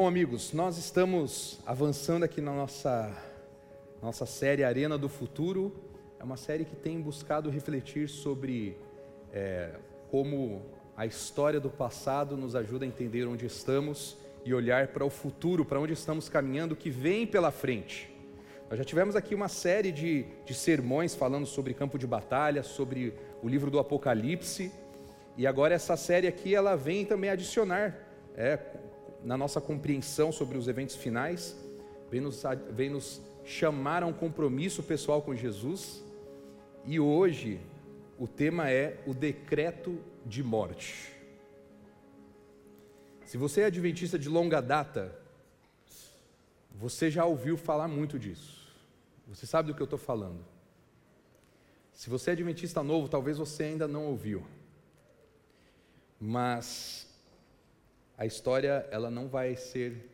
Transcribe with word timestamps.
Bom, 0.00 0.06
amigos. 0.06 0.52
Nós 0.52 0.78
estamos 0.78 1.58
avançando 1.66 2.22
aqui 2.22 2.40
na 2.40 2.52
nossa, 2.52 3.12
nossa 4.00 4.24
série 4.26 4.62
Arena 4.62 4.96
do 4.96 5.08
Futuro. 5.08 5.74
É 6.20 6.22
uma 6.22 6.36
série 6.36 6.64
que 6.64 6.76
tem 6.76 7.00
buscado 7.00 7.50
refletir 7.50 8.08
sobre 8.08 8.78
é, 9.32 9.72
como 10.08 10.62
a 10.96 11.04
história 11.04 11.58
do 11.58 11.68
passado 11.68 12.36
nos 12.36 12.54
ajuda 12.54 12.84
a 12.84 12.88
entender 12.88 13.26
onde 13.26 13.44
estamos 13.44 14.16
e 14.44 14.54
olhar 14.54 14.86
para 14.86 15.04
o 15.04 15.10
futuro, 15.10 15.64
para 15.64 15.80
onde 15.80 15.94
estamos 15.94 16.28
caminhando, 16.28 16.76
que 16.76 16.90
vem 16.90 17.26
pela 17.26 17.50
frente. 17.50 18.08
Nós 18.70 18.78
já 18.78 18.84
tivemos 18.84 19.16
aqui 19.16 19.34
uma 19.34 19.48
série 19.48 19.90
de, 19.90 20.26
de 20.44 20.54
sermões 20.54 21.16
falando 21.16 21.44
sobre 21.44 21.74
campo 21.74 21.98
de 21.98 22.06
batalha, 22.06 22.62
sobre 22.62 23.14
o 23.42 23.48
livro 23.48 23.68
do 23.68 23.80
Apocalipse, 23.80 24.70
e 25.36 25.44
agora 25.44 25.74
essa 25.74 25.96
série 25.96 26.28
aqui 26.28 26.54
ela 26.54 26.76
vem 26.76 27.04
também 27.04 27.30
adicionar 27.30 27.98
é, 28.36 28.56
na 29.28 29.36
nossa 29.36 29.60
compreensão 29.60 30.32
sobre 30.32 30.56
os 30.56 30.68
eventos 30.68 30.96
finais, 30.96 31.54
vem 32.10 32.18
nos, 32.18 32.42
vem 32.70 32.88
nos 32.88 33.20
chamar 33.44 34.02
a 34.02 34.06
um 34.06 34.12
compromisso 34.12 34.82
pessoal 34.82 35.20
com 35.20 35.34
Jesus. 35.34 36.02
E 36.86 36.98
hoje 36.98 37.60
o 38.18 38.26
tema 38.26 38.70
é 38.70 38.98
o 39.06 39.12
decreto 39.12 40.00
de 40.24 40.42
morte. 40.42 41.12
Se 43.26 43.36
você 43.36 43.60
é 43.60 43.64
adventista 43.66 44.18
de 44.18 44.30
longa 44.30 44.62
data, 44.62 45.14
você 46.74 47.10
já 47.10 47.26
ouviu 47.26 47.58
falar 47.58 47.86
muito 47.86 48.18
disso. 48.18 48.66
Você 49.26 49.44
sabe 49.44 49.68
do 49.68 49.74
que 49.74 49.82
eu 49.82 49.84
estou 49.84 49.98
falando. 49.98 50.42
Se 51.92 52.08
você 52.08 52.30
é 52.30 52.32
adventista 52.32 52.82
novo, 52.82 53.10
talvez 53.10 53.36
você 53.36 53.64
ainda 53.64 53.86
não 53.86 54.06
ouviu. 54.06 54.42
Mas 56.18 57.07
a 58.18 58.26
história 58.26 58.84
ela 58.90 59.12
não 59.12 59.28
vai 59.28 59.54
ser 59.54 60.10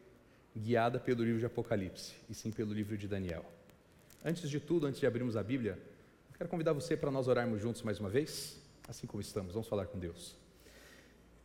guiada 0.55 1.01
pelo 1.01 1.25
livro 1.25 1.41
de 1.41 1.47
Apocalipse, 1.47 2.13
e 2.29 2.35
sim 2.35 2.51
pelo 2.51 2.75
livro 2.75 2.99
de 2.99 3.09
Daniel. 3.09 3.47
Antes 4.23 4.51
de 4.51 4.61
tudo, 4.61 4.87
antes 4.87 5.01
de 5.01 5.07
abrirmos 5.07 5.39
a 5.39 5.43
Bíblia, 5.43 5.79
quero 6.37 6.51
convidar 6.51 6.75
você 6.75 6.99
para 6.99 7.11
nós 7.11 7.29
orarmos 7.29 7.63
juntos 7.63 7.81
mais 7.81 7.99
uma 7.99 8.11
vez, 8.11 8.61
assim 8.87 9.07
como 9.07 9.23
estamos. 9.23 9.55
Vamos 9.55 9.67
falar 9.67 9.87
com 9.87 9.99
Deus. 9.99 10.37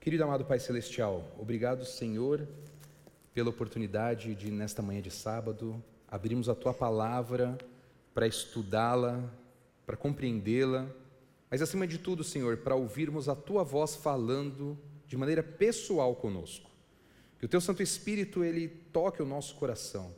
Querido 0.02 0.22
amado 0.26 0.44
Pai 0.44 0.60
Celestial, 0.60 1.26
obrigado, 1.40 1.86
Senhor, 1.86 2.46
pela 3.34 3.50
oportunidade 3.50 4.36
de, 4.36 4.52
nesta 4.52 4.82
manhã 4.82 5.02
de 5.02 5.12
sábado, 5.12 5.82
abrirmos 6.10 6.50
a 6.50 6.56
Tua 6.56 6.74
palavra 6.74 7.58
para 8.14 8.28
estudá-la, 8.28 9.24
para 9.86 9.96
compreendê-la, 9.96 10.90
mas 11.50 11.62
acima 11.62 11.88
de 11.88 11.98
tudo, 11.98 12.22
Senhor, 12.22 12.58
para 12.58 12.76
ouvirmos 12.76 13.30
a 13.30 13.36
Tua 13.36 13.64
voz 13.64 13.96
falando 13.96 14.78
de 15.10 15.18
maneira 15.18 15.42
pessoal 15.42 16.16
conosco. 16.16 16.70
Que 17.40 17.46
o 17.46 17.50
teu 17.50 17.60
Santo 17.60 17.82
Espírito 17.82 18.44
ele 18.44 18.68
toque 18.94 19.22
o 19.22 19.26
nosso 19.26 19.56
coração. 19.56 20.14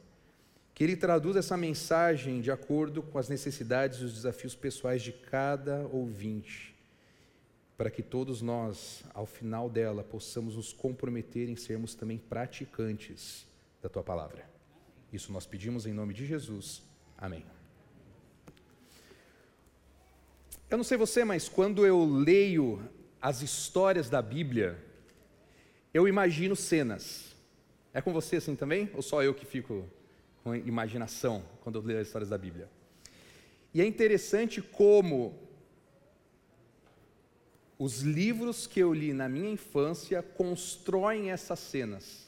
Que 0.75 0.83
ele 0.83 0.97
traduza 0.97 1.39
essa 1.39 1.55
mensagem 1.55 2.41
de 2.41 2.51
acordo 2.51 3.01
com 3.01 3.17
as 3.17 3.29
necessidades 3.29 3.99
e 3.99 4.03
os 4.03 4.13
desafios 4.13 4.53
pessoais 4.53 5.01
de 5.01 5.13
cada 5.13 5.87
ouvinte, 5.87 6.75
para 7.77 7.89
que 7.89 8.03
todos 8.03 8.41
nós, 8.41 9.03
ao 9.13 9.25
final 9.25 9.69
dela, 9.69 10.03
possamos 10.03 10.55
nos 10.55 10.73
comprometer 10.73 11.47
em 11.47 11.55
sermos 11.55 11.95
também 11.95 12.17
praticantes 12.17 13.45
da 13.81 13.87
tua 13.87 14.03
palavra. 14.03 14.45
Isso 15.13 15.31
nós 15.31 15.45
pedimos 15.45 15.85
em 15.85 15.93
nome 15.93 16.13
de 16.13 16.25
Jesus. 16.25 16.81
Amém. 17.17 17.45
Eu 20.69 20.77
não 20.77 20.83
sei 20.83 20.97
você, 20.97 21.23
mas 21.23 21.47
quando 21.47 21.85
eu 21.85 22.03
leio 22.03 22.81
as 23.21 23.41
histórias 23.41 24.09
da 24.09 24.21
Bíblia, 24.21 24.77
eu 25.93 26.07
imagino 26.07 26.55
cenas. 26.55 27.35
É 27.93 28.01
com 28.01 28.11
você 28.11 28.37
assim 28.37 28.55
também? 28.55 28.89
Ou 28.93 29.01
só 29.01 29.21
eu 29.21 29.33
que 29.33 29.45
fico 29.45 29.87
com 30.43 30.55
imaginação 30.55 31.43
quando 31.61 31.75
eu 31.77 31.81
leio 31.83 31.99
as 31.99 32.07
histórias 32.07 32.29
da 32.29 32.37
Bíblia? 32.37 32.69
E 33.73 33.81
é 33.81 33.85
interessante 33.85 34.61
como 34.61 35.37
os 37.77 38.01
livros 38.01 38.67
que 38.67 38.79
eu 38.79 38.93
li 38.93 39.13
na 39.13 39.29
minha 39.29 39.49
infância 39.49 40.21
constroem 40.21 41.31
essas 41.31 41.59
cenas. 41.59 42.27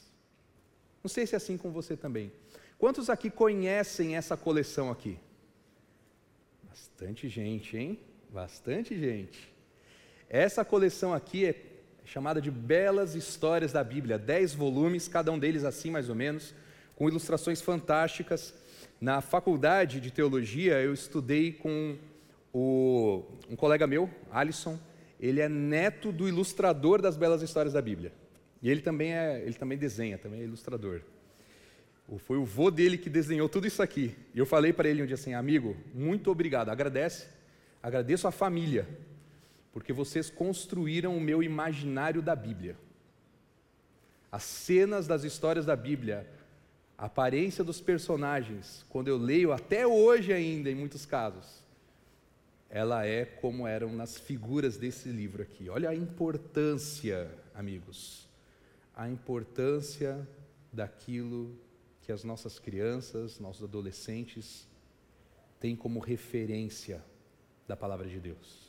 Não 1.04 1.10
sei 1.10 1.26
se 1.26 1.36
é 1.36 1.38
assim 1.38 1.58
com 1.58 1.72
você 1.72 1.98
também. 1.98 2.32
Quantos 2.78 3.10
aqui 3.10 3.30
conhecem 3.30 4.16
essa 4.16 4.36
coleção 4.36 4.90
aqui? 4.92 5.18
Bastante 6.64 7.30
gente, 7.30 7.78
hein? 7.78 8.00
Bastante 8.30 8.98
gente. 8.98 9.53
Essa 10.34 10.66
coleção 10.66 11.14
aqui 11.14 11.46
é 11.46 11.56
chamada 12.04 12.42
de 12.42 12.50
Belas 12.50 13.14
Histórias 13.14 13.72
da 13.72 13.84
Bíblia, 13.84 14.18
dez 14.18 14.52
volumes, 14.52 15.08
cada 15.08 15.32
um 15.32 15.38
deles 15.38 15.64
assim 15.64 15.92
mais 15.92 16.10
ou 16.10 16.16
menos, 16.16 16.56
com 16.96 17.08
ilustrações 17.08 17.62
fantásticas. 17.62 18.52
Na 19.00 19.22
faculdade 19.22 20.00
de 20.00 20.10
teologia 20.10 20.82
eu 20.82 20.92
estudei 20.92 21.52
com 21.52 22.00
o, 22.52 23.24
um 23.48 23.56
colega 23.56 23.86
meu, 23.86 24.10
Alisson, 24.32 24.80
ele 25.20 25.40
é 25.40 25.48
neto 25.48 26.12
do 26.12 26.28
ilustrador 26.28 27.00
das 27.00 27.16
Belas 27.16 27.44
Histórias 27.44 27.74
da 27.74 27.82
Bíblia. 27.84 28.12
E 28.60 28.72
ele 28.72 28.82
também 28.82 29.14
é, 29.14 29.40
ele 29.40 29.54
também 29.54 29.78
desenha, 29.78 30.18
também 30.18 30.42
é 30.42 30.46
ilustrador. 30.46 31.02
Foi 32.18 32.38
o 32.38 32.44
vô 32.44 32.72
dele 32.72 32.98
que 32.98 33.08
desenhou 33.08 33.48
tudo 33.48 33.68
isso 33.68 33.84
aqui. 33.84 34.16
E 34.34 34.40
eu 34.40 34.48
falei 34.48 34.74
para 34.74 34.90
ele 34.90 35.04
um 35.04 35.06
dia 35.06 35.14
assim, 35.14 35.36
amigo, 35.36 35.78
muito 35.94 36.32
obrigado, 36.32 36.70
agradece, 36.70 37.28
agradeço 37.84 38.28
a 38.28 38.32
família, 38.32 38.88
porque 39.74 39.92
vocês 39.92 40.30
construíram 40.30 41.18
o 41.18 41.20
meu 41.20 41.42
imaginário 41.42 42.22
da 42.22 42.36
Bíblia. 42.36 42.78
As 44.32 44.44
cenas 44.44 45.08
das 45.08 45.24
histórias 45.24 45.66
da 45.66 45.76
Bíblia, 45.76 46.30
a 46.96 47.06
aparência 47.06 47.64
dos 47.64 47.82
personagens, 47.82 48.86
quando 48.88 49.08
eu 49.08 49.18
leio 49.18 49.52
até 49.52 49.86
hoje 49.86 50.32
ainda, 50.32 50.70
em 50.70 50.76
muitos 50.76 51.08
casos, 51.08 51.64
ela 52.70 53.06
é 53.06 53.26
como 53.26 53.68
eram 53.68 53.92
nas 53.92 54.18
figuras 54.18 54.78
desse 54.78 55.10
livro 55.10 55.42
aqui. 55.42 55.70
Olha 55.70 55.90
a 55.90 55.96
importância, 55.96 57.30
amigos, 57.54 58.28
a 58.96 59.10
importância 59.10 60.28
daquilo 60.72 61.56
que 62.04 62.12
as 62.12 62.24
nossas 62.24 62.60
crianças, 62.60 63.40
nossos 63.40 63.64
adolescentes 63.64 64.68
têm 65.60 65.76
como 65.76 66.00
referência 66.00 67.04
da 67.68 67.76
palavra 67.76 68.08
de 68.08 68.20
Deus. 68.20 68.63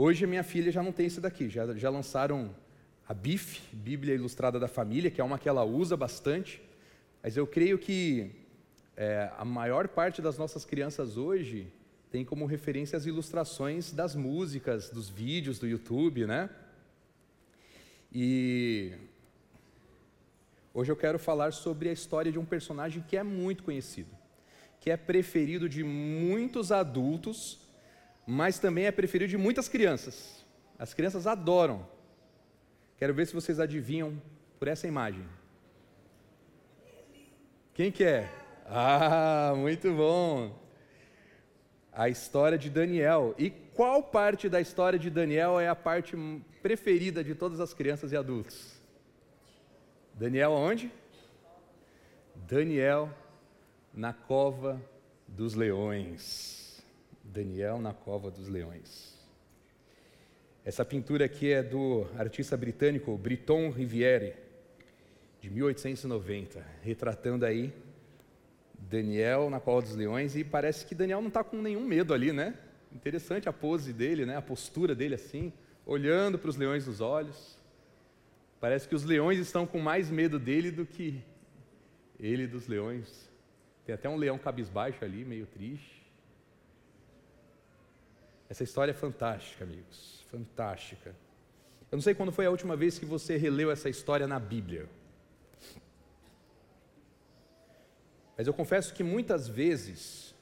Hoje 0.00 0.24
a 0.24 0.28
minha 0.28 0.44
filha 0.44 0.70
já 0.70 0.80
não 0.80 0.92
tem 0.92 1.06
esse 1.06 1.20
daqui, 1.20 1.48
já, 1.48 1.74
já 1.74 1.90
lançaram 1.90 2.54
a 3.08 3.12
BIF, 3.12 3.60
Bíblia 3.72 4.14
Ilustrada 4.14 4.56
da 4.56 4.68
Família, 4.68 5.10
que 5.10 5.20
é 5.20 5.24
uma 5.24 5.40
que 5.40 5.48
ela 5.48 5.64
usa 5.64 5.96
bastante, 5.96 6.62
mas 7.20 7.36
eu 7.36 7.48
creio 7.48 7.76
que 7.80 8.30
é, 8.96 9.28
a 9.36 9.44
maior 9.44 9.88
parte 9.88 10.22
das 10.22 10.38
nossas 10.38 10.64
crianças 10.64 11.16
hoje 11.16 11.66
tem 12.12 12.24
como 12.24 12.46
referência 12.46 12.96
as 12.96 13.06
ilustrações 13.06 13.90
das 13.92 14.14
músicas, 14.14 14.88
dos 14.88 15.08
vídeos 15.08 15.58
do 15.58 15.66
YouTube, 15.66 16.26
né? 16.26 16.48
E 18.12 18.92
hoje 20.72 20.92
eu 20.92 20.96
quero 20.96 21.18
falar 21.18 21.52
sobre 21.52 21.88
a 21.88 21.92
história 21.92 22.30
de 22.30 22.38
um 22.38 22.44
personagem 22.44 23.02
que 23.02 23.16
é 23.16 23.24
muito 23.24 23.64
conhecido, 23.64 24.16
que 24.78 24.92
é 24.92 24.96
preferido 24.96 25.68
de 25.68 25.82
muitos 25.82 26.70
adultos 26.70 27.66
mas 28.30 28.58
também 28.58 28.84
é 28.84 28.92
preferido 28.92 29.30
de 29.30 29.38
muitas 29.38 29.70
crianças. 29.70 30.44
As 30.78 30.92
crianças 30.92 31.26
adoram. 31.26 31.88
Quero 32.98 33.14
ver 33.14 33.26
se 33.26 33.32
vocês 33.32 33.58
adivinham 33.58 34.20
por 34.58 34.68
essa 34.68 34.86
imagem. 34.86 35.26
Quem 37.72 37.90
que 37.90 38.04
é? 38.04 38.28
Ah, 38.66 39.54
muito 39.56 39.90
bom. 39.94 40.54
A 41.90 42.10
história 42.10 42.58
de 42.58 42.68
Daniel. 42.68 43.34
E 43.38 43.48
qual 43.48 44.02
parte 44.02 44.46
da 44.46 44.60
história 44.60 44.98
de 44.98 45.08
Daniel 45.08 45.58
é 45.58 45.66
a 45.66 45.74
parte 45.74 46.14
preferida 46.60 47.24
de 47.24 47.34
todas 47.34 47.60
as 47.60 47.72
crianças 47.72 48.12
e 48.12 48.16
adultos? 48.16 48.78
Daniel 50.12 50.52
onde? 50.52 50.92
Daniel 52.34 53.08
na 53.94 54.12
cova 54.12 54.78
dos 55.26 55.54
leões. 55.54 56.67
Daniel 57.32 57.80
na 57.80 57.92
Cova 57.92 58.30
dos 58.30 58.48
Leões. 58.48 59.16
Essa 60.64 60.84
pintura 60.84 61.26
aqui 61.26 61.52
é 61.52 61.62
do 61.62 62.06
artista 62.16 62.56
britânico 62.56 63.16
Briton 63.16 63.70
Riviere, 63.70 64.34
de 65.40 65.50
1890, 65.50 66.64
retratando 66.82 67.44
aí 67.44 67.72
Daniel 68.78 69.50
na 69.50 69.60
Cova 69.60 69.82
dos 69.82 69.94
Leões 69.94 70.36
e 70.36 70.42
parece 70.42 70.84
que 70.84 70.94
Daniel 70.94 71.20
não 71.20 71.28
está 71.28 71.44
com 71.44 71.60
nenhum 71.60 71.86
medo 71.86 72.12
ali, 72.12 72.32
né? 72.32 72.54
Interessante 72.92 73.48
a 73.48 73.52
pose 73.52 73.92
dele, 73.92 74.24
né? 74.24 74.36
A 74.36 74.42
postura 74.42 74.94
dele 74.94 75.14
assim, 75.14 75.52
olhando 75.86 76.38
para 76.38 76.50
os 76.50 76.56
leões 76.56 76.86
nos 76.86 77.00
olhos. 77.00 77.58
Parece 78.60 78.88
que 78.88 78.94
os 78.94 79.04
leões 79.04 79.38
estão 79.38 79.66
com 79.66 79.78
mais 79.78 80.10
medo 80.10 80.38
dele 80.38 80.70
do 80.70 80.84
que 80.84 81.22
ele 82.18 82.46
dos 82.46 82.66
leões. 82.66 83.28
Tem 83.84 83.94
até 83.94 84.08
um 84.08 84.16
leão 84.16 84.38
cabisbaixo 84.38 85.04
ali, 85.04 85.24
meio 85.24 85.46
triste. 85.46 85.97
Essa 88.48 88.64
história 88.64 88.92
é 88.92 88.94
fantástica, 88.94 89.64
amigos, 89.64 90.24
fantástica. 90.30 91.14
Eu 91.90 91.96
não 91.96 92.02
sei 92.02 92.14
quando 92.14 92.32
foi 92.32 92.46
a 92.46 92.50
última 92.50 92.76
vez 92.76 92.98
que 92.98 93.04
você 93.04 93.36
releu 93.36 93.70
essa 93.70 93.88
história 93.88 94.26
na 94.26 94.38
Bíblia. 94.38 94.88
Mas 98.36 98.46
eu 98.46 98.54
confesso 98.54 98.94
que 98.94 99.02
muitas 99.02 99.48
vezes 99.48 100.34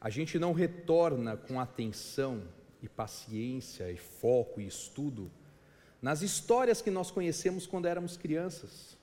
a 0.00 0.10
gente 0.10 0.38
não 0.38 0.52
retorna 0.52 1.36
com 1.36 1.60
atenção 1.60 2.42
e 2.82 2.88
paciência 2.88 3.90
e 3.90 3.96
foco 3.96 4.60
e 4.60 4.66
estudo 4.66 5.30
nas 6.02 6.22
histórias 6.22 6.82
que 6.82 6.90
nós 6.90 7.10
conhecemos 7.10 7.66
quando 7.66 7.86
éramos 7.86 8.16
crianças. 8.16 8.96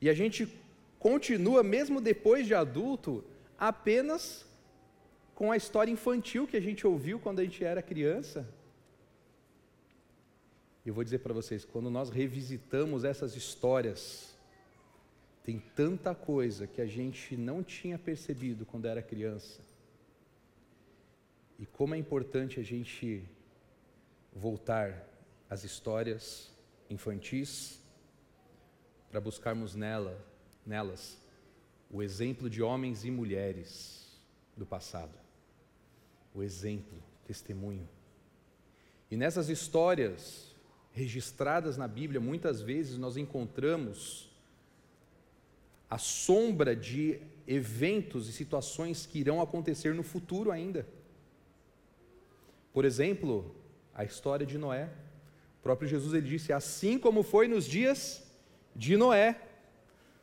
E 0.00 0.10
a 0.10 0.14
gente 0.14 0.46
continua, 0.98 1.62
mesmo 1.62 2.00
depois 2.00 2.46
de 2.46 2.54
adulto, 2.54 3.24
apenas 3.58 4.44
com 5.34 5.50
a 5.50 5.56
história 5.56 5.90
infantil 5.90 6.46
que 6.46 6.56
a 6.56 6.60
gente 6.60 6.86
ouviu 6.86 7.18
quando 7.18 7.40
a 7.40 7.44
gente 7.44 7.64
era 7.64 7.82
criança. 7.82 8.48
E 10.84 10.88
eu 10.88 10.94
vou 10.94 11.02
dizer 11.02 11.18
para 11.18 11.34
vocês, 11.34 11.64
quando 11.64 11.90
nós 11.90 12.10
revisitamos 12.10 13.04
essas 13.04 13.34
histórias, 13.34 14.36
tem 15.42 15.58
tanta 15.74 16.14
coisa 16.14 16.66
que 16.66 16.80
a 16.80 16.86
gente 16.86 17.36
não 17.36 17.62
tinha 17.62 17.98
percebido 17.98 18.64
quando 18.64 18.86
era 18.86 19.02
criança. 19.02 19.60
E 21.58 21.66
como 21.66 21.94
é 21.94 21.98
importante 21.98 22.60
a 22.60 22.62
gente 22.62 23.24
voltar 24.32 25.08
às 25.48 25.64
histórias 25.64 26.52
infantis 26.90 27.80
para 29.10 29.20
buscarmos 29.20 29.74
nela, 29.74 30.22
nelas 30.66 31.18
o 31.90 32.02
exemplo 32.02 32.50
de 32.50 32.62
homens 32.62 33.04
e 33.04 33.10
mulheres 33.10 34.20
do 34.56 34.66
passado 34.66 35.23
o 36.34 36.42
exemplo, 36.42 36.98
o 36.98 37.26
testemunho. 37.26 37.88
E 39.10 39.16
nessas 39.16 39.48
histórias 39.48 40.54
registradas 40.92 41.76
na 41.76 41.86
Bíblia, 41.86 42.20
muitas 42.20 42.60
vezes 42.60 42.98
nós 42.98 43.16
encontramos 43.16 44.30
a 45.88 45.98
sombra 45.98 46.74
de 46.74 47.20
eventos 47.46 48.28
e 48.28 48.32
situações 48.32 49.06
que 49.06 49.18
irão 49.18 49.40
acontecer 49.40 49.94
no 49.94 50.02
futuro 50.02 50.50
ainda. 50.50 50.86
Por 52.72 52.84
exemplo, 52.84 53.54
a 53.94 54.04
história 54.04 54.44
de 54.44 54.58
Noé. 54.58 54.88
O 55.60 55.62
próprio 55.62 55.88
Jesus 55.88 56.12
ele 56.14 56.28
disse: 56.28 56.52
"Assim 56.52 56.98
como 56.98 57.22
foi 57.22 57.46
nos 57.46 57.64
dias 57.66 58.22
de 58.74 58.96
Noé". 58.96 59.40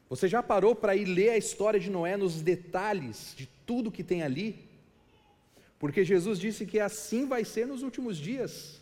Você 0.10 0.28
já 0.28 0.44
parou 0.44 0.76
para 0.76 0.96
ir 0.96 1.06
ler 1.06 1.30
a 1.30 1.38
história 1.38 1.80
de 1.80 1.90
Noé 1.90 2.18
nos 2.18 2.42
detalhes 2.42 3.34
de 3.38 3.48
tudo 3.66 3.92
que 3.92 4.04
tem 4.04 4.24
ali? 4.24 4.71
Porque 5.82 6.06
Jesus 6.06 6.38
disse 6.38 6.64
que 6.64 6.80
assim 6.80 7.28
vai 7.28 7.44
ser 7.44 7.66
nos 7.66 7.82
últimos 7.82 8.16
dias. 8.16 8.80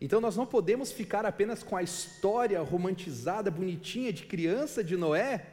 Então 0.00 0.18
nós 0.18 0.34
não 0.34 0.46
podemos 0.46 0.90
ficar 0.90 1.26
apenas 1.26 1.62
com 1.62 1.76
a 1.76 1.82
história 1.82 2.58
romantizada, 2.62 3.50
bonitinha 3.50 4.14
de 4.14 4.24
criança 4.24 4.82
de 4.82 4.96
Noé, 4.96 5.46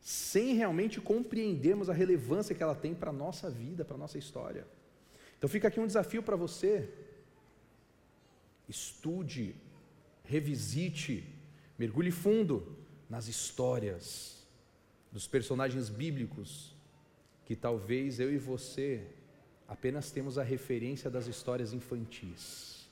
sem 0.00 0.54
realmente 0.54 1.02
compreendermos 1.02 1.90
a 1.90 1.92
relevância 1.92 2.54
que 2.54 2.62
ela 2.62 2.74
tem 2.74 2.94
para 2.94 3.10
a 3.10 3.12
nossa 3.12 3.50
vida, 3.50 3.84
para 3.84 3.96
a 3.96 3.98
nossa 3.98 4.16
história. 4.16 4.66
Então 5.36 5.50
fica 5.50 5.68
aqui 5.68 5.78
um 5.78 5.86
desafio 5.86 6.22
para 6.22 6.36
você. 6.36 6.88
Estude, 8.66 9.54
revisite, 10.24 11.28
mergulhe 11.78 12.10
fundo 12.10 12.74
nas 13.06 13.28
histórias 13.28 14.46
dos 15.12 15.28
personagens 15.28 15.90
bíblicos 15.90 16.79
que 17.50 17.56
talvez 17.56 18.20
eu 18.20 18.32
e 18.32 18.38
você 18.38 19.04
apenas 19.66 20.12
temos 20.12 20.38
a 20.38 20.42
referência 20.44 21.10
das 21.10 21.26
histórias 21.26 21.72
infantis. 21.72 22.88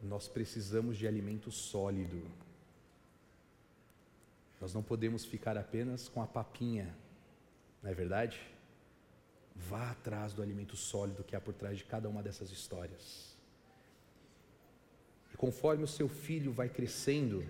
Nós 0.00 0.28
precisamos 0.28 0.96
de 0.96 1.08
alimento 1.08 1.50
sólido. 1.50 2.22
Nós 4.60 4.72
não 4.72 4.84
podemos 4.84 5.24
ficar 5.24 5.58
apenas 5.58 6.08
com 6.08 6.22
a 6.22 6.28
papinha, 6.28 6.94
não 7.82 7.90
é 7.90 7.94
verdade? 7.94 8.40
Vá 9.56 9.90
atrás 9.90 10.32
do 10.32 10.40
alimento 10.40 10.76
sólido 10.76 11.24
que 11.24 11.34
há 11.34 11.40
por 11.40 11.54
trás 11.54 11.76
de 11.76 11.82
cada 11.86 12.08
uma 12.08 12.22
dessas 12.22 12.52
histórias. 12.52 13.36
E 15.34 15.36
conforme 15.36 15.82
o 15.82 15.88
seu 15.88 16.08
filho 16.08 16.52
vai 16.52 16.68
crescendo, 16.68 17.44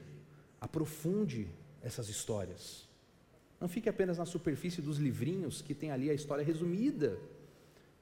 aprofunde 0.59 1.47
essas 1.83 2.09
histórias. 2.09 2.88
Não 3.61 3.69
fique 3.69 3.89
apenas 3.89 4.19
na 4.19 4.25
superfície 4.25 4.81
dos 4.81 4.99
livrinhos 4.99 5.61
que 5.61 5.75
tem 5.75 5.91
ali 5.91 6.11
a 6.11 6.15
história 6.15 6.45
resumida. 6.45 7.19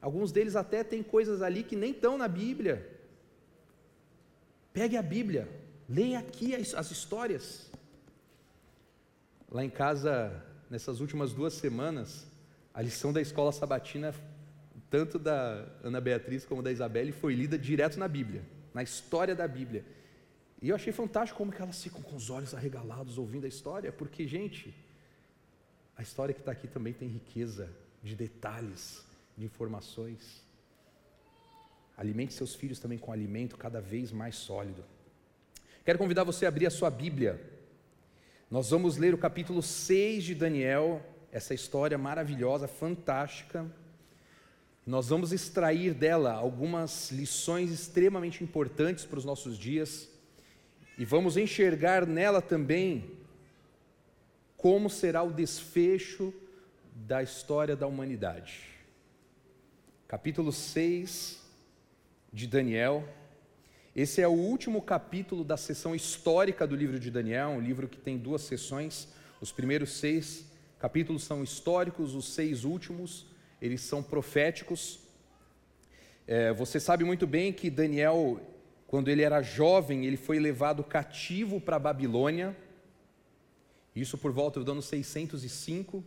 Alguns 0.01 0.31
deles 0.31 0.55
até 0.55 0.85
têm 0.85 1.03
coisas 1.03 1.41
ali 1.41 1.63
que 1.63 1.75
nem 1.75 1.93
estão 1.93 2.19
na 2.19 2.29
Bíblia. 2.29 2.87
Pegue 4.73 4.97
a 4.97 5.03
Bíblia, 5.03 5.49
leia 5.89 6.19
aqui 6.19 6.55
as, 6.55 6.75
as 6.75 6.91
histórias. 6.91 7.71
Lá 9.51 9.65
em 9.65 9.71
casa, 9.71 10.45
nessas 10.69 11.01
últimas 11.01 11.33
duas 11.33 11.55
semanas, 11.55 12.27
a 12.75 12.83
lição 12.83 13.11
da 13.11 13.23
escola 13.23 13.53
sabatina, 13.53 14.15
tanto 14.91 15.19
da 15.19 15.67
Ana 15.83 16.01
Beatriz 16.01 16.45
como 16.45 16.63
da 16.63 16.71
Isabelle, 16.71 17.13
foi 17.13 17.35
lida 17.35 17.59
direto 17.59 17.99
na 17.99 18.07
Bíblia, 18.07 18.43
na 18.75 18.83
história 18.83 19.35
da 19.35 19.49
Bíblia. 19.49 19.83
E 20.61 20.69
eu 20.69 20.77
achei 20.77 20.93
fantástico 20.93 21.39
como 21.39 21.53
que 21.53 21.63
elas 21.63 21.83
ficam 21.83 22.03
com 22.03 22.17
os 22.17 22.29
olhos 22.29 22.55
arregalados 22.55 23.17
ouvindo 23.17 23.45
a 23.45 23.49
história, 23.49 23.91
porque, 23.91 24.27
gente, 24.27 24.75
a 25.97 26.03
história 26.03 26.35
que 26.35 26.41
está 26.41 26.53
aqui 26.53 26.69
também 26.69 26.93
tem 26.93 27.09
riqueza 27.09 27.71
de 28.03 28.15
detalhes, 28.15 29.03
de 29.37 29.45
informações. 29.47 30.45
Alimente 31.97 32.35
seus 32.35 32.55
filhos 32.55 32.79
também 32.79 32.99
com 32.99 33.11
alimento 33.11 33.57
cada 33.57 33.81
vez 33.81 34.13
mais 34.13 34.37
sólido. 34.37 34.85
Quero 35.85 35.99
convidar 35.99 36.25
você 36.25 36.45
a 36.45 36.49
abrir 36.49 36.67
a 36.67 36.71
sua 36.71 36.91
Bíblia. 36.91 37.41
Nós 38.51 38.71
vamos 38.71 38.99
ler 38.99 39.15
o 39.15 39.19
capítulo 39.19 39.63
6 39.63 40.25
de 40.25 40.35
Daniel, 40.35 41.03
essa 41.33 41.55
história 41.55 41.97
maravilhosa, 41.97 42.69
fantástica. 42.69 43.67
Nós 44.85 45.09
vamos 45.09 45.33
extrair 45.33 45.95
dela 45.95 46.33
algumas 46.33 47.11
lições 47.11 47.71
extremamente 47.71 48.45
importantes 48.45 49.05
para 49.05 49.19
os 49.19 49.25
nossos 49.25 49.59
dias 49.59 50.09
e 50.99 51.05
vamos 51.05 51.37
enxergar 51.37 52.07
nela 52.07 52.43
também 52.43 53.11
como 54.57 54.89
será 54.89 55.23
o 55.23 55.33
desfecho 55.33 56.33
da 56.95 57.23
história 57.23 57.77
da 57.77 57.87
humanidade. 57.87 58.63
Capítulo 60.09 60.51
6 60.51 61.43
de 62.33 62.47
Daniel. 62.47 63.07
Esse 63.95 64.23
é 64.23 64.29
o 64.29 64.33
último 64.33 64.81
capítulo 64.81 65.45
da 65.45 65.57
sessão 65.57 65.95
histórica 65.95 66.67
do 66.67 66.75
livro 66.75 66.99
de 66.99 67.11
Daniel, 67.11 67.51
um 67.51 67.61
livro 67.61 67.89
que 67.89 67.99
tem 67.99 68.17
duas 68.17 68.43
sessões. 68.43 69.09
Os 69.41 69.53
primeiros 69.53 69.99
seis 69.99 70.47
capítulos 70.79 71.25
são 71.25 71.43
históricos, 71.43 72.15
os 72.15 72.33
seis 72.33 72.65
últimos, 72.65 73.27
eles 73.61 73.83
são 73.83 74.03
proféticos. 74.03 75.01
É, 76.27 76.53
você 76.53 76.81
sabe 76.81 77.05
muito 77.05 77.27
bem 77.27 77.53
que 77.53 77.71
Daniel, 77.71 78.41
quando 78.87 79.09
ele 79.09 79.23
era 79.23 79.43
jovem, 79.43 80.07
ele 80.07 80.17
foi 80.17 80.39
levado 80.39 80.83
cativo 80.83 81.61
para 81.61 81.77
a 81.77 81.81
Babilônia 81.81 82.57
isso 83.97 84.19
por 84.19 84.31
volta 84.31 84.63
do 84.63 84.71
ano 84.71 84.83
605. 84.83 86.05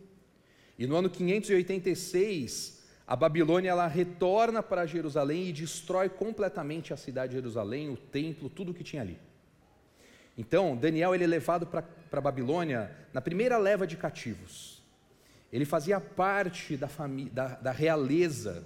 E 0.78 0.86
no 0.86 0.96
ano 0.96 1.10
586, 1.10 2.84
a 3.06 3.16
Babilônia 3.16 3.72
ela 3.72 3.88
retorna 3.88 4.62
para 4.62 4.86
Jerusalém 4.86 5.48
e 5.48 5.52
destrói 5.52 6.08
completamente 6.08 6.94
a 6.94 6.98
cidade 6.98 7.32
de 7.32 7.38
Jerusalém, 7.38 7.90
o 7.90 7.98
templo, 7.98 8.50
tudo 8.50 8.74
que 8.74 8.84
tinha 8.84 9.02
ali. 9.02 9.18
Então, 10.38 10.78
Daniel 10.78 11.16
ele 11.16 11.24
é 11.24 11.28
levado 11.28 11.66
para 11.66 11.84
a 12.12 12.22
Babilônia 12.22 12.96
na 13.12 13.20
primeira 13.20 13.58
leva 13.58 13.88
de 13.88 13.98
cativos. 13.98 14.82
Ele 15.52 15.66
fazia 15.66 16.00
parte 16.00 16.78
da, 16.78 16.88
da, 17.34 17.48
da 17.56 17.72
realeza, 17.72 18.66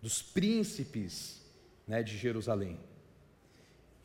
dos 0.00 0.22
príncipes 0.22 1.42
né, 1.86 2.02
de 2.02 2.16
Jerusalém. 2.16 2.80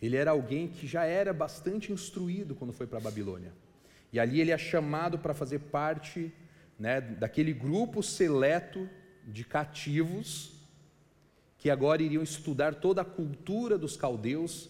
Ele 0.02 0.18
era 0.18 0.32
alguém 0.32 0.68
que 0.68 0.86
já 0.86 1.06
era 1.06 1.34
bastante 1.34 1.92
instruído 1.92 2.54
quando 2.54 2.74
foi 2.74 2.86
para 2.86 3.00
a 3.00 3.02
Babilônia. 3.02 3.54
E 4.12 4.20
ali 4.20 4.42
ele 4.42 4.52
é 4.52 4.58
chamado 4.58 5.20
para 5.20 5.34
fazer 5.34 5.60
parte 5.60 6.34
né, 6.78 7.02
daquele 7.02 7.54
grupo 7.54 8.02
seleto 8.02 8.90
de 9.28 9.44
cativos 9.44 10.60
que 11.60 11.70
agora 11.70 12.02
iriam 12.02 12.24
estudar 12.24 12.76
toda 12.76 13.02
a 13.02 13.06
cultura 13.06 13.78
dos 13.78 13.98
caldeus, 13.98 14.70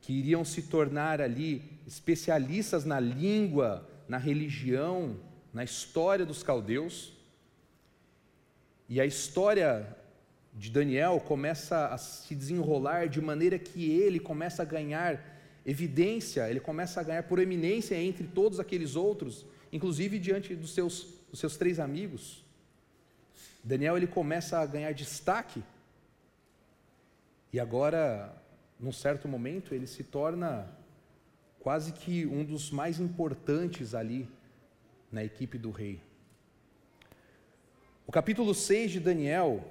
que 0.00 0.12
iriam 0.12 0.44
se 0.44 0.62
tornar 0.62 1.22
ali 1.22 1.80
especialistas 1.86 2.84
na 2.84 3.00
língua, 3.00 3.88
na 4.06 4.18
religião, 4.18 5.16
na 5.52 5.64
história 5.64 6.26
dos 6.26 6.42
caldeus. 6.42 7.14
E 8.90 9.00
a 9.00 9.06
história 9.06 9.96
de 10.54 10.70
Daniel 10.70 11.18
começa 11.20 11.86
a 11.88 11.96
se 11.96 12.34
desenrolar 12.34 13.08
de 13.08 13.22
maneira 13.22 13.58
que 13.58 13.90
ele 13.90 14.20
começa 14.20 14.62
a 14.62 14.66
ganhar 14.66 15.37
evidência, 15.70 16.48
ele 16.48 16.60
começa 16.60 16.98
a 16.98 17.02
ganhar 17.02 17.22
proeminência 17.24 17.94
entre 17.94 18.26
todos 18.26 18.58
aqueles 18.58 18.96
outros, 18.96 19.44
inclusive 19.70 20.18
diante 20.18 20.54
dos 20.54 20.72
seus, 20.72 21.14
dos 21.30 21.38
seus 21.38 21.58
três 21.58 21.78
amigos. 21.78 22.42
Daniel 23.62 23.98
ele 23.98 24.06
começa 24.06 24.58
a 24.58 24.64
ganhar 24.64 24.92
destaque. 24.94 25.62
E 27.52 27.60
agora, 27.60 28.34
num 28.80 28.92
certo 28.92 29.28
momento, 29.28 29.74
ele 29.74 29.86
se 29.86 30.02
torna 30.02 30.74
quase 31.60 31.92
que 31.92 32.24
um 32.24 32.42
dos 32.42 32.70
mais 32.70 32.98
importantes 32.98 33.94
ali 33.94 34.26
na 35.12 35.22
equipe 35.22 35.58
do 35.58 35.70
rei. 35.70 36.00
O 38.06 38.12
capítulo 38.12 38.54
6 38.54 38.92
de 38.92 39.00
Daniel, 39.00 39.62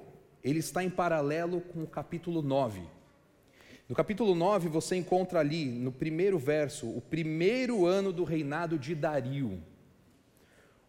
ele 0.44 0.60
está 0.60 0.84
em 0.84 0.90
paralelo 0.90 1.60
com 1.60 1.82
o 1.82 1.88
capítulo 1.88 2.40
9. 2.40 2.97
No 3.88 3.94
capítulo 3.94 4.34
9 4.34 4.68
você 4.68 4.96
encontra 4.96 5.40
ali, 5.40 5.64
no 5.64 5.90
primeiro 5.90 6.38
verso, 6.38 6.86
o 6.86 7.00
primeiro 7.00 7.86
ano 7.86 8.12
do 8.12 8.22
reinado 8.22 8.78
de 8.78 8.94
Dario. 8.94 9.62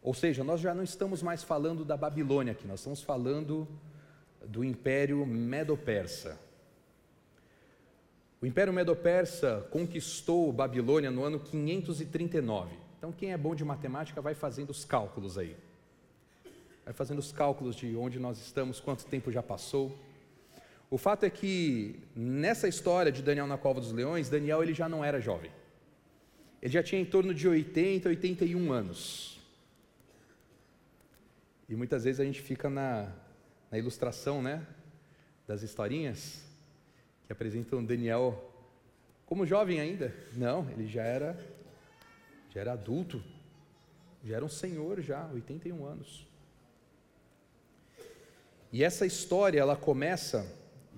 Ou 0.03 0.13
seja, 0.13 0.43
nós 0.43 0.59
já 0.59 0.73
não 0.73 0.83
estamos 0.83 1.23
mais 1.23 1.41
falando 1.41 1.85
da 1.85 1.95
Babilônia 1.95 2.51
aqui, 2.51 2.67
nós 2.67 2.81
estamos 2.81 3.01
falando 3.01 3.65
do 4.45 4.65
Império 4.65 5.25
Medo-Persa. 5.25 6.37
O 8.41 8.45
Império 8.45 8.73
Medo-Persa 8.73 9.65
conquistou 9.71 10.51
Babilônia 10.51 11.09
no 11.09 11.23
ano 11.23 11.39
539. 11.39 12.75
Então, 12.97 13.13
quem 13.13 13.31
é 13.31 13.37
bom 13.37 13.55
de 13.55 13.63
matemática 13.63 14.21
vai 14.21 14.33
fazendo 14.33 14.71
os 14.71 14.83
cálculos 14.83 15.37
aí. 15.37 15.55
Vai 16.83 16.93
fazendo 16.93 17.19
os 17.19 17.31
cálculos 17.31 17.77
de 17.77 17.95
onde 17.95 18.19
nós 18.19 18.39
estamos, 18.39 18.81
quanto 18.81 19.05
tempo 19.05 19.31
já 19.31 19.43
passou. 19.43 19.97
O 20.89 20.97
fato 20.97 21.25
é 21.25 21.29
que 21.29 21.99
nessa 22.15 22.67
história 22.67 23.11
de 23.11 23.21
Daniel 23.21 23.45
na 23.47 23.57
cova 23.57 23.79
dos 23.79 23.91
leões, 23.91 24.29
Daniel 24.29 24.63
ele 24.63 24.73
já 24.73 24.89
não 24.89 25.03
era 25.03 25.19
jovem. 25.19 25.51
Ele 26.61 26.73
já 26.73 26.81
tinha 26.81 26.99
em 26.99 27.05
torno 27.05 27.33
de 27.33 27.47
80, 27.47 28.09
81 28.09 28.71
anos. 28.71 29.39
E 31.67 31.75
muitas 31.75 32.03
vezes 32.03 32.19
a 32.19 32.25
gente 32.25 32.41
fica 32.41 32.69
na, 32.69 33.11
na 33.69 33.77
ilustração, 33.77 34.41
né, 34.41 34.65
das 35.47 35.61
historinhas 35.61 36.43
que 37.27 37.31
apresentam 37.31 37.85
Daniel 37.85 38.51
como 39.25 39.45
jovem 39.45 39.79
ainda. 39.79 40.13
Não, 40.33 40.67
ele 40.71 40.87
já 40.87 41.03
era 41.03 41.37
já 42.49 42.61
era 42.61 42.73
adulto, 42.73 43.23
já 44.23 44.37
era 44.37 44.45
um 44.45 44.49
senhor 44.49 45.01
já, 45.01 45.27
81 45.27 45.85
anos. 45.85 46.27
E 48.71 48.83
essa 48.83 49.05
história 49.05 49.59
ela 49.59 49.75
começa, 49.75 50.45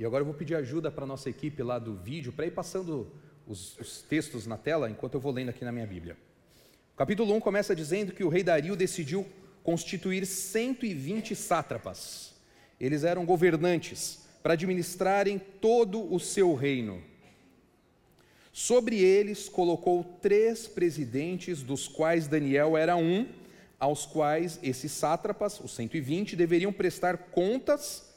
e 0.02 0.06
agora 0.06 0.24
eu 0.24 0.26
vou 0.26 0.34
pedir 0.34 0.56
ajuda 0.56 0.90
para 0.90 1.04
a 1.04 1.08
nossa 1.08 1.30
equipe 1.30 1.62
lá 1.62 1.78
do 1.78 1.94
vídeo, 1.94 2.32
para 2.32 2.48
ir 2.48 2.50
passando 2.50 3.08
os, 3.46 3.78
os, 3.78 4.02
textos 4.02 4.48
na 4.48 4.58
tela, 4.58 4.90
enquanto 4.90 5.14
eu 5.14 5.20
vou 5.20 5.32
lendo 5.32 5.50
aqui 5.50 5.64
na 5.64 5.72
minha 5.72 5.86
Bíblia. 5.86 6.18
O 6.96 6.98
capítulo 6.98 7.32
1 7.36 7.40
começa 7.40 7.76
dizendo 7.76 8.12
que 8.12 8.24
o 8.24 8.28
rei 8.28 8.42
Dario 8.42 8.76
decidiu 8.76 9.28
constituir 9.62 10.26
120 10.26 11.36
sátrapas. 11.36 12.34
Eles 12.80 13.04
eram 13.04 13.28
governantes 13.28 14.26
para 14.42 14.54
administrarem 14.54 15.38
todo 15.38 16.12
o 16.12 16.20
seu 16.20 16.56
reino. 16.56 17.04
Sobre 18.52 19.04
eles 19.04 19.48
colocou 19.48 20.04
três 20.20 20.68
presidentes, 20.68 21.62
dos 21.62 21.88
quais 21.88 22.28
Daniel 22.28 22.76
era 22.76 22.96
um, 22.96 23.28
aos 23.80 24.08
quais 24.08 24.58
esses 24.64 24.92
sátrapas, 24.92 25.60
os 25.60 25.76
120, 25.76 26.36
deveriam 26.36 26.74
prestar 26.74 27.20
contas 27.30 28.10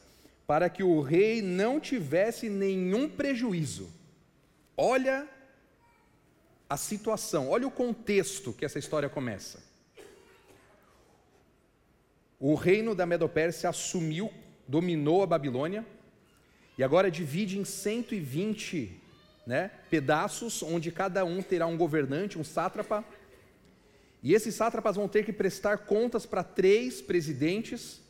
para 0.47 0.69
que 0.69 0.83
o 0.83 1.01
rei 1.01 1.41
não 1.41 1.81
tivesse 1.81 2.51
nenhum 2.51 3.09
prejuízo. 3.09 3.91
Olha 4.77 5.29
a 6.69 6.77
situação, 6.77 7.49
olha 7.49 7.67
o 7.67 7.71
contexto 7.71 8.53
que 8.53 8.65
essa 8.65 8.79
história 8.79 9.09
começa. 9.09 9.63
O 12.39 12.55
reino 12.55 12.95
da 12.95 13.07
Medopérsia 13.07 13.71
assumiu, 13.71 14.31
dominou 14.67 15.23
a 15.23 15.27
Babilônia, 15.27 15.87
e 16.77 16.83
agora 16.83 17.11
divide 17.11 17.59
em 17.59 17.65
120 17.65 19.01
né, 19.47 19.71
pedaços, 19.89 20.63
onde 20.63 20.91
cada 20.91 21.25
um 21.25 21.41
terá 21.43 21.67
um 21.67 21.77
governante, 21.77 22.39
um 22.39 22.45
sátrapa. 22.45 23.05
E 24.23 24.35
esses 24.35 24.55
sátrapas 24.55 24.97
vão 24.97 25.07
ter 25.07 25.25
que 25.25 25.33
prestar 25.33 25.79
contas 25.79 26.27
para 26.27 26.43
três 26.43 27.01
presidentes, 27.01 28.01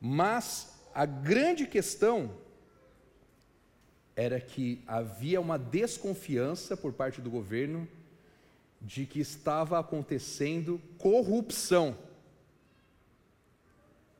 mas 0.00 0.77
a 0.94 1.06
grande 1.06 1.66
questão 1.66 2.30
era 4.14 4.40
que 4.40 4.82
havia 4.86 5.40
uma 5.40 5.58
desconfiança 5.58 6.76
por 6.76 6.92
parte 6.92 7.20
do 7.20 7.30
governo 7.30 7.86
de 8.80 9.06
que 9.06 9.20
estava 9.20 9.78
acontecendo 9.78 10.80
corrupção 10.98 11.96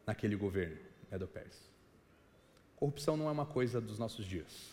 naquele 0.06 0.36
governo 0.36 0.78
Medo-Persa. 1.10 1.68
Corrupção 2.76 3.16
não 3.16 3.28
é 3.28 3.32
uma 3.32 3.46
coisa 3.46 3.80
dos 3.80 3.98
nossos 3.98 4.24
dias. 4.24 4.70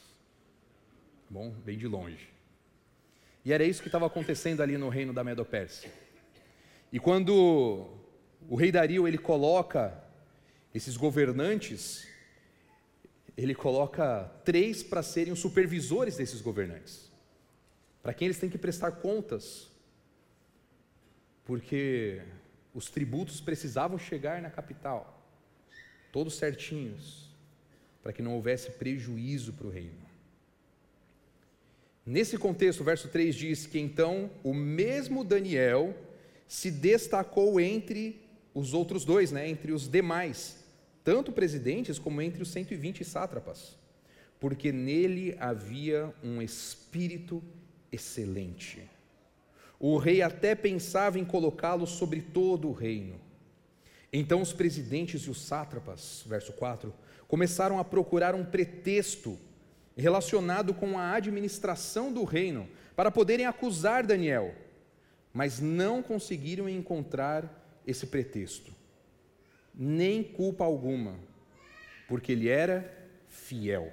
Tá 1.28 1.32
bom, 1.32 1.50
bem 1.50 1.78
de 1.78 1.88
longe. 1.88 2.30
E 3.44 3.52
era 3.52 3.64
isso 3.64 3.82
que 3.82 3.88
estava 3.88 4.06
acontecendo 4.06 4.62
ali 4.62 4.78
no 4.78 4.90
reino 4.90 5.12
da 5.12 5.24
Medo-Pérsia. 5.24 5.92
E 6.92 7.00
quando 7.00 7.88
o 8.48 8.56
rei 8.56 8.72
Dario 8.72 9.08
ele 9.08 9.18
coloca 9.18 10.05
esses 10.75 10.98
governantes, 10.98 12.05
ele 13.38 13.55
coloca 13.55 14.25
três 14.44 14.84
para 14.84 15.01
serem 15.01 15.32
os 15.32 15.39
supervisores 15.39 16.17
desses 16.17 16.41
governantes, 16.41 17.10
para 18.03 18.13
quem 18.13 18.25
eles 18.25 18.38
têm 18.38 18.50
que 18.50 18.58
prestar 18.58 18.91
contas, 18.91 19.70
porque 21.46 22.22
os 22.74 22.89
tributos 22.89 23.39
precisavam 23.39 23.98
chegar 23.98 24.41
na 24.41 24.50
capital 24.50 25.25
todos 26.12 26.36
certinhos, 26.36 27.29
para 28.03 28.12
que 28.12 28.22
não 28.22 28.36
houvesse 28.36 28.72
prejuízo 28.72 29.53
para 29.53 29.67
o 29.67 29.70
reino. 29.70 30.05
Nesse 32.05 32.38
contexto, 32.38 32.82
o 32.82 32.84
verso 32.84 33.08
3 33.08 33.34
diz 33.34 33.65
que 33.65 33.79
então 33.79 34.29
o 34.44 34.53
mesmo 34.53 35.24
Daniel 35.24 35.96
se 36.50 36.70
destacou 36.70 37.62
entre 37.62 38.22
os 38.53 38.74
outros 38.74 39.05
dois, 39.05 39.32
né, 39.32 39.50
entre 39.50 39.72
os 39.72 39.88
demais, 39.88 40.64
tanto 41.06 41.32
presidentes 41.32 42.00
como 42.00 42.22
entre 42.22 42.42
os 42.42 42.50
120 42.50 43.06
sátrapas, 43.06 43.78
porque 44.40 44.72
nele 44.72 45.38
havia 45.40 46.14
um 46.24 46.42
espírito 46.42 47.42
excelente. 47.92 48.82
O 49.80 49.98
rei 49.98 50.22
até 50.22 50.56
pensava 50.56 51.20
em 51.20 51.24
colocá-lo 51.24 51.86
sobre 51.86 52.22
todo 52.22 52.68
o 52.68 52.74
reino, 52.74 53.22
então 54.12 54.42
os 54.42 54.52
presidentes 54.52 55.22
e 55.24 55.30
os 55.30 55.42
sátrapas, 55.42 56.24
verso 56.26 56.52
4, 56.54 56.94
começaram 57.28 57.78
a 57.78 57.84
procurar 57.84 58.34
um 58.34 58.44
pretexto 58.44 59.38
relacionado 59.96 60.74
com 60.74 60.98
a 60.98 61.14
administração 61.14 62.12
do 62.12 62.24
reino 62.24 62.68
para 62.96 63.12
poderem 63.12 63.46
acusar 63.46 64.06
Daniel, 64.06 64.56
mas 65.34 65.60
não 65.60 66.02
conseguiram 66.02 66.68
encontrar 66.68 67.82
esse 67.86 68.08
pretexto, 68.08 68.75
nem 69.77 70.24
culpa 70.24 70.63
alguma, 70.63 71.20
porque 72.08 72.32
ele 72.32 72.48
era 72.48 72.91
fiel 73.27 73.91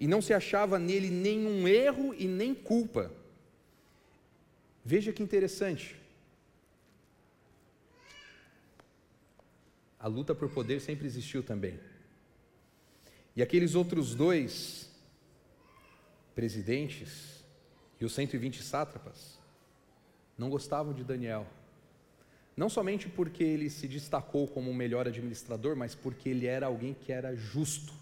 e 0.00 0.08
não 0.08 0.22
se 0.22 0.32
achava 0.32 0.78
nele 0.78 1.10
nenhum 1.10 1.68
erro 1.68 2.14
e 2.14 2.26
nem 2.26 2.54
culpa. 2.54 3.12
Veja 4.82 5.12
que 5.12 5.22
interessante. 5.22 6.00
A 9.98 10.08
luta 10.08 10.34
por 10.34 10.48
poder 10.48 10.80
sempre 10.80 11.06
existiu 11.06 11.42
também. 11.42 11.78
E 13.36 13.42
aqueles 13.42 13.74
outros 13.74 14.14
dois 14.14 14.90
presidentes 16.34 17.44
e 18.00 18.04
os 18.06 18.14
120 18.14 18.62
sátrapas 18.62 19.38
não 20.38 20.48
gostavam 20.48 20.94
de 20.94 21.04
Daniel. 21.04 21.46
Não 22.56 22.68
somente 22.68 23.08
porque 23.08 23.42
ele 23.42 23.70
se 23.70 23.88
destacou 23.88 24.46
como 24.46 24.70
o 24.70 24.74
melhor 24.74 25.06
administrador, 25.06 25.76
mas 25.76 25.94
porque 25.94 26.28
ele 26.28 26.46
era 26.46 26.66
alguém 26.66 26.94
que 26.94 27.12
era 27.12 27.34
justo, 27.34 27.92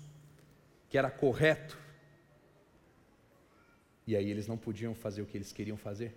que 0.88 0.98
era 0.98 1.10
correto. 1.10 1.78
E 4.06 4.16
aí 4.16 4.30
eles 4.30 4.46
não 4.46 4.56
podiam 4.56 4.94
fazer 4.94 5.22
o 5.22 5.26
que 5.26 5.36
eles 5.36 5.52
queriam 5.52 5.76
fazer. 5.76 6.14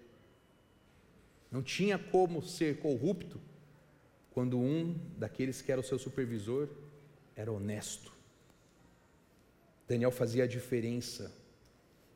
Não 1.52 1.62
tinha 1.62 2.00
como 2.00 2.42
ser 2.42 2.80
corrupto 2.80 3.40
quando 4.32 4.58
um 4.58 4.98
daqueles 5.18 5.62
que 5.62 5.72
era 5.72 5.82
o 5.82 5.84
seu 5.84 6.00
supervisor 6.00 6.70
era 7.36 7.52
honesto. 7.52 8.12
Daniel 9.88 10.12
fazia 10.12 10.46
a 10.46 10.48
diferença 10.48 11.36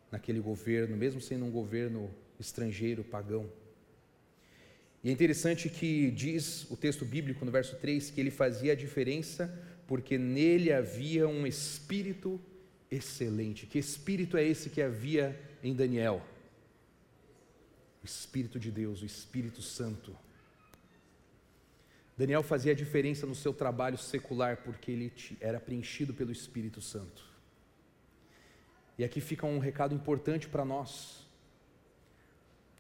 naquele 0.10 0.40
governo, 0.40 0.96
mesmo 0.96 1.20
sendo 1.20 1.44
um 1.44 1.52
governo 1.52 2.10
estrangeiro, 2.40 3.04
pagão. 3.04 3.50
E 5.06 5.10
é 5.10 5.12
interessante 5.12 5.70
que 5.70 6.10
diz 6.10 6.66
o 6.72 6.76
texto 6.76 7.06
bíblico 7.06 7.46
no 7.46 7.52
verso 7.52 7.76
3 7.76 8.10
que 8.10 8.20
ele 8.20 8.32
fazia 8.32 8.72
a 8.72 8.76
diferença 8.76 9.56
porque 9.86 10.18
nele 10.18 10.74
havia 10.74 11.28
um 11.28 11.46
espírito 11.46 12.42
excelente. 12.90 13.68
Que 13.68 13.78
espírito 13.78 14.36
é 14.36 14.44
esse 14.44 14.68
que 14.68 14.82
havia 14.82 15.40
em 15.64 15.76
Daniel? 15.76 16.26
O 18.02 18.06
Espírito 18.06 18.60
de 18.60 18.72
Deus, 18.72 19.04
o 19.04 19.06
Espírito 19.06 19.62
Santo. 19.62 20.18
Daniel 22.18 22.42
fazia 22.42 22.72
a 22.72 22.76
diferença 22.76 23.28
no 23.28 23.36
seu 23.36 23.54
trabalho 23.54 24.00
secular 24.00 24.58
porque 24.64 24.92
ele 24.92 25.14
era 25.40 25.60
preenchido 25.60 26.16
pelo 26.16 26.32
Espírito 26.32 26.82
Santo. 26.82 27.24
E 28.98 29.04
aqui 29.04 29.22
fica 29.22 29.46
um 29.46 29.60
recado 29.60 29.94
importante 29.94 30.48
para 30.48 30.66
nós. 30.66 31.25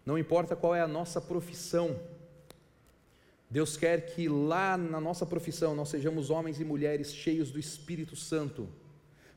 Não 0.05 0.17
importa 0.17 0.55
qual 0.55 0.75
é 0.75 0.81
a 0.81 0.87
nossa 0.87 1.19
profissão, 1.19 1.99
Deus 3.49 3.77
quer 3.77 4.13
que 4.13 4.27
lá 4.27 4.75
na 4.75 4.99
nossa 4.99 5.25
profissão 5.25 5.75
nós 5.75 5.89
sejamos 5.89 6.29
homens 6.29 6.59
e 6.59 6.65
mulheres 6.65 7.13
cheios 7.13 7.51
do 7.51 7.59
Espírito 7.59 8.15
Santo, 8.15 8.67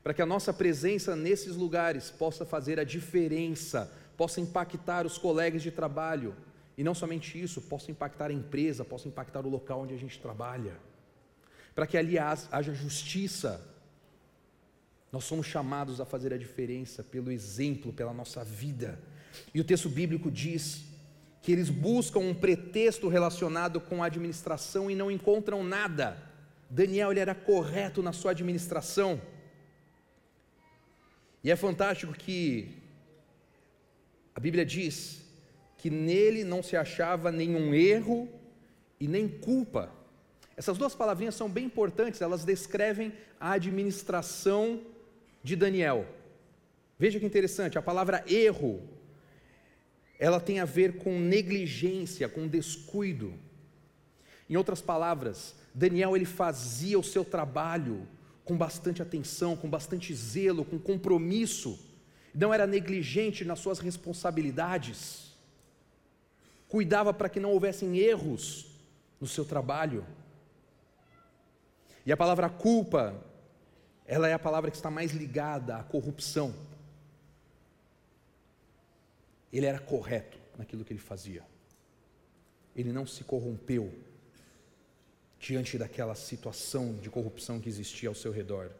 para 0.03 0.13
que 0.13 0.21
a 0.21 0.25
nossa 0.25 0.51
presença 0.51 1.15
nesses 1.15 1.55
lugares 1.55 2.09
possa 2.09 2.45
fazer 2.45 2.79
a 2.79 2.83
diferença, 2.83 3.91
possa 4.17 4.41
impactar 4.41 5.05
os 5.05 5.17
colegas 5.17 5.61
de 5.61 5.71
trabalho, 5.71 6.35
e 6.77 6.83
não 6.83 6.93
somente 6.93 7.41
isso, 7.41 7.61
possa 7.61 7.91
impactar 7.91 8.29
a 8.29 8.33
empresa, 8.33 8.83
possa 8.83 9.07
impactar 9.07 9.45
o 9.45 9.49
local 9.49 9.81
onde 9.81 9.93
a 9.93 9.97
gente 9.97 10.19
trabalha, 10.19 10.77
para 11.75 11.85
que 11.85 11.97
ali 11.97 12.17
haja 12.17 12.73
justiça. 12.73 13.65
Nós 15.11 15.23
somos 15.23 15.45
chamados 15.45 15.99
a 16.01 16.05
fazer 16.05 16.33
a 16.33 16.37
diferença 16.37 17.03
pelo 17.03 17.31
exemplo, 17.31 17.93
pela 17.93 18.13
nossa 18.13 18.43
vida. 18.43 18.99
E 19.53 19.59
o 19.59 19.63
texto 19.63 19.89
bíblico 19.89 20.29
diz 20.29 20.83
que 21.41 21.51
eles 21.51 21.69
buscam 21.69 22.19
um 22.19 22.33
pretexto 22.33 23.07
relacionado 23.07 23.79
com 23.79 24.03
a 24.03 24.07
administração 24.07 24.89
e 24.89 24.95
não 24.95 25.09
encontram 25.09 25.63
nada. 25.63 26.21
Daniel 26.69 27.11
ele 27.11 27.19
era 27.19 27.33
correto 27.33 28.03
na 28.03 28.13
sua 28.13 28.31
administração. 28.31 29.21
E 31.43 31.49
é 31.49 31.55
fantástico 31.55 32.13
que 32.13 32.77
a 34.35 34.39
Bíblia 34.39 34.65
diz 34.65 35.21
que 35.77 35.89
nele 35.89 36.43
não 36.43 36.61
se 36.61 36.75
achava 36.75 37.31
nenhum 37.31 37.73
erro 37.73 38.27
e 38.99 39.07
nem 39.07 39.27
culpa. 39.27 39.91
Essas 40.57 40.77
duas 40.77 40.93
palavrinhas 40.93 41.35
são 41.35 41.49
bem 41.49 41.65
importantes, 41.65 42.21
elas 42.21 42.43
descrevem 42.43 43.13
a 43.39 43.53
administração 43.53 44.81
de 45.41 45.55
Daniel. 45.55 46.05
Veja 46.97 47.17
que 47.17 47.25
interessante, 47.25 47.77
a 47.77 47.81
palavra 47.81 48.25
erro 48.27 48.81
ela 50.19 50.41
tem 50.41 50.59
a 50.59 50.65
ver 50.65 50.97
com 50.97 51.17
negligência, 51.17 52.27
com 52.27 52.45
descuido. 52.45 53.33
Em 54.49 54.57
outras 54.57 54.81
palavras, 54.81 55.55
Daniel 55.73 56.15
ele 56.15 56.25
fazia 56.25 56.99
o 56.99 57.03
seu 57.03 57.23
trabalho 57.23 58.05
com 58.43 58.57
bastante 58.57 59.01
atenção, 59.01 59.55
com 59.55 59.69
bastante 59.69 60.13
zelo, 60.13 60.65
com 60.65 60.77
compromisso. 60.77 61.79
Não 62.35 62.53
era 62.53 62.67
negligente 62.67 63.45
nas 63.45 63.59
suas 63.59 63.79
responsabilidades. 63.79 65.33
Cuidava 66.67 67.13
para 67.13 67.29
que 67.29 67.39
não 67.39 67.53
houvessem 67.53 67.97
erros 67.97 68.67
no 69.21 69.27
seu 69.27 69.45
trabalho. 69.45 70.05
E 72.05 72.11
a 72.11 72.17
palavra 72.17 72.49
culpa, 72.49 73.23
ela 74.05 74.27
é 74.27 74.33
a 74.33 74.39
palavra 74.39 74.69
que 74.69 74.77
está 74.77 74.91
mais 74.91 75.11
ligada 75.11 75.77
à 75.77 75.83
corrupção. 75.83 76.53
Ele 79.51 79.65
era 79.65 79.79
correto 79.79 80.37
naquilo 80.57 80.85
que 80.85 80.93
ele 80.93 80.99
fazia. 80.99 81.43
Ele 82.75 82.91
não 82.91 83.05
se 83.05 83.23
corrompeu 83.23 83.93
diante 85.39 85.77
daquela 85.77 86.15
situação 86.15 86.95
de 86.95 87.09
corrupção 87.09 87.59
que 87.59 87.69
existia 87.69 88.09
ao 88.09 88.15
seu 88.15 88.31
redor. 88.31 88.71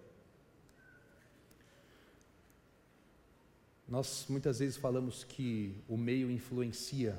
Nós 3.87 4.25
muitas 4.29 4.59
vezes 4.59 4.77
falamos 4.77 5.23
que 5.23 5.75
o 5.87 5.97
meio 5.97 6.29
influencia 6.29 7.17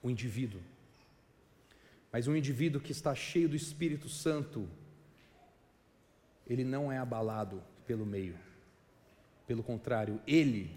o 0.00 0.08
indivíduo. 0.08 0.60
Mas 2.12 2.28
um 2.28 2.36
indivíduo 2.36 2.80
que 2.80 2.92
está 2.92 3.14
cheio 3.14 3.48
do 3.48 3.56
Espírito 3.56 4.08
Santo, 4.08 4.68
ele 6.46 6.62
não 6.62 6.92
é 6.92 6.98
abalado 6.98 7.62
pelo 7.86 8.06
meio. 8.06 8.38
Pelo 9.46 9.62
contrário, 9.62 10.20
ele 10.26 10.70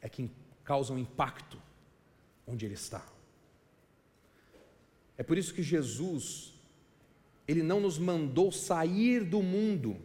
é 0.00 0.08
quem 0.08 0.30
causa 0.68 0.92
um 0.92 0.98
impacto 0.98 1.58
onde 2.46 2.66
ele 2.66 2.74
está. 2.74 3.02
É 5.16 5.22
por 5.22 5.38
isso 5.38 5.54
que 5.54 5.62
Jesus, 5.62 6.52
ele 7.46 7.62
não 7.62 7.80
nos 7.80 7.96
mandou 7.98 8.52
sair 8.52 9.24
do 9.24 9.42
mundo. 9.42 9.96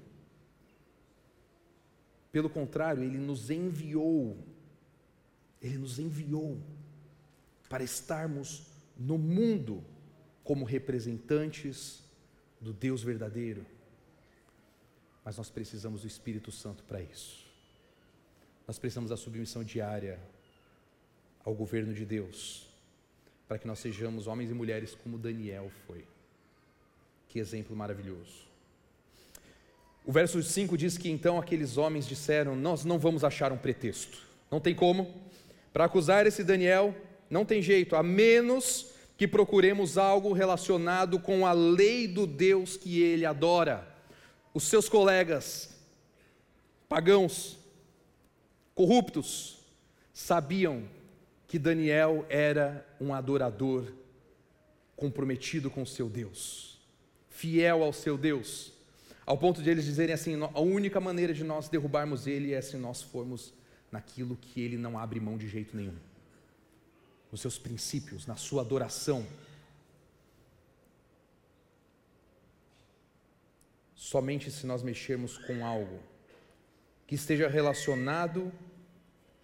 Pelo 2.32 2.50
contrário, 2.50 3.04
ele 3.04 3.18
nos 3.18 3.50
enviou. 3.50 4.38
Ele 5.62 5.78
nos 5.80 6.00
enviou 6.00 6.58
para 7.68 7.84
estarmos 7.84 8.64
no 8.98 9.18
mundo 9.18 9.84
como 10.46 10.64
representantes 10.64 12.02
do 12.62 12.72
Deus 12.72 13.04
verdadeiro. 13.04 13.66
Mas 15.26 15.36
nós 15.36 15.50
precisamos 15.50 16.04
do 16.04 16.08
Espírito 16.08 16.54
Santo 16.54 16.86
para 16.86 17.02
isso. 17.02 17.46
Nós 18.66 18.80
precisamos 18.80 19.10
da 19.10 19.18
submissão 19.18 19.62
diária 19.62 20.32
ao 21.44 21.54
governo 21.54 21.94
de 21.94 22.06
Deus, 22.06 22.68
para 23.48 23.58
que 23.58 23.68
nós 23.68 23.80
sejamos 23.80 24.28
homens 24.28 24.50
e 24.50 24.54
mulheres 24.54 24.96
como 24.96 25.18
Daniel 25.18 25.70
foi. 25.86 26.06
Que 27.28 27.40
exemplo 27.40 27.76
maravilhoso. 27.76 28.44
O 30.06 30.12
verso 30.12 30.42
5 30.42 30.78
diz 30.78 30.98
que 30.98 31.10
então 31.10 31.38
aqueles 31.38 31.78
homens 31.78 32.08
disseram: 32.08 32.56
Nós 32.56 32.84
não 32.84 33.00
vamos 33.00 33.24
achar 33.24 33.52
um 33.52 33.58
pretexto, 33.58 34.18
não 34.52 34.60
tem 34.60 34.76
como, 34.76 35.14
para 35.72 35.86
acusar 35.86 36.28
esse 36.28 36.44
Daniel, 36.44 36.96
não 37.30 37.46
tem 37.46 37.62
jeito, 37.62 37.96
a 37.96 38.04
menos 38.04 38.92
que 39.18 39.28
procuremos 39.28 39.98
algo 39.98 40.34
relacionado 40.34 41.20
com 41.20 41.46
a 41.46 41.54
lei 41.54 42.08
do 42.08 42.28
Deus 42.28 42.76
que 42.76 43.02
ele 43.02 43.26
adora. 43.26 43.88
Os 44.54 44.64
seus 44.64 44.90
colegas, 44.90 45.70
pagãos, 46.90 47.58
corruptos, 48.76 49.60
sabiam 50.14 50.84
que 51.54 51.60
Daniel 51.60 52.26
era 52.30 52.84
um 53.00 53.14
adorador 53.14 53.94
comprometido 54.96 55.70
com 55.70 55.84
o 55.84 55.86
seu 55.86 56.10
Deus, 56.10 56.82
fiel 57.30 57.84
ao 57.84 57.94
seu 57.94 58.18
Deus, 58.18 58.74
ao 59.24 59.38
ponto 59.38 59.62
de 59.62 59.70
eles 59.70 59.86
dizerem 59.86 60.16
assim: 60.16 60.34
a 60.42 60.60
única 60.60 61.00
maneira 61.00 61.32
de 61.32 61.44
nós 61.44 61.70
derrubarmos 61.70 62.26
ele 62.26 62.54
é 62.54 62.60
se 62.60 62.76
nós 62.76 63.04
formos 63.04 63.54
naquilo 63.92 64.36
que 64.36 64.62
ele 64.62 64.78
não 64.78 64.98
abre 64.98 65.20
mão 65.20 65.38
de 65.38 65.48
jeito 65.48 65.78
nenhum, 65.78 65.94
nos 67.32 67.40
seus 67.40 67.60
princípios, 67.60 68.26
na 68.26 68.36
sua 68.36 68.64
adoração. 68.64 69.24
Somente 73.94 74.50
se 74.50 74.66
nós 74.66 74.82
mexermos 74.82 75.38
com 75.38 75.64
algo 75.64 76.00
que 77.06 77.14
esteja 77.14 77.48
relacionado 77.48 78.52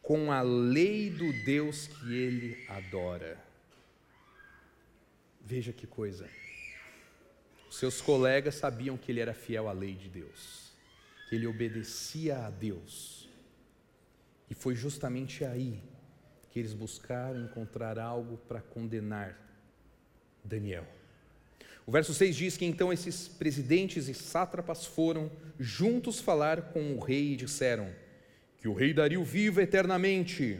com 0.10 0.32
a 0.32 0.42
lei 0.42 1.12
do 1.12 1.32
Deus 1.32 1.86
que 1.86 2.16
ele 2.16 2.66
adora. 2.68 3.38
Veja 5.40 5.72
que 5.72 5.86
coisa. 5.86 6.28
Seus 7.70 8.02
colegas 8.02 8.56
sabiam 8.56 8.98
que 8.98 9.12
ele 9.12 9.20
era 9.20 9.36
fiel 9.36 9.70
à 9.70 9.72
lei 9.72 9.94
de 9.94 10.10
Deus, 10.10 10.72
que 11.30 11.36
ele 11.36 11.46
obedecia 11.46 12.40
a 12.40 12.50
Deus. 12.50 13.30
E 14.50 14.56
foi 14.56 14.74
justamente 14.74 15.46
aí 15.46 15.80
que 16.50 16.58
eles 16.58 16.74
buscaram 16.74 17.44
encontrar 17.44 18.00
algo 18.00 18.38
para 18.48 18.62
condenar 18.62 19.40
Daniel. 20.44 20.88
O 21.86 21.92
verso 21.92 22.16
6 22.16 22.36
diz 22.36 22.58
que 22.58 22.66
então 22.66 22.92
esses 22.92 23.28
presidentes 23.28 24.08
e 24.08 24.16
sátrapas 24.16 24.88
foram 24.88 25.32
juntos 25.60 26.20
falar 26.20 26.74
com 26.74 26.96
o 26.96 27.00
rei 27.00 27.34
e 27.34 27.36
disseram: 27.36 27.94
que 28.60 28.68
o 28.68 28.74
rei 28.74 28.94
Dario 28.94 29.24
viva 29.24 29.64
eternamente. 29.64 30.60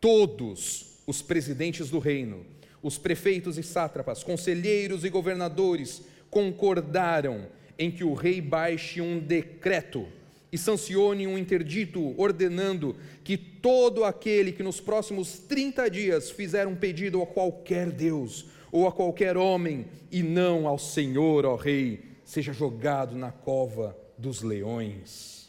Todos 0.00 0.98
os 1.06 1.22
presidentes 1.22 1.90
do 1.90 1.98
reino, 1.98 2.44
os 2.82 2.98
prefeitos 2.98 3.56
e 3.56 3.62
sátrapas, 3.62 4.22
conselheiros 4.22 5.04
e 5.04 5.08
governadores 5.08 6.02
concordaram 6.28 7.46
em 7.78 7.90
que 7.90 8.04
o 8.04 8.14
rei 8.14 8.40
baixe 8.40 9.00
um 9.00 9.18
decreto 9.18 10.06
e 10.52 10.58
sancione 10.58 11.26
um 11.26 11.36
interdito 11.36 12.14
ordenando 12.20 12.96
que 13.24 13.36
todo 13.36 14.04
aquele 14.04 14.52
que 14.52 14.62
nos 14.62 14.80
próximos 14.80 15.38
30 15.38 15.90
dias 15.90 16.30
fizer 16.30 16.66
um 16.66 16.76
pedido 16.76 17.20
a 17.22 17.26
qualquer 17.26 17.90
Deus 17.90 18.46
ou 18.70 18.86
a 18.86 18.92
qualquer 18.92 19.36
homem 19.36 19.86
e 20.10 20.22
não 20.22 20.68
ao 20.68 20.78
Senhor, 20.78 21.44
ó 21.44 21.56
rei, 21.56 22.04
seja 22.24 22.52
jogado 22.52 23.16
na 23.16 23.32
cova 23.32 23.96
dos 24.16 24.42
leões. 24.42 25.43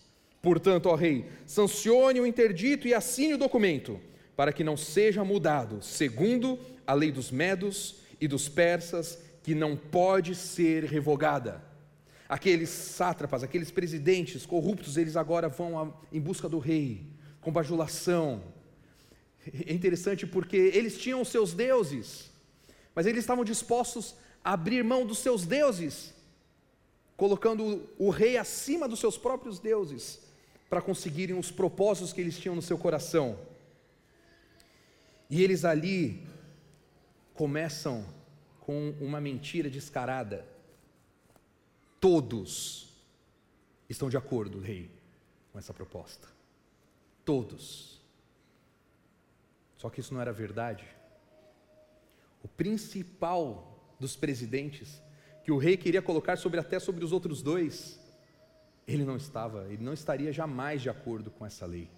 Portanto, 0.46 0.90
ó 0.90 0.94
rei, 0.94 1.26
sancione 1.48 2.20
o 2.20 2.28
interdito 2.28 2.88
e 2.88 2.94
assine 2.94 3.34
o 3.34 3.38
documento, 3.38 4.00
para 4.36 4.54
que 4.54 4.64
não 4.64 4.78
seja 4.78 5.24
mudado, 5.24 5.82
segundo 5.82 6.60
a 6.86 6.94
lei 6.94 7.12
dos 7.12 7.32
medos 7.32 7.96
e 8.22 8.28
dos 8.28 8.48
persas, 8.48 9.18
que 9.42 9.56
não 9.56 9.76
pode 9.76 10.36
ser 10.36 10.84
revogada. 10.84 11.64
Aqueles 12.30 12.70
sátrapas, 12.70 13.42
aqueles 13.42 13.72
presidentes 13.72 14.46
corruptos, 14.46 14.98
eles 14.98 15.16
agora 15.18 15.50
vão 15.50 15.98
em 16.14 16.22
busca 16.22 16.48
do 16.48 16.60
rei, 16.60 17.08
com 17.42 17.52
bajulação. 17.52 18.44
É 19.68 19.74
interessante 19.74 20.28
porque 20.28 20.58
eles 20.58 20.96
tinham 20.96 21.26
seus 21.26 21.56
deuses, 21.56 22.30
mas 22.94 23.08
eles 23.08 23.22
estavam 23.22 23.44
dispostos 23.44 24.14
abrir 24.44 24.84
mão 24.84 25.08
dos 25.08 25.18
seus 25.18 25.44
deuses, 25.44 26.14
colocando 27.18 27.90
o 27.98 28.12
rei 28.12 28.38
acima 28.38 28.88
dos 28.88 29.00
seus 29.00 29.18
próprios 29.18 29.58
deuses, 29.58 30.24
para 30.76 30.82
conseguirem 30.82 31.40
os 31.40 31.52
propósitos 31.52 32.12
que 32.12 32.20
eles 32.20 32.38
tinham 32.38 32.54
no 32.54 32.62
seu 32.62 32.78
coração. 32.78 33.40
E 35.30 35.42
eles 35.42 35.64
ali 35.64 36.28
começam 37.34 38.06
com 38.60 38.90
uma 39.00 39.22
mentira 39.22 39.70
descarada. 39.70 40.46
Todos 41.98 42.90
estão 43.88 44.10
de 44.10 44.18
acordo, 44.18 44.60
rei, 44.60 44.92
com 45.54 45.58
essa 45.58 45.74
proposta. 45.74 46.28
Todos. 47.24 48.02
Só 49.78 49.90
que 49.90 50.02
isso 50.02 50.14
não 50.14 50.20
era 50.20 50.34
verdade. 50.34 50.86
O 52.44 52.50
principal 52.50 53.96
dos 53.98 54.18
presidentes, 54.18 55.02
que 55.42 55.54
o 55.54 55.58
rei 55.58 55.78
queria 55.78 56.02
colocar 56.02 56.36
sobre 56.36 56.60
até 56.60 56.80
sobre 56.80 57.06
os 57.06 57.14
outros 57.14 57.42
dois, 57.42 57.98
ele 58.88 59.04
não 59.04 59.18
estava, 59.18 59.66
ele 59.72 59.84
não 59.84 59.94
estaria 59.94 60.32
jamais 60.32 60.82
de 60.82 60.90
acordo 60.90 61.32
com 61.32 61.46
essa 61.46 61.66
lei. 61.66 61.90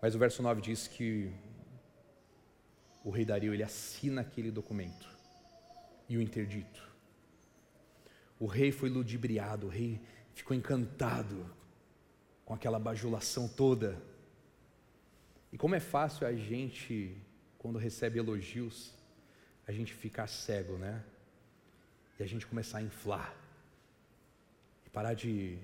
Mas 0.00 0.14
o 0.14 0.18
verso 0.18 0.42
9 0.42 0.60
diz 0.60 0.88
que 0.88 1.32
o 3.04 3.10
rei 3.10 3.24
Dario 3.24 3.54
ele 3.54 3.62
assina 3.62 4.20
aquele 4.20 4.50
documento 4.50 5.08
e 6.08 6.16
o 6.16 6.20
interdito. 6.20 6.90
O 8.38 8.46
rei 8.46 8.72
foi 8.72 8.88
ludibriado, 8.88 9.68
o 9.68 9.70
rei 9.70 10.00
ficou 10.34 10.56
encantado 10.56 11.46
com 12.44 12.52
aquela 12.52 12.78
bajulação 12.78 13.48
toda. 13.48 14.02
E 15.52 15.56
como 15.56 15.74
é 15.74 15.80
fácil 15.80 16.26
a 16.26 16.34
gente, 16.34 17.16
quando 17.58 17.78
recebe 17.78 18.18
elogios, 18.18 18.92
a 19.66 19.72
gente 19.72 19.94
ficar 19.94 20.26
cego, 20.26 20.76
né? 20.76 21.04
A 22.22 22.26
gente 22.26 22.46
começar 22.46 22.78
a 22.78 22.82
inflar. 22.82 23.34
E 24.86 24.90
parar 24.90 25.14
de 25.14 25.58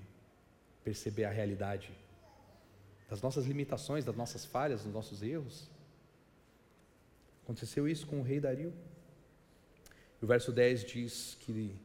perceber 0.83 1.25
a 1.25 1.31
realidade 1.31 1.91
das 3.09 3.21
nossas 3.21 3.45
limitações, 3.45 4.05
das 4.05 4.15
nossas 4.15 4.45
falhas, 4.45 4.83
dos 4.83 4.93
nossos 4.93 5.23
erros. 5.23 5.69
Aconteceu 7.43 7.87
isso 7.87 8.05
com 8.05 8.19
o 8.19 8.23
rei 8.23 8.39
Dario. 8.39 8.73
O 10.21 10.27
verso 10.27 10.51
10 10.51 10.85
diz 10.85 11.37
que 11.41 11.75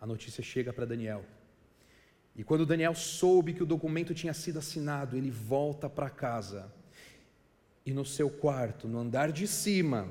a 0.00 0.06
notícia 0.06 0.42
chega 0.42 0.72
para 0.72 0.86
Daniel. 0.86 1.24
E 2.36 2.44
quando 2.44 2.64
Daniel 2.64 2.94
soube 2.94 3.52
que 3.52 3.62
o 3.64 3.66
documento 3.66 4.14
tinha 4.14 4.32
sido 4.32 4.60
assinado, 4.60 5.16
ele 5.16 5.30
volta 5.30 5.90
para 5.90 6.08
casa. 6.08 6.72
E 7.84 7.92
no 7.92 8.04
seu 8.04 8.30
quarto, 8.30 8.86
no 8.86 8.98
andar 8.98 9.32
de 9.32 9.48
cima, 9.48 10.08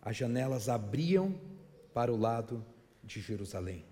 as 0.00 0.16
janelas 0.16 0.70
abriam 0.70 1.38
para 1.92 2.10
o 2.10 2.16
lado 2.16 2.64
de 3.10 3.20
Jerusalém. 3.20 3.84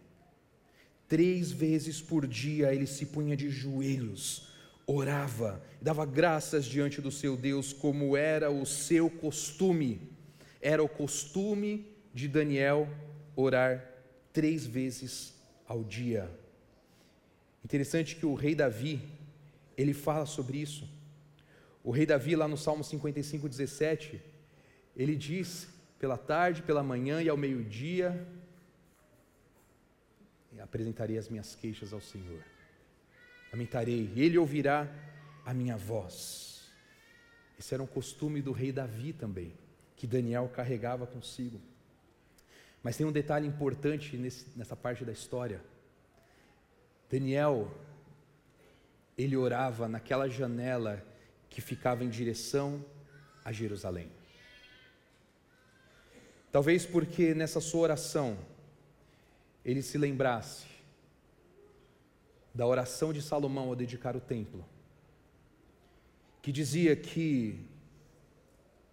Três 1.07 1.51
vezes 1.51 2.01
por 2.01 2.27
dia 2.27 2.75
ele 2.75 2.87
se 2.87 3.07
punha 3.07 3.37
de 3.37 3.49
joelhos 3.51 4.49
orava, 4.89 5.63
dava 5.83 6.07
graças 6.07 6.65
diante 6.65 6.99
do 7.03 7.11
seu 7.11 7.37
Deus, 7.37 7.75
como 7.75 8.17
era 8.17 8.51
o 8.51 8.65
seu 8.65 9.11
costume. 9.11 10.01
Era 10.63 10.83
o 10.83 10.89
costume 10.89 11.87
de 12.15 12.27
Daniel 12.27 12.89
orar 13.37 13.87
três 14.33 14.67
vezes 14.67 15.35
ao 15.67 15.85
dia. 15.85 16.31
Interessante 17.63 18.17
que 18.17 18.25
o 18.25 18.33
rei 18.35 18.55
Davi, 18.55 19.03
ele 19.77 19.93
fala 19.93 20.25
sobre 20.25 20.57
isso. 20.57 20.89
O 21.85 21.91
rei 21.91 22.07
Davi, 22.07 22.35
lá 22.35 22.49
no 22.49 22.57
Salmo 22.57 22.83
55, 22.83 23.47
17, 23.47 24.23
ele 24.97 25.15
diz: 25.15 25.69
pela 25.99 26.17
tarde, 26.17 26.63
pela 26.63 26.83
manhã 26.83 27.23
e 27.23 27.29
ao 27.29 27.37
meio-dia, 27.37 28.27
apresentarei 30.61 31.19
as 31.19 31.29
minhas 31.29 31.55
queixas 31.55 31.93
ao 31.93 32.01
Senhor 32.01 32.43
lamentarei, 33.53 34.11
ele 34.17 34.39
ouvirá 34.39 34.89
a 35.45 35.55
minha 35.55 35.77
voz. 35.77 36.71
Esse 37.59 37.75
era 37.75 37.83
um 37.83 37.87
costume 37.87 38.41
do 38.41 38.53
rei 38.53 38.71
Davi 38.71 39.13
também, 39.13 39.53
que 39.97 40.07
Daniel 40.07 40.49
carregava 40.49 41.07
consigo. 41.07 41.61
Mas 42.83 42.97
tem 42.97 43.07
um 43.07 43.13
detalhe 43.13 43.47
importante 43.47 44.17
nesse, 44.17 44.47
nessa 44.57 44.77
parte 44.77 45.05
da 45.05 45.13
história. 45.13 45.61
Daniel, 47.11 47.73
ele 49.17 49.37
orava 49.37 49.89
naquela 49.89 50.29
janela 50.29 51.05
que 51.51 51.61
ficava 51.61 52.05
em 52.05 52.09
direção 52.09 52.85
a 53.45 53.51
Jerusalém. 53.51 54.11
Talvez 56.53 56.87
porque 56.87 57.35
nessa 57.35 57.61
sua 57.61 57.81
oração 57.81 58.39
ele 59.65 59.83
se 59.83 59.99
lembrasse 59.99 60.67
da 62.55 62.67
oração 62.67 63.13
de 63.13 63.23
Salomão 63.23 63.69
ao 63.69 63.77
dedicar 63.77 64.17
o 64.17 64.21
templo, 64.21 64.65
que 66.43 66.51
dizia 66.51 66.97
que, 66.97 67.61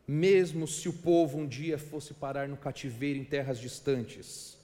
mesmo 0.07 0.67
se 0.67 0.87
o 0.87 0.93
povo 0.93 1.37
um 1.37 1.47
dia 1.47 1.77
fosse 1.77 2.13
parar 2.13 2.47
no 2.47 2.57
cativeiro 2.57 3.17
em 3.17 3.23
terras 3.23 3.59
distantes, 3.59 4.57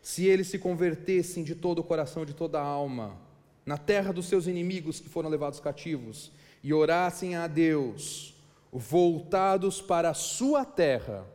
se 0.00 0.24
eles 0.24 0.46
se 0.46 0.58
convertessem 0.58 1.42
de 1.42 1.54
todo 1.54 1.80
o 1.80 1.84
coração, 1.84 2.24
de 2.24 2.32
toda 2.32 2.60
a 2.60 2.64
alma, 2.64 3.18
na 3.66 3.76
terra 3.76 4.12
dos 4.12 4.26
seus 4.26 4.46
inimigos 4.46 5.00
que 5.00 5.08
foram 5.08 5.28
levados 5.28 5.58
cativos, 5.58 6.30
e 6.62 6.72
orassem 6.72 7.34
a 7.34 7.46
Deus, 7.46 8.34
voltados 8.72 9.82
para 9.82 10.10
a 10.10 10.14
sua 10.14 10.64
terra, 10.64 11.26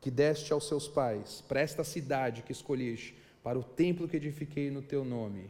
que 0.00 0.10
deste 0.10 0.52
aos 0.52 0.68
seus 0.68 0.86
pais, 0.86 1.44
para 1.48 1.60
esta 1.60 1.82
cidade 1.82 2.42
que 2.42 2.52
escolheste, 2.52 3.16
para 3.48 3.58
o 3.58 3.64
templo 3.64 4.06
que 4.06 4.18
edifiquei 4.18 4.70
no 4.70 4.82
teu 4.82 5.06
nome, 5.06 5.48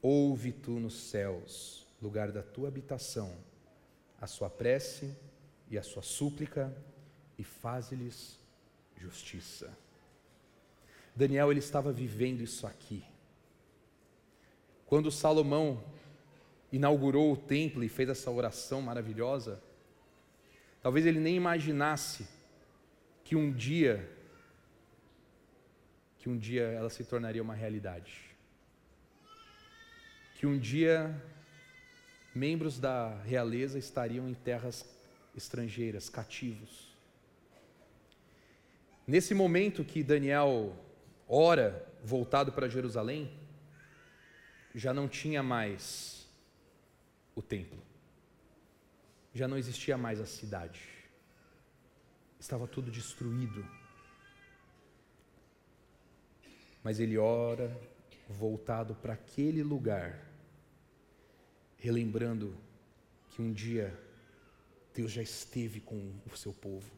Ouve 0.00 0.50
tu 0.50 0.80
nos 0.80 0.94
céus, 0.94 1.86
lugar 2.00 2.32
da 2.32 2.42
tua 2.42 2.68
habitação, 2.68 3.36
a 4.18 4.26
sua 4.26 4.48
prece 4.48 5.14
e 5.68 5.76
a 5.76 5.82
sua 5.82 6.00
súplica, 6.00 6.74
e 7.36 7.44
faze-lhes 7.44 8.40
justiça. 8.96 9.76
Daniel 11.14 11.50
ele 11.50 11.58
estava 11.58 11.92
vivendo 11.92 12.40
isso 12.40 12.66
aqui. 12.66 13.04
Quando 14.86 15.10
Salomão 15.10 15.84
inaugurou 16.72 17.30
o 17.30 17.36
templo 17.36 17.84
e 17.84 17.90
fez 17.90 18.08
essa 18.08 18.30
oração 18.30 18.80
maravilhosa, 18.80 19.62
talvez 20.80 21.04
ele 21.04 21.20
nem 21.20 21.36
imaginasse 21.36 22.26
que 23.22 23.36
um 23.36 23.52
dia 23.52 24.16
que 26.28 26.32
um 26.32 26.36
dia 26.38 26.64
ela 26.64 26.90
se 26.90 27.02
tornaria 27.04 27.42
uma 27.42 27.54
realidade 27.54 28.28
que 30.34 30.46
um 30.46 30.56
dia 30.56 31.20
membros 32.32 32.78
da 32.78 33.14
realeza 33.22 33.76
estariam 33.76 34.28
em 34.28 34.34
terras 34.34 34.86
estrangeiras, 35.34 36.08
cativos. 36.08 36.96
Nesse 39.04 39.34
momento 39.34 39.82
que 39.82 40.04
Daniel 40.04 40.76
ora, 41.26 41.84
voltado 42.04 42.52
para 42.52 42.68
Jerusalém, 42.68 43.32
já 44.72 44.94
não 44.94 45.08
tinha 45.08 45.42
mais 45.42 46.28
o 47.34 47.42
templo, 47.42 47.82
já 49.34 49.48
não 49.48 49.58
existia 49.58 49.98
mais 49.98 50.20
a 50.20 50.26
cidade, 50.26 50.82
estava 52.38 52.68
tudo 52.68 52.92
destruído. 52.92 53.77
Mas 56.88 56.98
ele 57.00 57.18
ora, 57.18 57.70
voltado 58.30 58.94
para 58.94 59.12
aquele 59.12 59.62
lugar 59.62 60.26
relembrando 61.76 62.56
que 63.28 63.42
um 63.42 63.52
dia 63.52 63.94
Deus 64.94 65.12
já 65.12 65.20
esteve 65.20 65.80
com 65.80 66.10
o 66.24 66.34
seu 66.34 66.50
povo. 66.50 66.90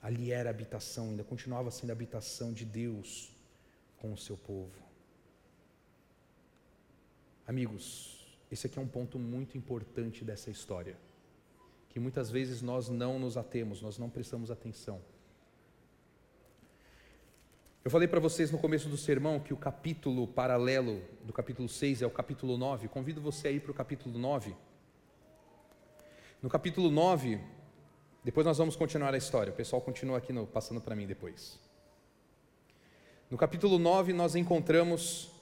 Ali 0.00 0.32
era 0.32 0.48
habitação, 0.48 1.10
ainda 1.10 1.22
continuava 1.22 1.70
sendo 1.70 1.90
a 1.90 1.92
habitação 1.92 2.50
de 2.50 2.64
Deus 2.64 3.30
com 3.98 4.10
o 4.10 4.16
seu 4.16 4.38
povo. 4.38 4.82
Amigos, 7.46 8.24
esse 8.50 8.68
aqui 8.68 8.78
é 8.78 8.80
um 8.80 8.88
ponto 8.88 9.18
muito 9.18 9.58
importante 9.58 10.24
dessa 10.24 10.50
história, 10.50 10.96
que 11.90 12.00
muitas 12.00 12.30
vezes 12.30 12.62
nós 12.62 12.88
não 12.88 13.18
nos 13.18 13.36
atemos, 13.36 13.82
nós 13.82 13.98
não 13.98 14.08
prestamos 14.08 14.50
atenção. 14.50 14.98
Eu 17.84 17.90
falei 17.90 18.06
para 18.06 18.20
vocês 18.20 18.52
no 18.52 18.58
começo 18.58 18.88
do 18.88 18.96
sermão 18.96 19.40
que 19.40 19.52
o 19.52 19.56
capítulo 19.56 20.28
paralelo 20.28 21.02
do 21.24 21.32
capítulo 21.32 21.68
6 21.68 22.02
é 22.02 22.06
o 22.06 22.10
capítulo 22.10 22.56
9. 22.56 22.86
Convido 22.86 23.20
você 23.20 23.48
a 23.48 23.50
ir 23.50 23.58
para 23.58 23.72
o 23.72 23.74
capítulo 23.74 24.20
9. 24.20 24.54
No 26.40 26.48
capítulo 26.48 26.92
9, 26.92 27.40
depois 28.22 28.46
nós 28.46 28.56
vamos 28.56 28.76
continuar 28.76 29.12
a 29.12 29.18
história. 29.18 29.52
O 29.52 29.56
pessoal 29.56 29.82
continua 29.82 30.18
aqui 30.18 30.32
no, 30.32 30.46
passando 30.46 30.80
para 30.80 30.94
mim 30.94 31.08
depois. 31.08 31.58
No 33.28 33.36
capítulo 33.36 33.80
9 33.80 34.12
nós 34.12 34.36
encontramos 34.36 35.32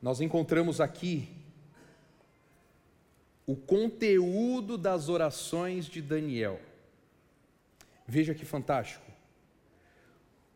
nós 0.00 0.22
encontramos 0.22 0.80
aqui 0.80 1.28
o 3.46 3.54
conteúdo 3.54 4.78
das 4.78 5.10
orações 5.10 5.84
de 5.84 6.00
Daniel. 6.00 6.58
Veja 8.06 8.34
que 8.34 8.46
fantástico. 8.46 9.11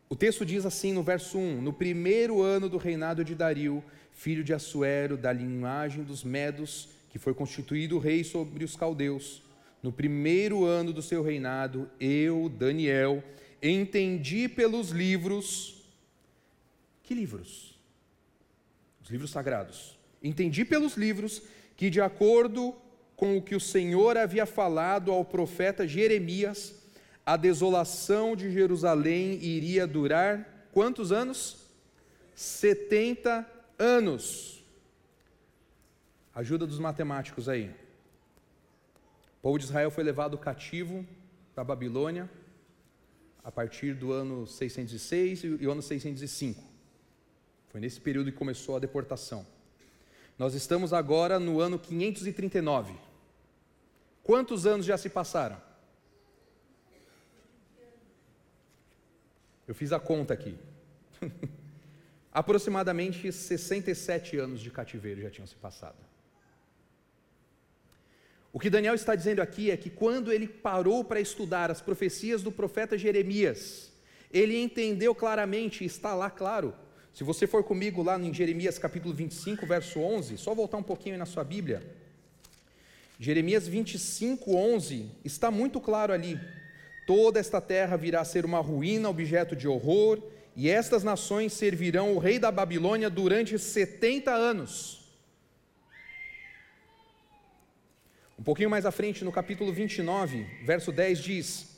O 0.09 0.15
texto 0.15 0.45
diz 0.45 0.65
assim 0.65 0.93
no 0.93 1.03
verso 1.03 1.39
1: 1.39 1.61
No 1.61 1.73
primeiro 1.73 2.43
ano 2.43 2.69
do 2.69 2.77
reinado 2.77 3.25
de 3.25 3.35
Dario, 3.35 3.83
filho 4.13 4.45
de 4.45 4.55
Assuero, 4.55 5.17
da 5.17 5.33
linhagem 5.33 6.05
dos 6.05 6.23
Medos, 6.23 6.89
que 7.11 7.19
foi 7.19 7.35
constituído 7.35 7.99
rei 7.99 8.23
sobre 8.23 8.65
os 8.65 8.77
caldeus, 8.77 9.43
no 9.83 9.93
primeiro 9.93 10.65
ano 10.65 10.93
do 10.93 11.03
seu 11.03 11.23
reinado, 11.23 11.91
eu, 12.01 12.49
Daniel, 12.49 13.23
entendi 13.63 14.49
pelos 14.49 14.91
livros. 14.91 15.85
Que 17.03 17.15
livros? 17.15 17.79
Os 19.03 19.11
livros 19.11 19.31
sagrados. 19.31 19.97
Entendi 20.23 20.65
pelos 20.65 20.97
livros 20.97 21.43
que, 21.77 21.91
de 21.91 22.01
acordo 22.01 22.75
com 23.17 23.37
o 23.37 23.43
que 23.43 23.55
o 23.55 23.61
Senhor 23.61 24.17
havia 24.17 24.45
falado 24.45 25.11
ao 25.11 25.25
profeta 25.25 25.87
Jeremias, 25.87 26.75
a 27.27 27.37
desolação 27.37 28.37
de 28.37 28.53
Jerusalém 28.53 29.43
iria 29.43 29.85
durar 29.85 30.69
quantos 30.71 31.11
anos? 31.11 31.67
70 32.37 33.45
anos. 33.77 34.63
Ajuda 36.33 36.65
dos 36.65 36.79
matemáticos 36.79 37.49
aí. 37.49 37.75
O 39.39 39.43
povo 39.43 39.59
de 39.59 39.65
Israel 39.65 39.91
foi 39.91 40.05
levado 40.05 40.39
cativo 40.39 41.05
para 41.53 41.63
a 41.63 41.65
Babilônia 41.65 42.31
a 43.43 43.51
partir 43.51 43.95
do 43.95 44.13
ano 44.13 44.47
606 44.47 45.43
e 45.43 45.67
o 45.67 45.73
ano 45.73 45.83
605. 45.83 46.63
Foi 47.71 47.81
nesse 47.81 48.01
período 48.01 48.31
que 48.31 48.39
começou 48.39 48.77
a 48.77 48.79
deportação. 48.79 49.45
Nós 50.39 50.55
estamos 50.55 50.93
agora 50.93 51.41
no 51.41 51.61
ano 51.61 51.77
539. 51.77 52.95
Quantos 54.23 54.65
anos 54.65 54.87
já 54.87 54.97
se 54.97 55.09
passaram? 55.09 55.66
Eu 59.67 59.75
fiz 59.75 59.93
a 59.93 59.99
conta 60.01 60.35
aqui. 60.35 60.57
Aproximadamente 62.33 63.33
67 63.33 64.37
anos 64.37 64.61
de 64.61 64.71
cativeiro 64.71 65.23
já 65.23 65.31
tinham 65.31 65.47
se 65.47 65.55
passado. 65.55 65.97
O 68.53 68.61
que 68.61 68.71
Daniel 68.71 68.95
está 68.95 69.15
dizendo 69.15 69.41
aqui 69.41 69.71
é 69.71 69.77
que 69.77 69.91
quando 69.91 70.33
ele 70.33 70.49
parou 70.49 71.05
para 71.05 71.21
estudar 71.21 71.71
as 71.71 71.81
profecias 71.81 72.43
do 72.43 72.51
profeta 72.51 72.97
Jeremias, 72.97 73.93
ele 74.33 74.57
entendeu 74.59 75.15
claramente, 75.15 75.85
está 75.85 76.15
lá 76.15 76.31
claro. 76.31 76.75
Se 77.13 77.25
você 77.25 77.47
for 77.47 77.65
comigo 77.65 78.03
lá 78.03 78.19
em 78.19 78.33
Jeremias 78.33 78.79
capítulo 78.79 79.15
25, 79.15 79.67
verso 79.67 80.01
11, 80.01 80.39
só 80.39 80.55
voltar 80.55 80.77
um 80.77 80.83
pouquinho 80.83 81.19
na 81.19 81.27
sua 81.27 81.43
Bíblia. 81.43 81.83
Jeremias 83.19 83.67
25, 83.67 84.55
11, 84.55 85.11
está 85.25 85.51
muito 85.51 85.81
claro 85.81 86.13
ali. 86.13 86.39
Toda 87.07 87.39
esta 87.39 87.61
terra 87.61 87.97
virá 87.97 88.21
a 88.21 88.25
ser 88.25 88.45
uma 88.45 88.59
ruína, 88.59 89.09
objeto 89.09 89.55
de 89.55 89.69
horror, 89.69 90.21
e 90.57 90.69
estas 90.69 91.05
nações 91.05 91.53
servirão 91.53 92.15
o 92.15 92.19
rei 92.19 92.39
da 92.39 92.51
Babilônia 92.51 93.09
durante 93.09 93.57
70 93.57 94.33
anos. 94.33 95.07
Um 98.37 98.43
pouquinho 98.43 98.69
mais 98.69 98.85
à 98.85 98.91
frente, 98.91 99.25
no 99.25 99.31
capítulo 99.31 99.73
29, 99.73 100.45
verso 100.65 100.91
10 100.91 101.19
diz: 101.21 101.77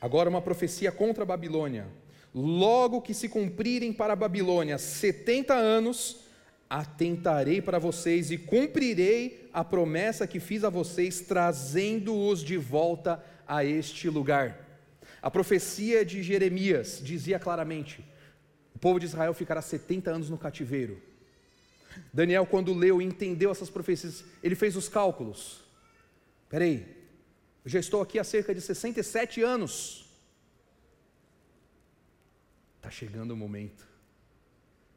Agora 0.00 0.28
uma 0.28 0.42
profecia 0.42 0.90
contra 0.90 1.22
a 1.22 1.26
Babilônia. 1.26 1.86
Logo 2.34 3.00
que 3.00 3.14
se 3.14 3.28
cumprirem 3.28 3.92
para 3.92 4.14
a 4.14 4.16
Babilônia 4.16 4.76
70 4.76 5.54
anos, 5.54 6.24
atentarei 6.68 7.62
para 7.62 7.78
vocês 7.78 8.32
e 8.32 8.36
cumprirei 8.36 9.48
a 9.52 9.62
promessa 9.62 10.26
que 10.26 10.40
fiz 10.40 10.64
a 10.64 10.70
vocês, 10.70 11.20
trazendo-os 11.20 12.42
de 12.42 12.56
volta 12.56 13.22
a 13.46 13.64
este 13.64 14.08
lugar. 14.08 14.64
A 15.22 15.30
profecia 15.30 16.04
de 16.04 16.22
Jeremias 16.22 17.00
dizia 17.02 17.38
claramente: 17.38 18.04
o 18.74 18.78
povo 18.78 18.98
de 18.98 19.06
Israel 19.06 19.32
ficará 19.34 19.62
70 19.62 20.10
anos 20.10 20.30
no 20.30 20.38
cativeiro. 20.38 21.00
Daniel, 22.12 22.46
quando 22.46 22.74
leu 22.74 23.00
e 23.00 23.04
entendeu 23.04 23.50
essas 23.50 23.70
profecias, 23.70 24.24
ele 24.42 24.54
fez 24.54 24.76
os 24.76 24.88
cálculos. 24.88 25.62
Peraí, 26.48 26.86
eu 27.64 27.70
já 27.70 27.78
estou 27.78 28.02
aqui 28.02 28.18
há 28.18 28.24
cerca 28.24 28.54
de 28.54 28.60
67 28.60 29.42
anos. 29.42 30.04
Está 32.76 32.90
chegando 32.90 33.30
o 33.30 33.36
momento, 33.36 33.86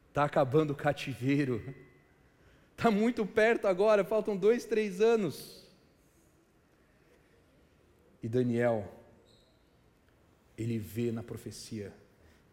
está 0.08 0.24
acabando 0.24 0.72
o 0.72 0.76
cativeiro, 0.76 1.74
está 2.76 2.90
muito 2.90 3.24
perto 3.24 3.66
agora, 3.66 4.04
faltam 4.04 4.36
dois, 4.36 4.66
três 4.66 5.00
anos. 5.00 5.66
E 8.22 8.28
Daniel, 8.28 8.92
ele 10.56 10.78
vê 10.78 11.12
na 11.12 11.22
profecia 11.22 11.92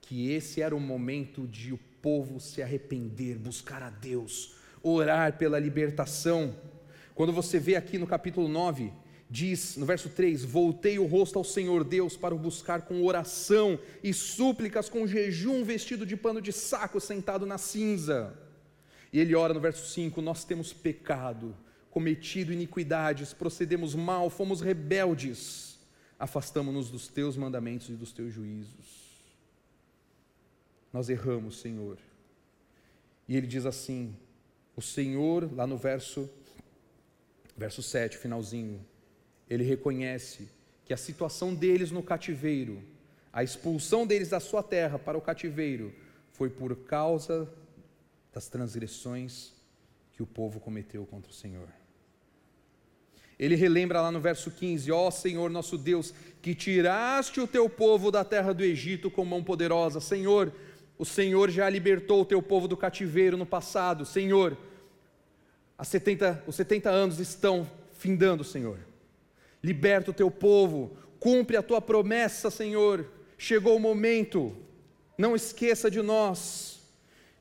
que 0.02 0.32
esse 0.32 0.62
era 0.62 0.76
o 0.76 0.80
momento 0.80 1.48
de 1.48 1.74
o 1.74 1.80
povo 2.02 2.40
se 2.40 2.62
arrepender, 2.62 3.38
buscar 3.40 3.82
a 3.82 3.90
Deus, 3.90 4.56
orar 4.84 5.38
pela 5.38 5.58
libertação. 5.58 6.56
Quando 7.16 7.34
você 7.34 7.58
vê 7.60 7.76
aqui 7.76 7.98
no 7.98 8.06
capítulo 8.06 8.48
9, 8.48 8.94
diz 9.28 9.76
no 9.76 9.86
verso 9.86 10.10
3: 10.10 10.46
Voltei 10.46 11.00
o 11.00 11.08
rosto 11.08 11.40
ao 11.40 11.44
Senhor 11.44 11.84
Deus 11.84 12.16
para 12.16 12.36
o 12.36 12.40
buscar 12.40 12.84
com 12.84 13.04
oração 13.04 13.80
e 14.04 14.14
súplicas, 14.14 14.88
com 14.88 15.08
jejum, 15.08 15.64
vestido 15.64 16.06
de 16.06 16.16
pano 16.16 16.40
de 16.40 16.54
saco, 16.54 17.00
sentado 17.00 17.46
na 17.48 17.58
cinza. 17.58 18.38
E 19.12 19.20
ele 19.20 19.34
ora 19.34 19.54
no 19.54 19.60
verso 19.60 19.92
5: 19.92 20.22
Nós 20.22 20.44
temos 20.44 20.72
pecado, 20.72 21.56
cometido 21.96 22.52
iniquidades, 22.52 23.34
procedemos 23.34 23.96
mal, 23.96 24.30
fomos 24.30 24.60
rebeldes, 24.60 25.80
afastamos-nos 26.20 26.92
dos 26.92 27.08
teus 27.08 27.38
mandamentos 27.38 27.88
e 27.88 27.94
dos 27.94 28.12
teus 28.12 28.34
juízos. 28.34 29.24
Nós 30.92 31.08
erramos, 31.08 31.62
Senhor. 31.62 31.98
E 33.30 33.38
ele 33.38 33.48
diz 33.48 33.66
assim: 33.66 34.14
o 34.76 34.82
Senhor, 34.82 35.50
lá 35.56 35.66
no 35.66 35.78
verso, 35.78 36.30
verso 37.56 37.82
7, 37.82 38.18
finalzinho, 38.18 38.86
ele 39.50 39.64
reconhece 39.64 40.50
que 40.84 40.94
a 40.94 40.98
situação 40.98 41.56
deles 41.56 41.92
no 41.92 42.04
cativeiro, 42.04 42.84
a 43.32 43.42
expulsão 43.42 44.06
deles 44.06 44.28
da 44.28 44.42
sua 44.42 44.62
terra 44.62 45.00
para 45.00 45.18
o 45.18 45.22
cativeiro, 45.22 45.96
foi 46.34 46.50
por 46.50 46.76
causa 46.76 47.50
das 48.34 48.50
transgressões 48.50 49.54
que 50.12 50.22
o 50.22 50.26
povo 50.28 50.60
cometeu 50.60 51.06
contra 51.06 51.32
o 51.32 51.34
Senhor. 51.34 51.70
Ele 53.40 53.56
relembra 53.56 54.02
lá 54.02 54.12
no 54.12 54.20
verso 54.20 54.50
15: 54.50 54.92
Ó 54.92 55.12
Senhor 55.12 55.50
nosso 55.50 55.78
Deus, 55.78 56.14
que 56.42 56.56
tiraste 56.56 57.40
o 57.40 57.48
teu 57.48 57.70
povo 57.70 58.12
da 58.12 58.24
terra 58.24 58.54
do 58.54 58.64
Egito 58.64 59.12
com 59.12 59.26
mão 59.26 59.44
poderosa. 59.44 60.00
Senhor, 60.00 60.54
o 60.98 61.06
Senhor 61.06 61.50
já 61.50 61.70
libertou 61.70 62.22
o 62.22 62.26
teu 62.26 62.42
povo 62.42 62.68
do 62.68 62.78
cativeiro 62.78 63.36
no 63.36 63.46
passado. 63.46 64.06
Senhor, 64.06 64.58
70, 65.82 66.44
os 66.48 66.56
70 66.56 66.90
anos 66.90 67.20
estão 67.20 67.70
findando, 67.92 68.44
Senhor. 68.44 68.80
Liberta 69.62 70.12
o 70.12 70.14
teu 70.14 70.32
povo, 70.32 70.96
cumpre 71.20 71.58
a 71.58 71.64
tua 71.64 71.82
promessa, 71.82 72.50
Senhor. 72.50 73.06
Chegou 73.38 73.76
o 73.76 73.80
momento, 73.80 74.56
não 75.18 75.36
esqueça 75.36 75.92
de 75.92 76.02
nós. 76.02 76.75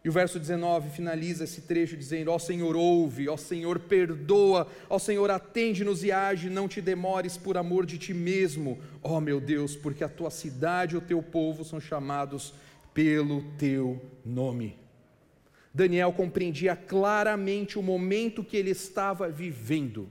E 0.05 0.09
o 0.09 0.13
verso 0.13 0.39
19 0.39 0.91
finaliza 0.91 1.45
esse 1.45 1.63
trecho 1.63 1.97
dizendo: 1.97 2.31
Ó 2.31 2.39
Senhor, 2.39 2.77
ouve, 2.77 3.27
ó 3.27 3.39
Senhor, 3.39 3.79
perdoa, 3.79 4.69
ó 4.91 4.99
Senhor, 4.99 5.31
atende-nos 5.31 6.05
e 6.05 6.13
age, 6.13 6.51
não 6.51 6.69
te 6.69 6.83
demores 6.83 7.39
por 7.39 7.57
amor 7.57 7.87
de 7.87 7.97
ti 7.97 8.13
mesmo, 8.13 8.79
ó 9.03 9.19
meu 9.19 9.41
Deus, 9.41 9.75
porque 9.75 10.05
a 10.05 10.09
tua 10.09 10.31
cidade 10.31 10.95
e 10.95 10.99
o 10.99 11.01
teu 11.01 11.23
povo 11.23 11.65
são 11.65 11.81
chamados 11.81 12.53
pelo 12.93 13.43
teu 13.57 13.99
nome. 14.23 14.77
Daniel 15.73 16.13
compreendia 16.13 16.77
claramente 16.77 17.79
o 17.79 17.83
momento 17.83 18.45
que 18.45 18.59
ele 18.59 18.71
estava 18.71 19.31
vivendo, 19.31 20.09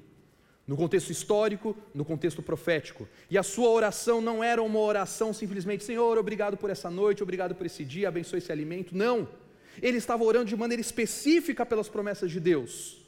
no 0.66 0.76
contexto 0.76 1.12
histórico, 1.12 1.78
no 1.94 2.04
contexto 2.04 2.42
profético. 2.42 3.08
E 3.30 3.38
a 3.38 3.44
sua 3.44 3.70
oração 3.70 4.20
não 4.20 4.44
era 4.44 4.64
uma 4.64 4.80
oração 4.80 5.32
simplesmente: 5.32 5.84
Senhor, 5.84 6.18
obrigado 6.18 6.58
por 6.58 6.72
essa 6.72 6.90
noite, 6.90 7.22
obrigado 7.22 7.54
por 7.54 7.68
esse 7.68 7.86
dia, 7.86 8.08
abençoe 8.08 8.40
esse 8.40 8.52
alimento. 8.52 8.98
Não 8.98 9.43
ele 9.82 9.98
estava 9.98 10.24
orando 10.24 10.46
de 10.46 10.56
maneira 10.56 10.82
específica 10.82 11.66
pelas 11.66 11.90
promessas 11.90 12.32
de 12.32 12.40
Deus. 12.40 13.02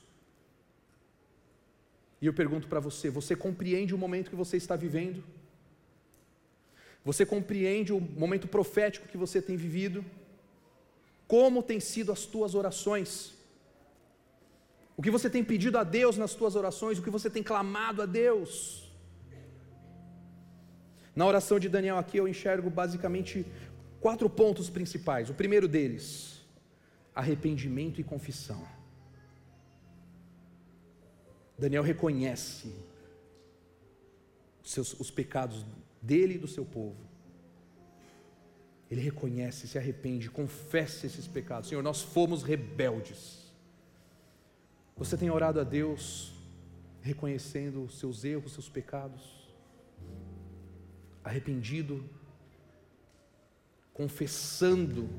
E 2.22 2.26
eu 2.26 2.34
pergunto 2.34 2.68
para 2.68 2.80
você: 2.80 3.10
você 3.10 3.36
compreende 3.36 3.94
o 3.94 3.98
momento 3.98 4.30
que 4.30 4.36
você 4.36 4.58
está 4.58 4.76
vivendo? 4.76 5.24
Você 7.04 7.26
compreende 7.26 7.94
o 7.94 8.00
momento 8.00 8.48
profético 8.48 9.08
que 9.08 9.18
você 9.18 9.42
tem 9.42 9.56
vivido? 9.56 10.04
Como 11.28 11.62
têm 11.62 11.80
sido 11.80 12.12
as 12.12 12.26
tuas 12.26 12.56
orações? 12.56 13.34
O 14.98 15.02
que 15.04 15.12
você 15.12 15.30
tem 15.30 15.44
pedido 15.44 15.78
a 15.78 15.84
Deus 15.84 16.18
nas 16.18 16.34
tuas 16.34 16.56
orações? 16.56 16.98
O 16.98 17.04
que 17.04 17.10
você 17.10 17.30
tem 17.30 17.44
clamado 17.44 18.02
a 18.02 18.06
Deus? 18.06 18.86
Na 21.16 21.26
oração 21.26 21.60
de 21.60 21.70
Daniel 21.70 21.98
aqui 21.98 22.18
eu 22.18 22.28
enxergo 22.28 22.70
basicamente 22.70 23.46
quatro 24.00 24.30
pontos 24.30 24.70
principais. 24.70 25.30
O 25.30 25.34
primeiro 25.34 25.68
deles, 25.68 26.42
arrependimento 27.16 28.02
e 28.02 28.04
confissão. 28.04 28.68
Daniel 31.58 31.82
reconhece 31.82 32.76
os, 34.62 34.72
seus, 34.72 35.00
os 35.00 35.10
pecados 35.10 35.66
dele 36.02 36.36
e 36.36 36.38
do 36.38 36.48
seu 36.48 36.66
povo. 36.66 36.98
Ele 38.92 39.02
reconhece, 39.02 39.68
se 39.68 39.78
arrepende, 39.78 40.30
confessa 40.30 41.08
esses 41.08 41.26
pecados. 41.28 41.70
Senhor, 41.70 41.82
nós 41.82 42.02
fomos 42.02 42.44
rebeldes. 42.44 43.52
Você 44.98 45.18
tem 45.18 45.30
orado 45.30 45.60
a 45.60 45.64
Deus 45.64 46.34
reconhecendo 47.02 47.84
os 47.84 47.98
seus 47.98 48.24
erros, 48.24 48.48
os 48.48 48.54
seus 48.54 48.70
pecados? 48.70 49.50
Arrependido, 51.24 52.08
confessando 53.94 55.10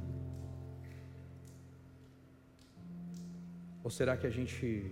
Ou 3.87 3.90
será 3.90 4.16
que 4.16 4.27
a 4.27 4.31
gente 4.31 4.90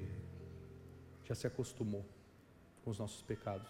já 1.24 1.35
se 1.35 1.48
acostumou 1.48 2.07
com 2.85 2.90
os 2.90 2.98
nossos 3.00 3.22
pecados? 3.22 3.68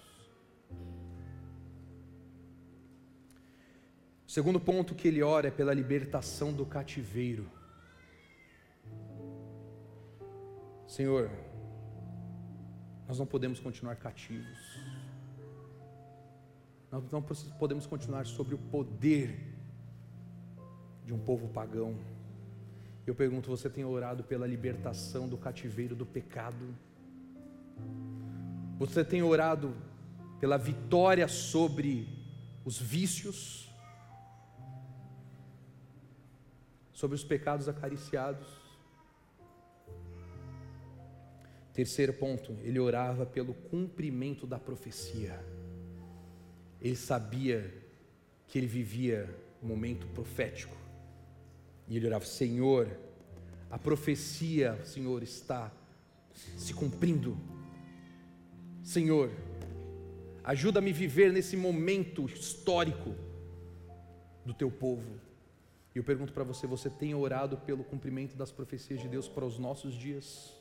O 4.29 4.31
segundo 4.31 4.61
ponto 4.61 4.95
que 4.95 5.09
ele 5.09 5.23
ora 5.23 5.49
é 5.49 5.51
pela 5.51 5.73
libertação 5.73 6.53
do 6.53 6.67
cativeiro. 6.67 7.51
Senhor, 10.87 11.31
nós 13.09 13.19
não 13.19 13.25
podemos 13.25 13.59
continuar 13.59 13.97
cativos. 13.97 14.79
Nós 16.93 17.11
não 17.11 17.23
podemos 17.23 17.87
continuar 17.87 18.27
sobre 18.27 18.57
o 18.57 18.59
poder 18.59 19.41
de 21.03 21.15
um 21.15 21.19
povo 21.19 21.49
pagão. 21.49 21.97
Eu 23.07 23.15
pergunto: 23.15 23.51
você 23.51 23.69
tem 23.69 23.85
orado 23.85 24.25
pela 24.25 24.47
libertação 24.47 25.29
do 25.29 25.37
cativeiro 25.37 25.95
do 25.95 26.07
pecado? 26.07 26.75
Você 28.79 29.05
tem 29.05 29.23
orado 29.23 29.75
pela 30.41 30.57
vitória 30.57 31.29
sobre 31.29 32.09
os 32.65 32.81
vícios? 32.81 33.71
Sobre 36.93 37.15
os 37.15 37.25
pecados 37.25 37.69
acariciados? 37.69 38.47
Terceiro 41.75 42.13
ponto, 42.13 42.53
ele 42.63 42.79
orava 42.79 43.27
pelo 43.27 43.53
cumprimento 43.53 44.47
da 44.47 44.61
profecia. 44.61 45.45
Ele 46.81 46.95
sabia 46.95 47.75
que 48.47 48.59
ele 48.59 48.67
vivia 48.69 49.29
um 49.61 49.67
momento 49.67 50.07
profético. 50.09 50.84
E 51.89 51.97
ele 51.97 52.07
orava: 52.07 52.25
Senhor, 52.25 52.89
a 53.71 53.79
profecia, 53.79 54.79
Senhor, 54.85 55.23
está 55.23 55.73
se 56.57 56.75
cumprindo. 56.75 57.39
Senhor, 58.83 59.31
ajuda-me 60.43 60.91
a 60.91 60.95
viver 60.95 61.33
nesse 61.33 61.57
momento 61.57 62.27
histórico 62.27 63.15
do 64.45 64.53
teu 64.53 64.71
povo. 64.71 65.21
E 65.95 65.99
eu 65.99 66.05
pergunto 66.05 66.33
para 66.33 66.45
você: 66.45 66.67
você 66.67 66.91
tem 66.91 67.15
orado 67.15 67.57
pelo 67.59 67.85
cumprimento 67.85 68.37
das 68.37 68.51
profecias 68.51 69.01
de 69.01 69.09
Deus 69.09 69.29
para 69.29 69.45
os 69.45 69.59
nossos 69.59 69.95
dias? 69.95 70.53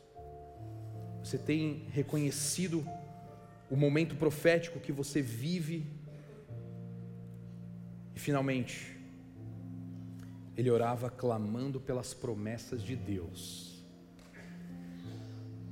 Você 1.24 1.38
tem 1.38 1.88
reconhecido 1.92 2.86
o 3.70 3.76
momento 3.76 4.16
profético 4.16 4.80
que 4.80 4.92
você 4.92 5.22
vive? 5.22 5.88
E 8.16 8.20
finalmente, 8.20 8.93
ele 10.56 10.70
orava 10.70 11.10
clamando 11.10 11.80
pelas 11.80 12.14
promessas 12.14 12.84
de 12.84 12.96
Deus. 12.96 13.74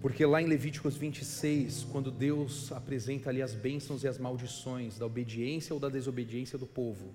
Porque 0.02 0.26
lá 0.26 0.42
em 0.42 0.48
Levíticos 0.48 0.98
26, 0.98 1.84
quando 1.92 2.10
Deus 2.10 2.72
apresenta 2.72 3.30
ali 3.30 3.42
as 3.42 3.54
bênçãos 3.54 4.04
e 4.04 4.08
as 4.08 4.18
maldições 4.18 4.98
da 4.98 5.06
obediência 5.06 5.76
ou 5.76 5.80
da 5.80 5.90
desobediência 5.90 6.58
do 6.58 6.66
povo, 6.66 7.14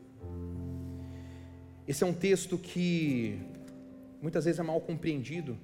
esse 1.89 2.05
é 2.05 2.07
um 2.07 2.15
texto 2.15 2.57
que 2.57 3.41
muitas 4.23 4.45
vezes 4.45 4.61
é 4.61 4.63
mal 4.63 4.81
compreendido. 4.81 5.59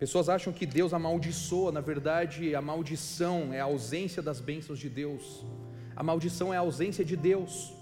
Pessoas 0.00 0.28
acham 0.28 0.52
que 0.52 0.66
Deus 0.66 0.92
amaldiçoa, 0.92 1.70
na 1.70 1.80
verdade, 1.80 2.56
a 2.56 2.60
maldição 2.60 3.52
é 3.52 3.60
a 3.60 3.64
ausência 3.64 4.20
das 4.20 4.40
bênçãos 4.40 4.80
de 4.80 4.88
Deus, 4.88 5.44
a 5.94 6.02
maldição 6.02 6.52
é 6.52 6.56
a 6.56 6.60
ausência 6.60 7.04
de 7.04 7.16
Deus. 7.16 7.72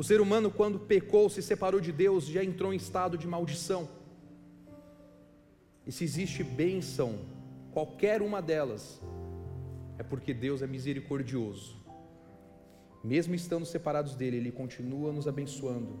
O 0.00 0.02
ser 0.02 0.18
humano, 0.18 0.50
quando 0.50 0.78
pecou, 0.78 1.28
se 1.28 1.42
separou 1.42 1.78
de 1.78 1.92
Deus, 1.92 2.24
já 2.24 2.42
entrou 2.42 2.72
em 2.72 2.76
estado 2.76 3.18
de 3.18 3.28
maldição. 3.28 3.86
E 5.86 5.92
se 5.92 6.04
existe 6.04 6.42
bênção, 6.42 7.18
qualquer 7.70 8.22
uma 8.22 8.40
delas, 8.40 8.98
é 9.98 10.02
porque 10.02 10.32
Deus 10.32 10.62
é 10.62 10.66
misericordioso. 10.66 11.76
Mesmo 13.04 13.34
estando 13.34 13.66
separados 13.66 14.14
dele, 14.14 14.38
Ele 14.38 14.50
continua 14.50 15.12
nos 15.12 15.28
abençoando. 15.28 16.00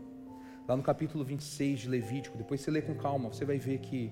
Lá 0.66 0.74
no 0.74 0.82
capítulo 0.82 1.22
26 1.22 1.80
de 1.80 1.88
Levítico, 1.90 2.38
depois 2.38 2.62
você 2.62 2.70
lê 2.70 2.80
com 2.80 2.94
calma, 2.94 3.28
você 3.28 3.44
vai 3.44 3.58
ver 3.58 3.80
que 3.80 4.10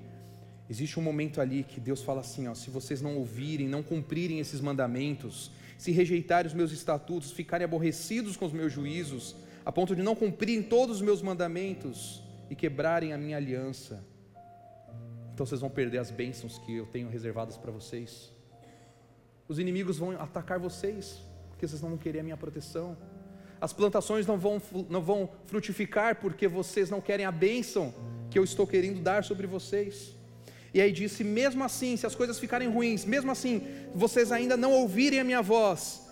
existe 0.69 1.01
um 1.01 1.03
momento 1.03 1.41
ali 1.41 1.65
que 1.65 1.81
Deus 1.81 2.03
fala 2.03 2.21
assim: 2.21 2.47
ó, 2.47 2.55
se 2.55 2.69
vocês 2.69 3.01
não 3.01 3.17
ouvirem, 3.17 3.67
não 3.67 3.83
cumprirem 3.83 4.39
esses 4.39 4.61
mandamentos, 4.61 5.51
se 5.79 5.93
rejeitarem 5.93 6.47
os 6.47 6.53
meus 6.53 6.73
estatutos, 6.73 7.33
ficarem 7.33 7.65
aborrecidos 7.65 8.37
com 8.37 8.45
os 8.45 8.53
meus 8.53 8.71
juízos, 8.71 9.48
a 9.69 9.71
ponto 9.71 9.95
de 9.95 10.03
não 10.03 10.15
cumprirem 10.15 10.63
todos 10.63 10.97
os 10.97 11.03
meus 11.03 11.21
mandamentos 11.21 12.23
e 12.49 12.57
quebrarem 12.57 13.13
a 13.13 13.19
minha 13.19 13.37
aliança, 13.37 14.03
então 15.35 15.45
vocês 15.45 15.61
vão 15.61 15.69
perder 15.69 15.99
as 15.99 16.11
bênçãos 16.11 16.57
que 16.57 16.75
eu 16.75 16.87
tenho 16.87 17.07
reservadas 17.11 17.59
para 17.59 17.71
vocês. 17.71 18.33
Os 19.47 19.59
inimigos 19.59 19.99
vão 19.99 20.13
atacar 20.13 20.59
vocês, 20.59 21.21
porque 21.51 21.69
vocês 21.69 21.83
não 21.83 21.91
vão 21.91 21.99
querer 21.99 22.21
a 22.21 22.23
minha 22.23 22.37
proteção. 22.39 22.97
As 23.61 23.75
plantações 23.75 24.27
não 24.27 24.39
vão, 24.39 24.59
não 24.89 25.03
vão 25.03 25.29
frutificar, 25.45 26.17
porque 26.19 26.49
vocês 26.49 26.89
não 26.89 27.03
querem 27.03 27.27
a 27.27 27.31
bênção 27.31 27.93
que 28.31 28.39
eu 28.39 28.45
estou 28.45 28.67
querendo 28.67 29.03
dar 29.03 29.23
sobre 29.23 29.47
vocês. 29.47 30.17
E 30.73 30.81
aí 30.81 30.91
disse: 30.91 31.23
mesmo 31.23 31.63
assim, 31.63 31.95
se 31.95 32.07
as 32.07 32.15
coisas 32.15 32.39
ficarem 32.39 32.71
ruins, 32.71 33.05
mesmo 33.05 33.31
assim, 33.31 33.61
vocês 33.95 34.33
ainda 34.33 34.57
não 34.57 34.73
ouvirem 34.73 35.21
a 35.21 35.25
minha 35.25 35.43
voz, 35.43 36.08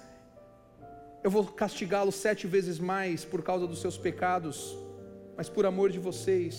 eu 1.27 1.31
vou 1.37 1.45
castigá-los 1.45 2.15
sete 2.15 2.47
vezes 2.47 2.79
mais 2.79 3.25
por 3.31 3.43
causa 3.43 3.67
dos 3.71 3.81
seus 3.81 3.97
pecados, 3.99 4.57
mas 5.37 5.49
por 5.49 5.67
amor 5.67 5.89
de 5.91 5.99
vocês. 5.99 6.55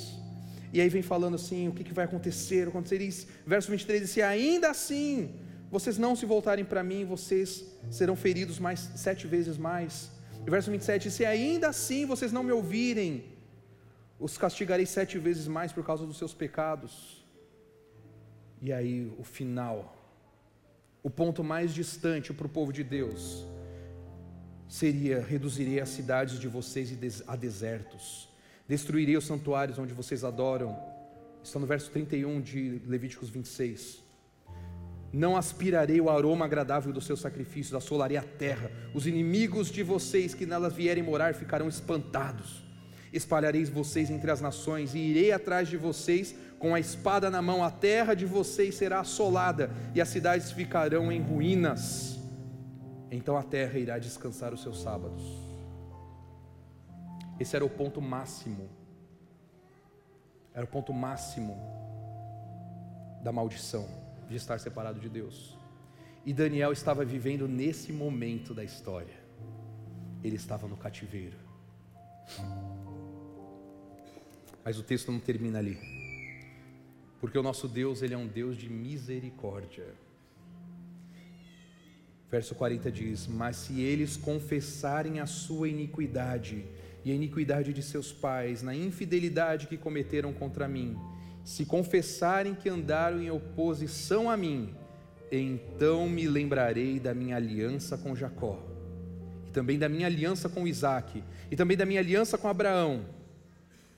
E 0.73 0.81
aí 0.81 0.89
vem 0.89 1.01
falando 1.01 1.35
assim: 1.35 1.69
o 1.69 1.73
que, 1.75 1.85
que 1.85 1.93
vai 1.99 2.03
acontecer? 2.03 2.67
Acontecer 2.67 3.01
isso. 3.01 3.27
Verso 3.53 3.71
23 3.71 4.01
diz: 4.01 4.09
Se 4.09 4.21
ainda 4.21 4.69
assim 4.69 5.39
vocês 5.71 5.97
não 5.97 6.17
se 6.17 6.25
voltarem 6.25 6.65
para 6.65 6.83
mim, 6.83 7.05
vocês 7.05 7.63
serão 7.89 8.17
feridos 8.17 8.59
mais 8.59 8.81
sete 9.07 9.25
vezes 9.25 9.57
mais. 9.57 10.11
E 10.45 10.49
verso 10.55 10.69
27: 10.69 11.11
Se 11.11 11.23
ainda 11.23 11.69
assim 11.69 12.05
vocês 12.05 12.33
não 12.33 12.43
me 12.43 12.51
ouvirem, 12.51 13.23
os 14.19 14.37
castigarei 14.37 14.85
sete 14.85 15.17
vezes 15.17 15.47
mais 15.47 15.71
por 15.71 15.85
causa 15.85 16.05
dos 16.05 16.17
seus 16.17 16.33
pecados. 16.33 17.25
E 18.61 18.73
aí 18.73 19.09
o 19.17 19.23
final, 19.23 19.77
o 21.01 21.09
ponto 21.09 21.41
mais 21.41 21.73
distante 21.73 22.33
para 22.33 22.47
o 22.47 22.49
povo 22.49 22.73
de 22.73 22.83
Deus 22.83 23.47
seria: 24.67 25.21
reduzirei 25.21 25.79
as 25.79 25.89
cidades 25.89 26.39
de 26.39 26.47
vocês 26.47 27.23
a 27.27 27.35
desertos, 27.35 28.29
destruirei 28.67 29.15
os 29.17 29.25
santuários 29.25 29.77
onde 29.77 29.93
vocês 29.93 30.23
adoram. 30.23 30.77
Está 31.43 31.59
no 31.59 31.65
verso 31.65 31.89
31 31.91 32.41
de 32.41 32.81
Levíticos 32.85 33.29
26. 33.29 34.03
Não 35.13 35.37
aspirarei 35.37 36.01
o 36.01 36.09
aroma 36.09 36.43
agradável 36.43 36.91
dos 36.91 37.05
seus 37.05 37.21
sacrifícios, 37.21 37.73
assolarei 37.73 38.17
a 38.17 38.21
terra. 38.21 38.69
Os 38.93 39.07
inimigos 39.07 39.71
de 39.71 39.81
vocês 39.81 40.33
que 40.33 40.45
nelas 40.45 40.73
vierem 40.73 41.01
morar 41.01 41.33
ficarão 41.33 41.69
espantados. 41.69 42.65
Espalhareis 43.13 43.69
vocês 43.69 44.09
entre 44.09 44.29
as 44.29 44.41
nações 44.41 44.93
e 44.93 44.99
irei 44.99 45.31
atrás 45.31 45.69
de 45.69 45.77
vocês 45.77 46.35
com 46.59 46.75
a 46.75 46.79
espada 46.79 47.29
na 47.29 47.41
mão. 47.41 47.63
A 47.63 47.71
terra 47.71 48.13
de 48.13 48.25
vocês 48.25 48.75
será 48.75 48.99
assolada 48.99 49.71
e 49.95 50.01
as 50.01 50.09
cidades 50.09 50.51
ficarão 50.51 51.09
em 51.09 51.21
ruínas 51.21 52.16
então 53.11 53.37
a 53.37 53.43
terra 53.43 53.79
irá 53.79 53.97
descansar 53.97 54.53
os 54.53 54.61
seus 54.61 54.81
sábados. 54.81 55.23
Esse 57.39 57.55
era 57.55 57.63
o 57.63 57.69
ponto 57.69 58.01
máximo, 58.01 58.69
era 60.53 60.65
o 60.65 60.67
ponto 60.67 60.91
máximo 60.91 61.55
da 63.23 63.31
maldição 63.31 63.87
de 64.27 64.35
estar 64.35 64.59
separado 64.59 64.99
de 64.99 65.07
Deus. 65.07 65.55
E 66.25 66.33
Daniel 66.33 66.73
estava 66.73 67.05
vivendo 67.05 67.47
nesse 67.47 67.93
momento 67.93 68.53
da 68.53 68.63
história, 68.63 69.15
ele 70.23 70.35
estava 70.35 70.67
no 70.67 70.75
cativeiro. 70.75 71.37
Mas 74.65 74.77
o 74.77 74.83
texto 74.83 75.11
não 75.11 75.19
termina 75.19 75.59
ali, 75.59 75.79
porque 77.21 77.37
o 77.37 77.43
nosso 77.43 77.67
Deus, 77.67 78.01
ele 78.01 78.13
é 78.13 78.17
um 78.17 78.27
Deus 78.27 78.57
de 78.57 78.69
misericórdia. 78.69 79.95
Verso 82.29 82.55
40 82.55 82.91
diz: 82.91 83.27
Mas 83.27 83.55
se 83.55 83.81
eles 83.81 84.17
confessarem 84.17 85.19
a 85.19 85.25
sua 85.25 85.69
iniquidade 85.69 86.65
e 87.05 87.11
a 87.11 87.15
iniquidade 87.15 87.71
de 87.71 87.81
seus 87.81 88.11
pais, 88.11 88.61
na 88.61 88.75
infidelidade 88.75 89.67
que 89.67 89.77
cometeram 89.77 90.33
contra 90.33 90.67
mim, 90.67 90.97
se 91.43 91.65
confessarem 91.65 92.53
que 92.53 92.67
andaram 92.67 93.21
em 93.21 93.31
oposição 93.31 94.29
a 94.29 94.35
mim, 94.35 94.75
então 95.31 96.09
me 96.09 96.27
lembrarei 96.27 96.99
da 96.99 97.13
minha 97.13 97.37
aliança 97.37 97.97
com 97.97 98.13
Jacó, 98.13 98.61
e 99.47 99.51
também 99.51 99.79
da 99.79 99.87
minha 99.87 100.07
aliança 100.07 100.49
com 100.49 100.67
Isaac, 100.67 101.23
e 101.49 101.55
também 101.55 101.77
da 101.77 101.85
minha 101.85 102.01
aliança 102.01 102.37
com 102.37 102.49
Abraão. 102.49 103.05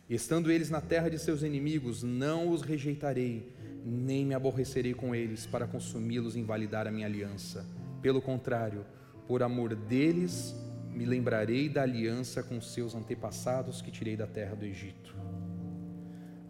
Estando 0.08 0.52
eles 0.52 0.70
na 0.70 0.82
terra 0.82 1.10
de 1.10 1.18
seus 1.18 1.42
inimigos, 1.42 2.04
não 2.04 2.50
os 2.50 2.62
rejeitarei, 2.62 3.52
nem 3.84 4.26
me 4.26 4.36
aborrecerei 4.36 4.94
com 4.94 5.16
eles 5.16 5.48
para 5.48 5.66
consumi-los 5.66 6.36
e 6.36 6.40
invalidar 6.40 6.88
a 6.88 6.92
minha 6.92 7.08
aliança. 7.08 7.66
Pelo 8.02 8.22
contrário, 8.22 8.86
por 9.28 9.44
amor 9.44 9.76
deles, 9.76 10.56
me 10.90 11.06
lembrarei 11.06 11.70
da 11.70 11.84
aliança 11.84 12.42
com 12.42 12.60
seus 12.60 12.96
antepassados 12.96 13.82
que 13.82 13.92
tirei 13.92 14.16
da 14.16 14.28
terra 14.28 14.56
do 14.56 14.66
Egito. 14.66 15.16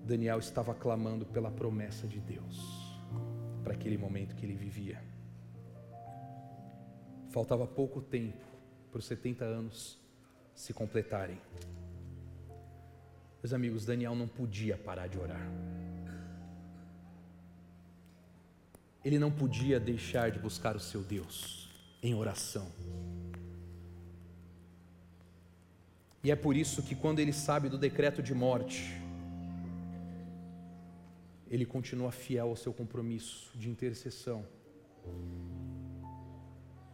Daniel 0.03 0.39
estava 0.39 0.73
clamando 0.73 1.25
pela 1.25 1.51
promessa 1.51 2.07
de 2.07 2.19
Deus 2.19 2.89
para 3.63 3.73
aquele 3.73 3.97
momento 3.97 4.35
que 4.35 4.45
ele 4.45 4.55
vivia. 4.55 5.01
Faltava 7.29 7.67
pouco 7.67 8.01
tempo 8.01 8.43
para 8.91 8.99
os 8.99 9.05
70 9.05 9.45
anos 9.45 9.99
se 10.55 10.73
completarem. 10.73 11.39
Meus 13.41 13.53
amigos, 13.53 13.85
Daniel 13.85 14.15
não 14.15 14.27
podia 14.27 14.77
parar 14.77 15.07
de 15.07 15.19
orar. 15.19 15.47
Ele 19.03 19.17
não 19.17 19.31
podia 19.31 19.79
deixar 19.79 20.31
de 20.31 20.39
buscar 20.39 20.75
o 20.75 20.79
seu 20.79 21.01
Deus 21.01 21.69
em 22.01 22.13
oração. 22.13 22.67
E 26.23 26.31
é 26.31 26.35
por 26.35 26.55
isso 26.55 26.83
que, 26.83 26.95
quando 26.95 27.19
ele 27.19 27.31
sabe 27.31 27.69
do 27.69 27.77
decreto 27.77 28.21
de 28.21 28.33
morte, 28.33 28.99
ele 31.49 31.65
continua 31.65 32.11
fiel 32.11 32.49
ao 32.49 32.55
seu 32.55 32.73
compromisso 32.73 33.49
de 33.55 33.69
intercessão. 33.69 34.45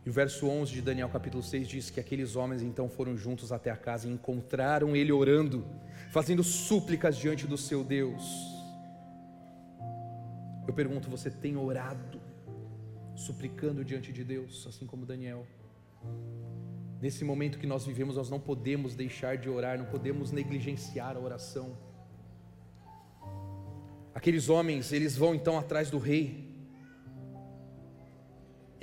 E 0.05 0.09
o 0.09 0.13
verso 0.13 0.47
11 0.47 0.71
de 0.71 0.81
Daniel 0.81 1.09
capítulo 1.09 1.41
6 1.41 1.67
diz 1.67 1.89
que 1.89 1.99
aqueles 1.99 2.35
homens 2.35 2.61
então 2.61 2.87
foram 2.87 3.17
juntos 3.17 3.51
até 3.51 3.71
a 3.71 3.75
casa 3.75 4.07
e 4.07 4.11
encontraram 4.11 4.95
ele 4.95 5.11
orando, 5.11 5.65
fazendo 6.11 6.43
súplicas 6.43 7.17
diante 7.17 7.47
do 7.47 7.57
seu 7.57 7.83
Deus. 7.83 8.54
Eu 10.67 10.73
pergunto, 10.73 11.09
você 11.09 11.29
tem 11.29 11.55
orado, 11.55 12.19
suplicando 13.15 13.85
diante 13.85 14.11
de 14.11 14.23
Deus, 14.23 14.65
assim 14.67 14.85
como 14.85 15.05
Daniel? 15.05 15.45
Nesse 17.01 17.23
momento 17.23 17.59
que 17.59 17.67
nós 17.67 17.85
vivemos, 17.85 18.15
nós 18.15 18.29
não 18.29 18.39
podemos 18.39 18.95
deixar 18.95 19.37
de 19.37 19.49
orar, 19.49 19.77
não 19.77 19.85
podemos 19.85 20.31
negligenciar 20.31 21.15
a 21.15 21.19
oração. 21.19 21.77
Aqueles 24.13 24.49
homens, 24.49 24.91
eles 24.91 25.15
vão 25.15 25.35
então 25.35 25.57
atrás 25.57 25.91
do 25.91 25.99
rei. 25.99 26.54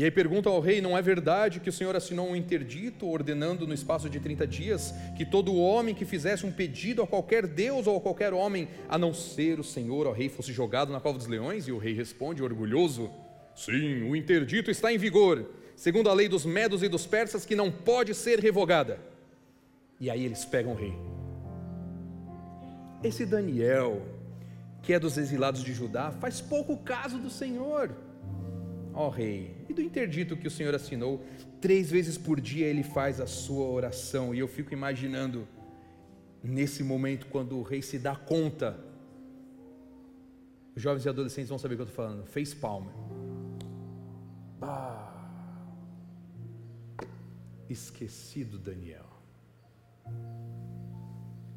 E 0.02 0.04
aí 0.04 0.10
perguntam 0.10 0.52
ao 0.52 0.60
rei: 0.60 0.80
não 0.80 0.98
é 0.98 1.00
verdade 1.00 1.60
que 1.60 1.68
o 1.68 1.72
Senhor 1.72 1.94
assinou 1.94 2.28
um 2.28 2.34
interdito 2.34 3.06
ordenando 3.06 3.68
no 3.68 3.72
espaço 3.72 4.10
de 4.10 4.18
30 4.18 4.44
dias 4.48 4.92
que 5.16 5.24
todo 5.24 5.54
homem 5.54 5.94
que 5.94 6.04
fizesse 6.04 6.44
um 6.44 6.50
pedido 6.50 7.02
a 7.02 7.06
qualquer 7.06 7.46
Deus 7.46 7.86
ou 7.86 7.96
a 7.96 8.00
qualquer 8.00 8.32
homem, 8.32 8.68
a 8.88 8.98
não 8.98 9.14
ser 9.14 9.60
o 9.60 9.64
Senhor, 9.64 10.08
ao 10.08 10.12
rei, 10.12 10.28
fosse 10.28 10.52
jogado 10.52 10.92
na 10.92 10.98
cova 10.98 11.18
dos 11.18 11.28
leões? 11.28 11.68
E 11.68 11.72
o 11.72 11.78
rei 11.78 11.94
responde, 11.94 12.42
orgulhoso: 12.42 13.12
Sim, 13.54 14.02
o 14.10 14.16
interdito 14.16 14.72
está 14.72 14.92
em 14.92 14.98
vigor 14.98 15.48
segundo 15.76 16.10
a 16.10 16.14
lei 16.14 16.28
dos 16.28 16.44
medos 16.44 16.82
e 16.82 16.88
dos 16.88 17.06
persas, 17.06 17.46
que 17.46 17.54
não 17.54 17.70
pode 17.70 18.12
ser 18.12 18.40
revogada. 18.40 18.98
E 20.00 20.10
aí 20.10 20.24
eles 20.24 20.44
pegam 20.44 20.72
o 20.72 20.76
rei. 20.76 20.94
Esse 23.04 23.24
Daniel, 23.24 24.02
que 24.82 24.92
é 24.92 24.98
dos 24.98 25.16
exilados 25.16 25.62
de 25.62 25.72
Judá, 25.72 26.10
faz 26.10 26.40
pouco 26.40 26.76
caso 26.78 27.18
do 27.18 27.30
Senhor. 27.30 27.94
Ó 28.94 29.08
rei, 29.08 29.54
e 29.68 29.72
do 29.72 29.80
interdito 29.80 30.36
que 30.36 30.46
o 30.46 30.50
Senhor 30.50 30.74
assinou, 30.74 31.24
três 31.60 31.90
vezes 31.90 32.18
por 32.18 32.40
dia 32.40 32.66
ele 32.66 32.82
faz 32.82 33.20
a 33.20 33.26
sua 33.26 33.66
oração, 33.66 34.34
e 34.34 34.38
eu 34.38 34.48
fico 34.48 34.72
imaginando, 34.72 35.48
nesse 36.42 36.82
momento, 36.82 37.26
quando 37.26 37.56
o 37.58 37.62
rei 37.62 37.80
se 37.80 37.98
dá 37.98 38.14
conta, 38.14 38.78
os 40.74 40.82
jovens 40.82 41.04
e 41.04 41.08
adolescentes 41.08 41.48
vão 41.48 41.58
saber 41.58 41.74
o 41.74 41.78
que 41.78 41.82
eu 41.82 41.86
estou 41.86 42.04
falando, 42.04 42.26
fez 42.26 42.52
palma. 42.52 42.92
Esquecido 47.68 48.58
Daniel. 48.58 49.06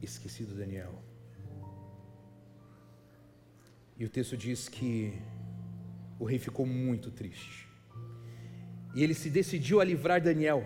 Esquecido 0.01 0.55
Daniel. 0.55 1.01
E 3.97 4.05
o 4.05 4.09
texto 4.09 4.35
diz 4.37 4.69
que 4.69 5.13
o 6.19 6.25
rei 6.25 6.39
ficou 6.39 6.65
muito 6.65 7.11
triste. 7.11 7.67
E 8.95 9.03
ele 9.03 9.13
se 9.13 9.29
decidiu 9.29 9.81
a 9.81 9.83
livrar 9.83 10.21
Daniel. 10.21 10.65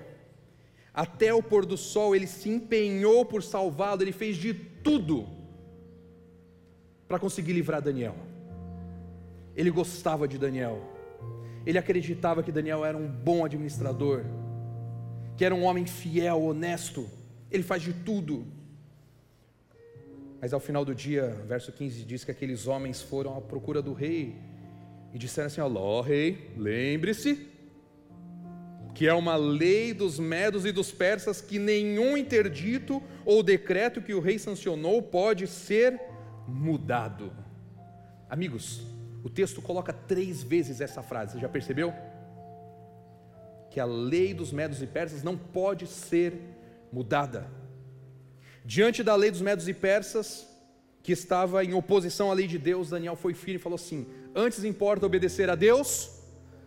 Até 0.93 1.33
o 1.33 1.41
pôr 1.41 1.65
do 1.65 1.77
sol, 1.77 2.15
ele 2.15 2.27
se 2.27 2.49
empenhou 2.49 3.25
por 3.25 3.41
salvá-lo, 3.41 4.01
ele 4.01 4.11
fez 4.11 4.37
de 4.37 4.53
tudo 4.53 5.27
para 7.07 7.17
conseguir 7.17 7.53
livrar 7.53 7.81
Daniel. 7.81 8.15
Ele 9.55 9.71
gostava 9.71 10.27
de 10.27 10.37
Daniel. 10.37 10.81
Ele 11.65 11.77
acreditava 11.77 12.43
que 12.43 12.51
Daniel 12.51 12.85
era 12.85 12.97
um 12.97 13.07
bom 13.07 13.43
administrador 13.43 14.25
que 15.39 15.45
era 15.45 15.55
um 15.55 15.63
homem 15.63 15.85
fiel, 15.85 16.41
honesto, 16.41 17.09
ele 17.49 17.63
faz 17.63 17.81
de 17.81 17.93
tudo. 17.93 18.45
Mas 20.41 20.51
ao 20.51 20.59
final 20.59 20.83
do 20.83 20.93
dia, 20.93 21.29
verso 21.47 21.71
15 21.71 22.03
diz 22.03 22.25
que 22.25 22.31
aqueles 22.31 22.67
homens 22.67 23.01
foram 23.01 23.37
à 23.37 23.39
procura 23.39 23.81
do 23.81 23.93
rei 23.93 24.35
e 25.13 25.17
disseram 25.17 25.47
assim: 25.47 25.61
Ó 25.61 26.01
rei, 26.01 26.51
lembre-se 26.57 27.47
que 28.93 29.07
é 29.07 29.13
uma 29.13 29.35
lei 29.35 29.93
dos 29.93 30.19
medos 30.19 30.65
e 30.65 30.71
dos 30.71 30.91
persas 30.91 31.39
que 31.39 31.57
nenhum 31.57 32.17
interdito 32.17 33.01
ou 33.23 33.41
decreto 33.41 34.01
que 34.01 34.13
o 34.13 34.19
rei 34.19 34.37
sancionou 34.37 35.01
pode 35.01 35.47
ser 35.47 35.99
mudado. 36.47 37.31
Amigos, 38.29 38.81
o 39.23 39.29
texto 39.29 39.61
coloca 39.61 39.93
três 39.93 40.43
vezes 40.43 40.81
essa 40.81 41.01
frase, 41.01 41.33
você 41.33 41.39
já 41.39 41.49
percebeu? 41.49 41.93
que 43.69 43.79
a 43.79 43.85
lei 43.85 44.33
dos 44.33 44.51
medos 44.51 44.81
e 44.81 44.87
persas 44.87 45.23
não 45.23 45.37
pode 45.37 45.85
ser 45.87 46.33
mudada. 46.91 47.49
Diante 48.65 49.03
da 49.03 49.15
lei 49.15 49.31
dos 49.31 49.41
medos 49.41 49.67
e 49.67 49.73
persas, 49.73 50.47
que 51.03 51.11
estava 51.11 51.63
em 51.63 51.73
oposição 51.73 52.29
à 52.29 52.33
lei 52.33 52.47
de 52.47 52.57
Deus, 52.57 52.89
Daniel 52.89 53.15
foi 53.15 53.33
firme 53.33 53.55
e 53.55 53.63
falou 53.63 53.75
assim: 53.75 54.07
Antes 54.35 54.63
importa 54.63 55.05
obedecer 55.05 55.49
a 55.49 55.55
Deus 55.55 56.21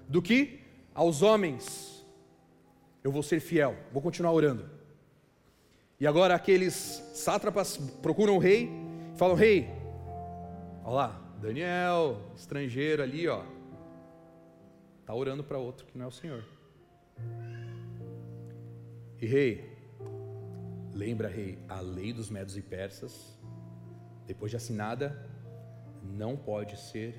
do 0.08 0.20
que 0.20 0.60
aos 0.94 1.22
homens. 1.22 2.04
Eu 3.02 3.10
vou 3.10 3.22
ser 3.22 3.40
fiel, 3.40 3.76
vou 3.92 4.02
continuar 4.02 4.32
orando. 4.32 4.68
E 5.98 6.06
agora 6.06 6.34
aqueles 6.34 6.74
sátrapas 7.14 7.76
procuram 7.76 8.36
o 8.36 8.38
rei, 8.38 8.70
falam: 9.16 9.36
Rei, 9.36 9.68
olha 10.84 10.94
lá, 10.94 11.34
Daniel, 11.40 12.20
estrangeiro 12.36 13.02
ali, 13.02 13.28
ó, 13.28 13.44
está 15.00 15.14
orando 15.14 15.44
para 15.44 15.58
outro 15.58 15.86
que 15.86 15.96
não 15.96 16.06
é 16.06 16.08
o 16.08 16.12
Senhor. 16.12 16.44
E 19.20 19.26
rei, 19.26 19.76
lembra, 20.92 21.28
rei, 21.28 21.58
a 21.68 21.80
lei 21.80 22.12
dos 22.12 22.28
medos 22.28 22.56
e 22.56 22.62
persas, 22.62 23.38
depois 24.26 24.50
de 24.50 24.56
assinada, 24.56 25.30
não 26.02 26.36
pode 26.36 26.76
ser 26.76 27.14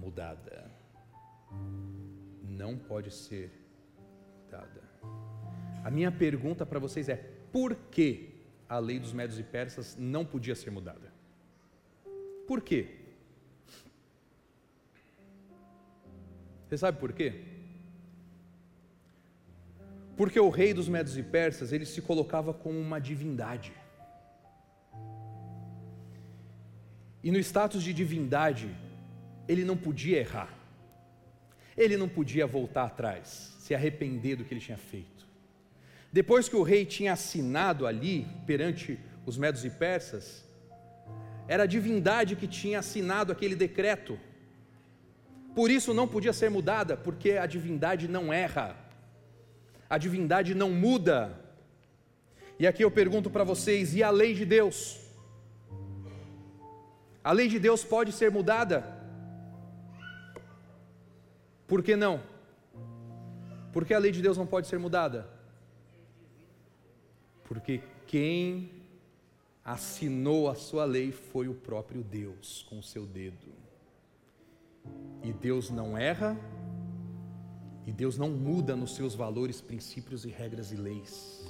mudada. 0.00 0.70
Não 2.42 2.76
pode 2.76 3.10
ser 3.10 3.50
mudada. 4.42 4.82
A 5.84 5.90
minha 5.90 6.10
pergunta 6.10 6.64
para 6.64 6.78
vocês 6.78 7.08
é: 7.08 7.16
por 7.52 7.74
que 7.74 8.08
a 8.68 8.78
lei 8.78 8.98
dos 8.98 9.12
medos 9.12 9.38
e 9.38 9.42
persas 9.42 9.96
não 9.98 10.24
podia 10.24 10.54
ser 10.54 10.70
mudada? 10.70 11.12
Por 12.46 12.60
quê? 12.60 12.82
Você 16.66 16.78
sabe 16.78 16.98
por 16.98 17.12
quê? 17.12 17.28
Porque 20.16 20.38
o 20.38 20.50
rei 20.50 20.74
dos 20.74 20.88
Medos 20.88 21.16
e 21.16 21.22
Persas, 21.22 21.72
ele 21.72 21.86
se 21.86 22.02
colocava 22.02 22.52
como 22.52 22.78
uma 22.78 23.00
divindade. 23.00 23.72
E 27.24 27.30
no 27.30 27.38
status 27.38 27.82
de 27.82 27.94
divindade, 27.94 28.68
ele 29.50 29.64
não 29.64 29.76
podia 29.76 30.18
errar. 30.18 30.52
Ele 31.76 31.96
não 31.96 32.08
podia 32.08 32.46
voltar 32.46 32.84
atrás, 32.84 33.56
se 33.60 33.74
arrepender 33.74 34.36
do 34.36 34.44
que 34.44 34.52
ele 34.54 34.60
tinha 34.60 34.78
feito. 34.78 35.26
Depois 36.12 36.48
que 36.48 36.56
o 36.56 36.62
rei 36.62 36.84
tinha 36.84 37.12
assinado 37.12 37.86
ali, 37.86 38.26
perante 38.46 38.98
os 39.24 39.36
Medos 39.36 39.64
e 39.64 39.70
Persas, 39.70 40.44
era 41.46 41.62
a 41.64 41.66
divindade 41.66 42.36
que 42.36 42.46
tinha 42.46 42.78
assinado 42.80 43.32
aquele 43.32 43.54
decreto. 43.54 44.18
Por 45.54 45.70
isso 45.70 45.94
não 45.94 46.06
podia 46.06 46.32
ser 46.32 46.50
mudada, 46.50 46.96
porque 46.96 47.32
a 47.32 47.46
divindade 47.46 48.06
não 48.08 48.32
erra 48.32 48.76
a 49.90 49.98
divindade 49.98 50.54
não 50.54 50.70
muda. 50.70 51.36
E 52.60 52.66
aqui 52.66 52.84
eu 52.84 52.92
pergunto 52.92 53.28
para 53.28 53.42
vocês: 53.42 53.92
e 53.96 54.04
a 54.04 54.10
lei 54.10 54.32
de 54.32 54.46
Deus? 54.46 55.00
A 57.24 57.32
lei 57.32 57.48
de 57.48 57.58
Deus 57.58 57.82
pode 57.82 58.12
ser 58.12 58.30
mudada? 58.30 58.99
Por 61.70 61.84
que 61.84 61.94
não? 61.94 62.20
Porque 63.72 63.94
a 63.94 63.98
lei 64.00 64.10
de 64.10 64.20
Deus 64.20 64.36
não 64.36 64.44
pode 64.44 64.66
ser 64.66 64.76
mudada? 64.76 65.30
Porque 67.44 67.80
quem 68.08 68.72
assinou 69.64 70.50
a 70.50 70.56
sua 70.56 70.84
lei 70.84 71.12
foi 71.12 71.46
o 71.46 71.54
próprio 71.54 72.02
Deus 72.02 72.66
com 72.68 72.80
o 72.80 72.82
seu 72.82 73.06
dedo. 73.06 73.52
E 75.22 75.32
Deus 75.32 75.70
não 75.70 75.96
erra, 75.96 76.36
e 77.86 77.92
Deus 77.92 78.18
não 78.18 78.30
muda 78.30 78.74
nos 78.74 78.96
seus 78.96 79.14
valores, 79.14 79.60
princípios 79.60 80.24
e 80.24 80.28
regras 80.28 80.72
e 80.72 80.76
leis. 80.76 81.46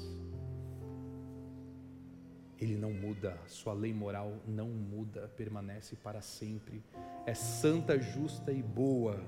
Ele 2.58 2.76
não 2.76 2.92
muda, 2.92 3.38
sua 3.46 3.72
lei 3.72 3.94
moral 3.94 4.36
não 4.46 4.68
muda, 4.68 5.28
permanece 5.34 5.96
para 5.96 6.20
sempre. 6.20 6.84
É 7.24 7.32
santa, 7.32 7.98
justa 7.98 8.52
e 8.52 8.62
boa. 8.62 9.18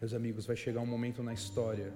Meus 0.00 0.14
amigos, 0.14 0.46
vai 0.46 0.56
chegar 0.56 0.80
um 0.80 0.86
momento 0.86 1.22
na 1.22 1.34
história 1.34 1.92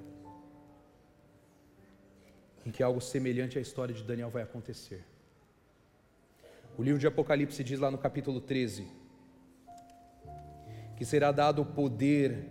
em 2.66 2.70
que 2.70 2.82
algo 2.82 3.00
semelhante 3.00 3.56
à 3.56 3.62
história 3.62 3.94
de 3.94 4.04
Daniel 4.04 4.28
vai 4.28 4.42
acontecer. 4.42 5.02
O 6.76 6.82
livro 6.82 6.98
de 6.98 7.06
Apocalipse 7.06 7.64
diz 7.64 7.80
lá 7.80 7.90
no 7.90 7.96
capítulo 7.96 8.42
13 8.42 8.86
que 10.98 11.04
será 11.04 11.32
dado 11.32 11.62
o 11.62 11.66
poder 11.66 12.46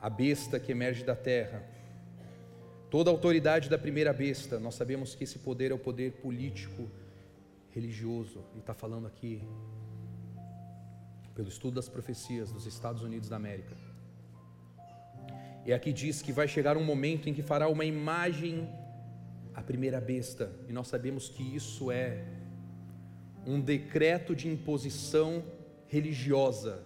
à 0.00 0.08
besta 0.08 0.58
que 0.58 0.72
emerge 0.72 1.04
da 1.04 1.14
terra. 1.14 1.62
Toda 2.88 3.10
a 3.10 3.12
autoridade 3.12 3.68
da 3.68 3.76
primeira 3.76 4.12
besta, 4.14 4.58
nós 4.58 4.74
sabemos 4.74 5.14
que 5.14 5.24
esse 5.24 5.38
poder 5.38 5.70
é 5.70 5.74
o 5.74 5.78
poder 5.78 6.12
político, 6.12 6.90
religioso, 7.72 8.42
e 8.54 8.58
está 8.58 8.72
falando 8.72 9.06
aqui 9.06 9.42
pelo 11.38 11.48
estudo 11.48 11.74
das 11.74 11.88
profecias 11.88 12.50
dos 12.50 12.66
Estados 12.66 13.00
Unidos 13.00 13.28
da 13.28 13.36
América. 13.36 13.76
E 15.64 15.72
aqui 15.72 15.92
diz 15.92 16.20
que 16.20 16.32
vai 16.32 16.48
chegar 16.48 16.76
um 16.76 16.82
momento 16.82 17.28
em 17.28 17.32
que 17.32 17.42
fará 17.42 17.68
uma 17.68 17.84
imagem 17.84 18.68
à 19.54 19.62
primeira 19.62 20.00
besta, 20.00 20.52
e 20.68 20.72
nós 20.72 20.88
sabemos 20.88 21.28
que 21.28 21.44
isso 21.54 21.92
é 21.92 22.24
um 23.46 23.60
decreto 23.60 24.34
de 24.34 24.48
imposição 24.48 25.44
religiosa 25.86 26.84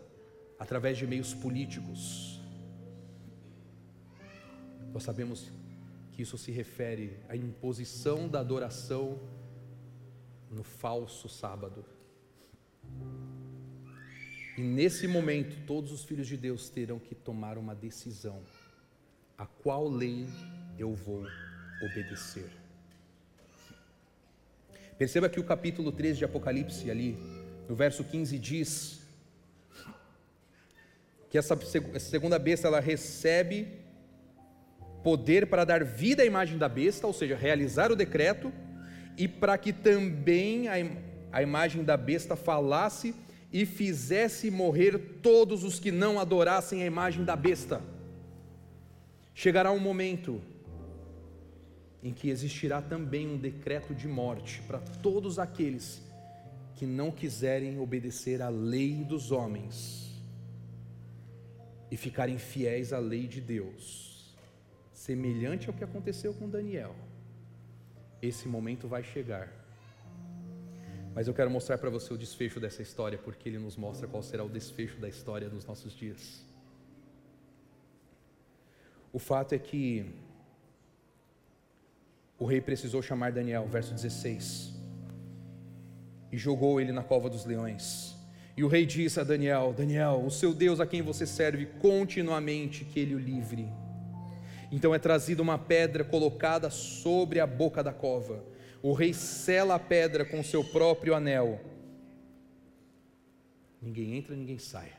através 0.59 0.99
de 0.99 1.07
meios 1.07 1.33
políticos. 1.33 2.39
Nós 4.93 5.03
sabemos 5.03 5.51
que 6.13 6.21
isso 6.21 6.37
se 6.37 6.53
refere 6.53 7.21
à 7.27 7.35
imposição 7.35 8.29
da 8.29 8.41
adoração 8.41 9.19
no 10.51 10.63
falso 10.63 11.27
sábado. 11.27 12.02
E 14.57 14.61
nesse 14.61 15.09
momento, 15.09 15.57
todos 15.67 15.93
os 15.93 16.05
filhos 16.05 16.27
de 16.27 16.37
Deus 16.37 16.69
terão 16.69 16.99
que 16.99 17.15
tomar 17.15 17.57
uma 17.57 17.75
decisão 17.75 18.43
a 19.39 19.47
qual 19.47 19.89
lei 19.89 20.27
eu 20.79 20.95
vou 20.95 21.27
obedecer. 21.83 22.51
Perceba 24.99 25.29
que 25.29 25.41
o 25.41 25.45
capítulo 25.45 25.91
13 25.91 26.19
de 26.19 26.25
Apocalipse, 26.25 26.91
ali, 26.91 27.17
no 27.69 27.75
verso 27.75 28.05
15, 28.05 28.39
diz 28.39 29.01
que 31.31 31.39
essa 31.39 31.59
segunda 31.99 32.39
besta 32.39 32.69
ela 32.69 32.79
recebe 32.79 33.69
poder 35.03 35.47
para 35.47 35.65
dar 35.65 35.83
vida 35.83 36.23
à 36.23 36.27
imagem 36.27 36.59
da 36.59 36.69
besta, 36.69 37.07
ou 37.07 37.13
seja, 37.13 37.35
realizar 37.35 37.91
o 37.91 37.97
decreto, 37.97 38.53
e 39.17 39.27
para 39.27 39.57
que 39.57 39.73
também 39.73 40.69
a, 40.69 40.75
a 41.33 41.43
imagem 41.43 41.83
da 41.83 41.97
besta 41.97 42.37
falasse 42.37 43.15
e 43.53 43.67
fizesse 43.67 44.51
morrer 44.51 44.99
todos 45.23 45.63
os 45.63 45.79
que 45.79 45.93
não 45.93 46.19
adorassem 46.19 46.83
a 46.83 46.87
imagem 46.87 47.25
da 47.25 47.37
besta. 47.37 47.83
Chegará 49.35 49.71
um 49.71 49.79
momento 49.79 50.41
em 52.03 52.13
que 52.13 52.31
existirá 52.31 52.81
também 52.81 53.29
um 53.29 53.37
decreto 53.37 53.95
de 53.95 54.09
morte 54.09 54.63
para 54.67 54.79
todos 54.79 55.39
aqueles 55.39 56.03
que 56.75 56.87
não 56.87 57.11
quiserem 57.11 57.79
obedecer 57.79 58.43
à 58.43 58.49
lei 58.49 59.05
dos 59.05 59.31
homens 59.31 60.21
e 61.91 61.97
ficarem 61.97 62.39
fiéis 62.39 62.93
à 62.93 62.99
lei 62.99 63.29
de 63.29 63.41
Deus, 63.41 64.35
semelhante 64.93 65.69
ao 65.69 65.75
que 65.75 65.85
aconteceu 65.85 66.33
com 66.33 66.49
Daniel. 66.49 66.97
Esse 68.21 68.49
momento 68.49 68.89
vai 68.89 69.05
chegar. 69.05 69.62
Mas 71.15 71.29
eu 71.29 71.35
quero 71.35 71.51
mostrar 71.51 71.79
para 71.79 71.91
você 71.91 72.13
o 72.13 72.17
desfecho 72.17 72.59
dessa 72.59 72.81
história, 72.81 73.19
porque 73.19 73.49
ele 73.49 73.59
nos 73.59 73.77
mostra 73.77 74.09
qual 74.09 74.23
será 74.23 74.43
o 74.45 74.49
desfecho 74.49 74.99
da 74.99 75.09
história 75.09 75.49
dos 75.49 75.67
nossos 75.67 75.95
dias. 75.95 76.45
O 79.13 79.19
fato 79.19 79.55
é 79.55 79.59
que 79.59 80.07
o 82.39 82.47
rei 82.47 82.61
precisou 82.61 83.03
chamar 83.03 83.31
Daniel, 83.31 83.69
verso 83.69 83.93
16, 83.93 84.73
e 86.33 86.39
jogou 86.39 86.81
ele 86.81 86.93
na 86.93 87.03
cova 87.03 87.29
dos 87.29 87.45
leões. 87.45 88.17
E 88.57 88.65
o 88.65 88.69
rei 88.69 88.87
disse 88.87 89.21
a 89.21 89.25
Daniel: 89.25 89.75
Daniel, 89.77 90.23
o 90.25 90.31
seu 90.31 90.55
Deus 90.55 90.81
a 90.81 90.87
quem 90.87 91.03
você 91.03 91.27
serve 91.27 91.67
continuamente, 91.81 92.87
que 92.87 92.99
ele 92.99 93.15
o 93.15 93.19
livre. 93.19 93.69
Então 94.71 94.95
é 94.95 94.99
trazida 94.99 95.43
uma 95.43 95.59
pedra 95.59 96.03
colocada 96.03 96.71
sobre 96.71 97.39
a 97.39 97.47
boca 97.47 97.83
da 97.83 97.93
cova. 97.93 98.43
O 98.83 98.93
rei 98.93 99.15
sela 99.15 99.77
a 99.77 99.79
pedra 99.79 100.25
com 100.25 100.43
seu 100.43 100.65
próprio 100.65 101.15
anel. 101.15 101.61
Ninguém 103.81 104.17
entra, 104.17 104.35
ninguém 104.35 104.59
sai. 104.59 104.93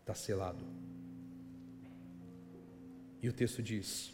Está 0.00 0.14
selado. 0.14 0.64
E 3.22 3.28
o 3.28 3.32
texto 3.32 3.62
diz, 3.62 4.12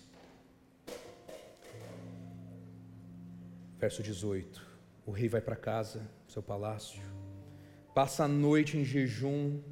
verso 3.78 4.02
18: 4.02 4.66
o 5.07 5.12
rei 5.12 5.28
vai 5.28 5.40
para 5.40 5.54
casa, 5.57 6.02
seu 6.26 6.42
palácio, 6.42 7.00
passa 7.94 8.24
a 8.24 8.28
noite 8.28 8.76
em 8.76 8.84
jejum, 8.84 9.62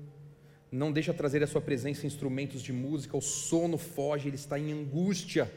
não 0.70 0.92
deixa 0.92 1.12
trazer 1.12 1.42
à 1.42 1.46
sua 1.46 1.60
presença 1.60 2.06
instrumentos 2.06 2.62
de 2.62 2.72
música, 2.72 3.16
o 3.16 3.20
sono 3.20 3.76
foge, 3.76 4.28
ele 4.28 4.36
está 4.36 4.58
em 4.58 4.72
angústia, 4.72 5.52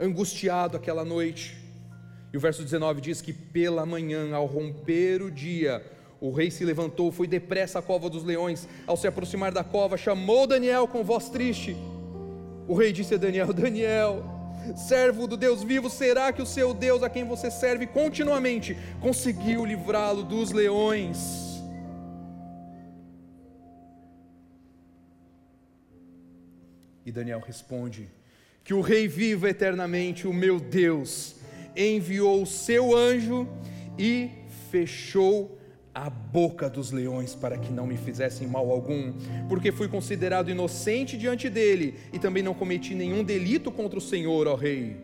angustiado 0.00 0.76
aquela 0.76 1.04
noite. 1.04 1.56
E 2.32 2.36
o 2.36 2.40
verso 2.40 2.62
19 2.62 3.00
diz 3.00 3.20
que 3.20 3.32
pela 3.32 3.84
manhã, 3.84 4.34
ao 4.34 4.46
romper 4.46 5.20
o 5.20 5.30
dia, 5.30 5.84
o 6.20 6.30
rei 6.30 6.50
se 6.50 6.64
levantou, 6.64 7.10
foi 7.12 7.26
depressa 7.26 7.80
à 7.80 7.82
cova 7.82 8.08
dos 8.08 8.24
leões. 8.24 8.68
Ao 8.86 8.96
se 8.96 9.06
aproximar 9.06 9.52
da 9.52 9.64
cova, 9.64 9.96
chamou 9.96 10.46
Daniel 10.46 10.88
com 10.88 11.04
voz 11.04 11.28
triste. 11.28 11.76
O 12.66 12.74
rei 12.74 12.92
disse 12.92 13.14
a 13.14 13.18
Daniel: 13.18 13.52
Daniel, 13.52 14.22
servo 14.76 15.26
do 15.26 15.36
Deus 15.36 15.62
vivo, 15.62 15.90
será 15.90 16.32
que 16.32 16.40
o 16.40 16.46
seu 16.46 16.72
Deus, 16.72 17.02
a 17.02 17.10
quem 17.10 17.24
você 17.24 17.50
serve 17.50 17.86
continuamente, 17.86 18.76
conseguiu 19.00 19.64
livrá-lo 19.64 20.22
dos 20.22 20.52
leões? 20.52 21.18
E 27.04 27.10
Daniel 27.10 27.40
responde: 27.40 28.08
Que 28.70 28.74
o 28.74 28.80
rei 28.80 29.08
viva 29.08 29.50
eternamente, 29.50 30.28
o 30.28 30.32
meu 30.32 30.60
Deus, 30.60 31.34
enviou 31.76 32.40
o 32.40 32.46
seu 32.46 32.96
anjo 32.96 33.48
e 33.98 34.30
fechou 34.70 35.58
a 35.92 36.08
boca 36.08 36.70
dos 36.70 36.92
leões 36.92 37.34
para 37.34 37.58
que 37.58 37.72
não 37.72 37.84
me 37.84 37.96
fizessem 37.96 38.46
mal 38.46 38.70
algum, 38.70 39.12
porque 39.48 39.72
fui 39.72 39.88
considerado 39.88 40.52
inocente 40.52 41.18
diante 41.18 41.50
dele 41.50 41.96
e 42.12 42.18
também 42.20 42.44
não 42.44 42.54
cometi 42.54 42.94
nenhum 42.94 43.24
delito 43.24 43.72
contra 43.72 43.98
o 43.98 44.00
Senhor, 44.00 44.46
ó 44.46 44.54
rei. 44.54 44.98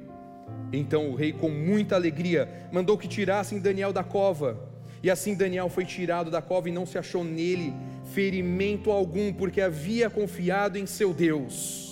Então 0.72 1.10
o 1.10 1.16
rei, 1.16 1.32
com 1.32 1.48
muita 1.48 1.96
alegria, 1.96 2.68
mandou 2.70 2.96
que 2.96 3.08
tirassem 3.08 3.58
Daniel 3.58 3.92
da 3.92 4.04
cova. 4.04 4.60
E 5.02 5.10
assim 5.10 5.34
Daniel 5.34 5.68
foi 5.68 5.84
tirado 5.84 6.30
da 6.30 6.40
cova 6.40 6.68
e 6.68 6.72
não 6.72 6.86
se 6.86 6.98
achou 6.98 7.24
nele 7.24 7.74
ferimento 8.14 8.92
algum, 8.92 9.32
porque 9.32 9.60
havia 9.60 10.08
confiado 10.08 10.78
em 10.78 10.86
seu 10.86 11.12
Deus. 11.12 11.85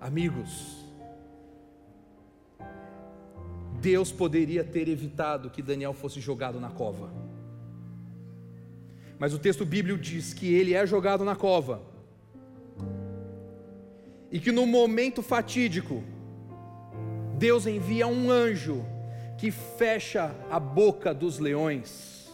Amigos, 0.00 0.84
Deus 3.80 4.10
poderia 4.12 4.64
ter 4.64 4.88
evitado 4.88 5.50
que 5.50 5.62
Daniel 5.62 5.92
fosse 5.92 6.20
jogado 6.20 6.60
na 6.60 6.70
cova 6.70 7.28
mas 9.18 9.34
o 9.34 9.38
texto 9.38 9.64
bíblico 9.64 9.98
diz 9.98 10.32
que 10.32 10.54
ele 10.54 10.74
é 10.74 10.86
jogado 10.86 11.24
na 11.24 11.34
cova. 11.34 11.82
E 14.30 14.38
que 14.38 14.52
no 14.52 14.66
momento 14.66 15.22
fatídico, 15.22 16.04
Deus 17.36 17.66
envia 17.66 18.06
um 18.06 18.30
anjo 18.30 18.84
que 19.36 19.50
fecha 19.50 20.34
a 20.50 20.60
boca 20.60 21.12
dos 21.12 21.38
leões. 21.38 22.30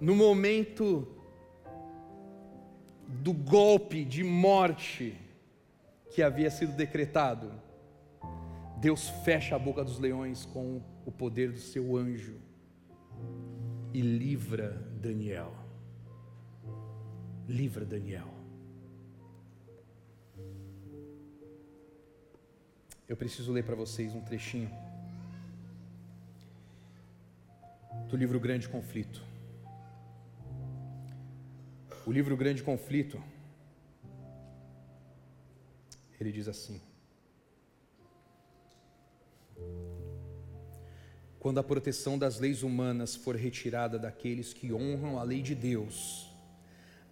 No 0.00 0.14
momento 0.14 1.08
do 3.08 3.32
golpe 3.32 4.04
de 4.04 4.22
morte 4.22 5.19
que 6.10 6.22
havia 6.22 6.50
sido 6.50 6.72
decretado, 6.72 7.52
Deus 8.80 9.08
fecha 9.24 9.56
a 9.56 9.58
boca 9.58 9.84
dos 9.84 9.98
leões 9.98 10.44
com 10.44 10.82
o 11.04 11.12
poder 11.12 11.52
do 11.52 11.58
seu 11.58 11.96
anjo 11.96 12.40
e 13.92 14.00
livra 14.00 14.70
Daniel. 15.00 15.54
Livra 17.46 17.84
Daniel. 17.84 18.28
Eu 23.08 23.16
preciso 23.16 23.52
ler 23.52 23.64
para 23.64 23.74
vocês 23.74 24.14
um 24.14 24.20
trechinho 24.20 24.70
do 28.08 28.16
livro 28.16 28.38
Grande 28.38 28.68
Conflito. 28.68 29.22
O 32.06 32.12
livro 32.12 32.36
Grande 32.36 32.62
Conflito, 32.62 33.22
ele 36.20 36.32
diz 36.32 36.48
assim: 36.48 36.80
Quando 41.38 41.58
a 41.58 41.64
proteção 41.64 42.18
das 42.18 42.38
leis 42.38 42.62
humanas 42.62 43.16
for 43.16 43.34
retirada 43.34 43.98
daqueles 43.98 44.52
que 44.52 44.72
honram 44.72 45.18
a 45.18 45.22
lei 45.22 45.40
de 45.40 45.54
Deus, 45.54 46.30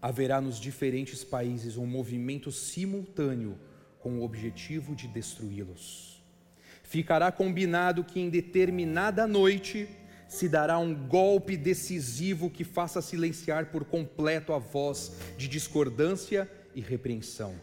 haverá 0.02 0.40
nos 0.40 0.60
diferentes 0.60 1.24
países 1.24 1.78
um 1.78 1.86
movimento 1.86 2.52
simultâneo 2.52 3.58
com 4.00 4.18
o 4.18 4.22
objetivo 4.22 4.94
de 4.94 5.08
destruí-los. 5.08 6.22
Ficará 6.82 7.32
combinado 7.32 8.04
que 8.04 8.20
em 8.20 8.30
determinada 8.30 9.26
noite 9.26 9.88
se 10.28 10.48
dará 10.48 10.78
um 10.78 10.94
golpe 10.94 11.56
decisivo 11.56 12.50
que 12.50 12.64
faça 12.64 13.00
silenciar 13.00 13.70
por 13.70 13.84
completo 13.84 14.52
a 14.52 14.58
voz 14.58 15.12
de 15.38 15.48
discordância 15.48 16.50
e 16.74 16.82
repreensão. 16.82 17.54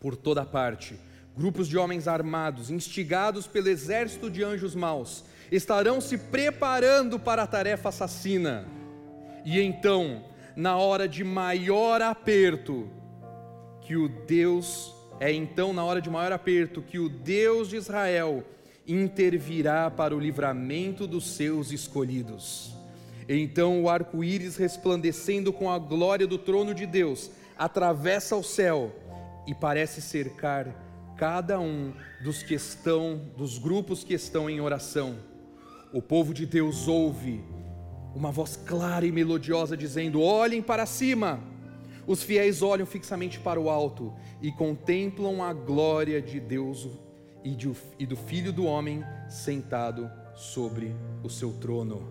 Por 0.00 0.16
toda 0.16 0.44
parte, 0.44 0.98
grupos 1.36 1.68
de 1.68 1.78
homens 1.78 2.08
armados, 2.08 2.70
instigados 2.70 3.46
pelo 3.46 3.68
exército 3.68 4.30
de 4.30 4.42
anjos 4.42 4.74
maus, 4.74 5.24
estarão 5.52 6.00
se 6.00 6.16
preparando 6.16 7.18
para 7.18 7.42
a 7.42 7.46
tarefa 7.46 7.90
assassina. 7.90 8.66
E 9.44 9.60
então, 9.60 10.24
na 10.56 10.76
hora 10.76 11.06
de 11.06 11.22
maior 11.22 12.02
aperto, 12.02 12.88
que 13.82 13.96
o 13.96 14.08
Deus 14.08 14.94
é 15.20 15.30
então 15.30 15.74
na 15.74 15.84
hora 15.84 16.00
de 16.00 16.08
maior 16.08 16.32
aperto 16.32 16.80
que 16.80 16.98
o 16.98 17.08
Deus 17.08 17.68
de 17.68 17.76
Israel 17.76 18.42
intervirá 18.88 19.90
para 19.90 20.16
o 20.16 20.18
livramento 20.18 21.06
dos 21.06 21.36
seus 21.36 21.70
escolhidos. 21.70 22.74
Então 23.28 23.82
o 23.82 23.88
arco-íris 23.88 24.56
resplandecendo 24.56 25.52
com 25.52 25.70
a 25.70 25.78
glória 25.78 26.26
do 26.26 26.38
trono 26.38 26.74
de 26.74 26.86
Deus 26.86 27.30
atravessa 27.56 28.34
o 28.34 28.42
céu 28.42 28.92
e 29.50 29.54
parece 29.54 30.00
cercar 30.00 31.12
cada 31.16 31.58
um 31.58 31.92
dos 32.22 32.40
que 32.40 32.54
estão 32.54 33.20
dos 33.36 33.58
grupos 33.58 34.04
que 34.04 34.14
estão 34.14 34.48
em 34.48 34.60
oração. 34.60 35.16
O 35.92 36.00
povo 36.00 36.32
de 36.32 36.46
Deus 36.46 36.86
ouve 36.86 37.42
uma 38.14 38.30
voz 38.30 38.54
clara 38.54 39.04
e 39.04 39.10
melodiosa 39.10 39.76
dizendo: 39.76 40.22
"Olhem 40.22 40.62
para 40.62 40.86
cima". 40.86 41.40
Os 42.06 42.22
fiéis 42.22 42.62
olham 42.62 42.86
fixamente 42.86 43.40
para 43.40 43.60
o 43.60 43.68
alto 43.68 44.14
e 44.40 44.52
contemplam 44.52 45.42
a 45.42 45.52
glória 45.52 46.22
de 46.22 46.38
Deus 46.38 46.88
e, 47.42 48.06
do 48.06 48.16
Filho 48.16 48.52
do 48.52 48.64
Homem 48.64 49.04
sentado 49.28 50.08
sobre 50.32 50.94
o 51.24 51.28
seu 51.28 51.54
trono. 51.54 52.08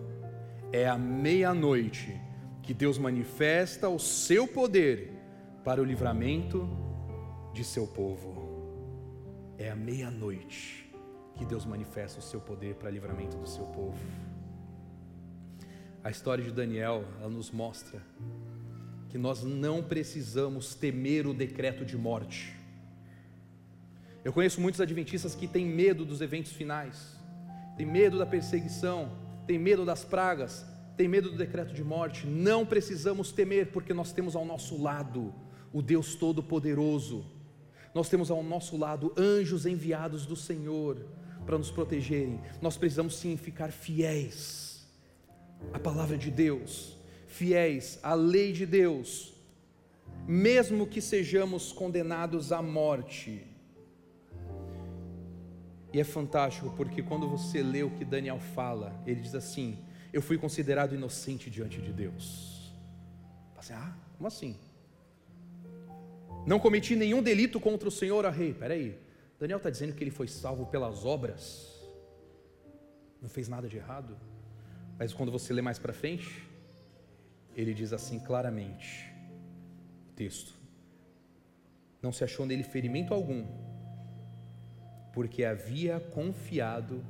É 0.72 0.86
à 0.86 0.98
meia-noite 0.98 2.20
que 2.62 2.74
Deus 2.74 2.98
manifesta 2.98 3.88
o 3.88 3.98
seu 3.98 4.46
poder 4.46 5.12
para 5.64 5.80
o 5.80 5.84
livramento 5.84 6.89
de 7.52 7.64
seu 7.64 7.86
povo. 7.86 8.60
É 9.58 9.70
à 9.70 9.76
meia-noite 9.76 10.90
que 11.36 11.44
Deus 11.44 11.64
manifesta 11.64 12.18
o 12.18 12.22
seu 12.22 12.40
poder 12.40 12.74
para 12.74 12.90
livramento 12.90 13.36
do 13.36 13.46
seu 13.46 13.64
povo. 13.66 13.98
A 16.02 16.10
história 16.10 16.42
de 16.42 16.50
Daniel, 16.50 17.04
ela 17.20 17.28
nos 17.28 17.50
mostra 17.50 18.02
que 19.08 19.18
nós 19.18 19.42
não 19.42 19.82
precisamos 19.82 20.74
temer 20.74 21.26
o 21.26 21.34
decreto 21.34 21.84
de 21.84 21.96
morte. 21.96 22.54
Eu 24.24 24.32
conheço 24.32 24.60
muitos 24.60 24.80
adventistas 24.80 25.34
que 25.34 25.48
têm 25.48 25.66
medo 25.66 26.04
dos 26.04 26.20
eventos 26.20 26.52
finais, 26.52 27.18
têm 27.76 27.86
medo 27.86 28.18
da 28.18 28.26
perseguição, 28.26 29.10
têm 29.46 29.58
medo 29.58 29.84
das 29.84 30.04
pragas, 30.04 30.64
têm 30.96 31.08
medo 31.08 31.30
do 31.30 31.36
decreto 31.36 31.72
de 31.72 31.82
morte. 31.82 32.26
Não 32.26 32.64
precisamos 32.64 33.32
temer, 33.32 33.72
porque 33.72 33.92
nós 33.92 34.12
temos 34.12 34.36
ao 34.36 34.44
nosso 34.44 34.80
lado 34.80 35.34
o 35.72 35.82
Deus 35.82 36.14
Todo-Poderoso. 36.14 37.24
Nós 37.94 38.08
temos 38.08 38.30
ao 38.30 38.42
nosso 38.42 38.76
lado 38.76 39.12
anjos 39.16 39.66
enviados 39.66 40.26
do 40.26 40.36
Senhor 40.36 41.06
para 41.44 41.58
nos 41.58 41.70
protegerem. 41.70 42.40
Nós 42.62 42.76
precisamos 42.76 43.16
sim 43.16 43.36
ficar 43.36 43.72
fiéis 43.72 44.86
à 45.72 45.78
palavra 45.78 46.16
de 46.16 46.30
Deus 46.30 47.00
fiéis 47.30 47.98
à 48.02 48.12
lei 48.12 48.52
de 48.52 48.66
Deus, 48.66 49.32
mesmo 50.26 50.86
que 50.86 51.00
sejamos 51.00 51.72
condenados 51.72 52.52
à 52.52 52.60
morte. 52.60 53.46
E 55.92 55.98
é 55.98 56.04
fantástico 56.04 56.72
porque 56.76 57.02
quando 57.02 57.28
você 57.28 57.62
lê 57.62 57.82
o 57.82 57.90
que 57.90 58.04
Daniel 58.04 58.38
fala, 58.38 59.00
ele 59.06 59.20
diz 59.20 59.34
assim: 59.34 59.78
Eu 60.12 60.20
fui 60.20 60.36
considerado 60.36 60.94
inocente 60.94 61.48
diante 61.48 61.80
de 61.80 61.92
Deus. 61.92 62.74
Assim, 63.56 63.72
ah, 63.72 63.96
como 64.16 64.26
assim? 64.26 64.56
Não 66.46 66.58
cometi 66.58 66.96
nenhum 66.96 67.22
delito 67.22 67.60
contra 67.60 67.88
o 67.88 67.92
Senhor, 67.92 68.24
a 68.24 68.30
rei. 68.30 68.54
Peraí, 68.54 68.98
Daniel 69.38 69.58
está 69.58 69.70
dizendo 69.70 69.94
que 69.94 70.02
ele 70.02 70.10
foi 70.10 70.28
salvo 70.28 70.66
pelas 70.66 71.04
obras, 71.04 71.80
não 73.20 73.28
fez 73.28 73.48
nada 73.48 73.68
de 73.68 73.76
errado. 73.76 74.16
Mas 74.98 75.12
quando 75.12 75.32
você 75.32 75.52
lê 75.52 75.62
mais 75.62 75.78
para 75.78 75.92
frente, 75.92 76.46
ele 77.56 77.72
diz 77.72 77.92
assim 77.92 78.18
claramente: 78.18 79.10
texto, 80.14 80.54
não 82.02 82.12
se 82.12 82.24
achou 82.24 82.46
nele 82.46 82.62
ferimento 82.62 83.14
algum, 83.14 83.46
porque 85.12 85.44
havia 85.44 86.00
confiado 86.00 87.04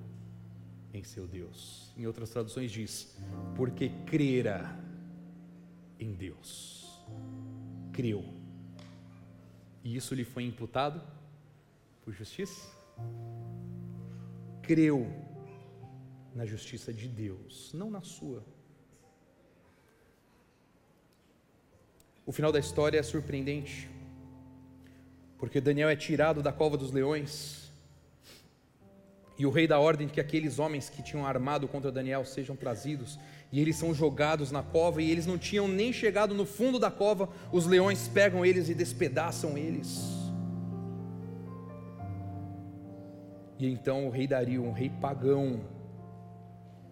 em 0.92 1.02
seu 1.02 1.26
Deus. 1.26 1.92
Em 1.96 2.06
outras 2.06 2.30
traduções 2.30 2.70
diz: 2.70 3.16
porque 3.56 3.90
crera 4.06 4.78
em 5.98 6.12
Deus. 6.12 7.00
Creu. 7.92 8.39
E 9.82 9.96
isso 9.96 10.14
lhe 10.14 10.24
foi 10.24 10.44
imputado 10.44 11.00
por 12.02 12.12
justiça? 12.12 12.68
Creu 14.62 15.06
na 16.34 16.44
justiça 16.44 16.92
de 16.92 17.08
Deus, 17.08 17.72
não 17.72 17.90
na 17.90 18.02
sua. 18.02 18.44
O 22.24 22.32
final 22.32 22.52
da 22.52 22.58
história 22.58 22.98
é 22.98 23.02
surpreendente, 23.02 23.90
porque 25.38 25.60
Daniel 25.60 25.88
é 25.88 25.96
tirado 25.96 26.42
da 26.42 26.52
cova 26.52 26.76
dos 26.76 26.92
leões, 26.92 27.70
e 29.38 29.46
o 29.46 29.50
rei 29.50 29.66
dá 29.66 29.80
ordem 29.80 30.06
que 30.06 30.20
aqueles 30.20 30.58
homens 30.58 30.90
que 30.90 31.02
tinham 31.02 31.26
armado 31.26 31.66
contra 31.66 31.90
Daniel 31.90 32.26
sejam 32.26 32.54
trazidos, 32.54 33.18
e 33.52 33.60
eles 33.60 33.76
são 33.76 33.92
jogados 33.92 34.52
na 34.52 34.62
cova, 34.62 35.02
e 35.02 35.10
eles 35.10 35.26
não 35.26 35.36
tinham 35.36 35.66
nem 35.66 35.92
chegado 35.92 36.34
no 36.34 36.46
fundo 36.46 36.78
da 36.78 36.90
cova, 36.90 37.28
os 37.50 37.66
leões 37.66 38.06
pegam 38.06 38.46
eles 38.46 38.68
e 38.68 38.74
despedaçam 38.74 39.58
eles. 39.58 40.20
E 43.58 43.66
então 43.66 44.06
o 44.06 44.10
rei 44.10 44.26
Dario, 44.26 44.62
um 44.62 44.72
rei 44.72 44.88
pagão, 44.88 45.60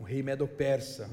um 0.00 0.02
rei 0.02 0.22
medo-persa, 0.22 1.09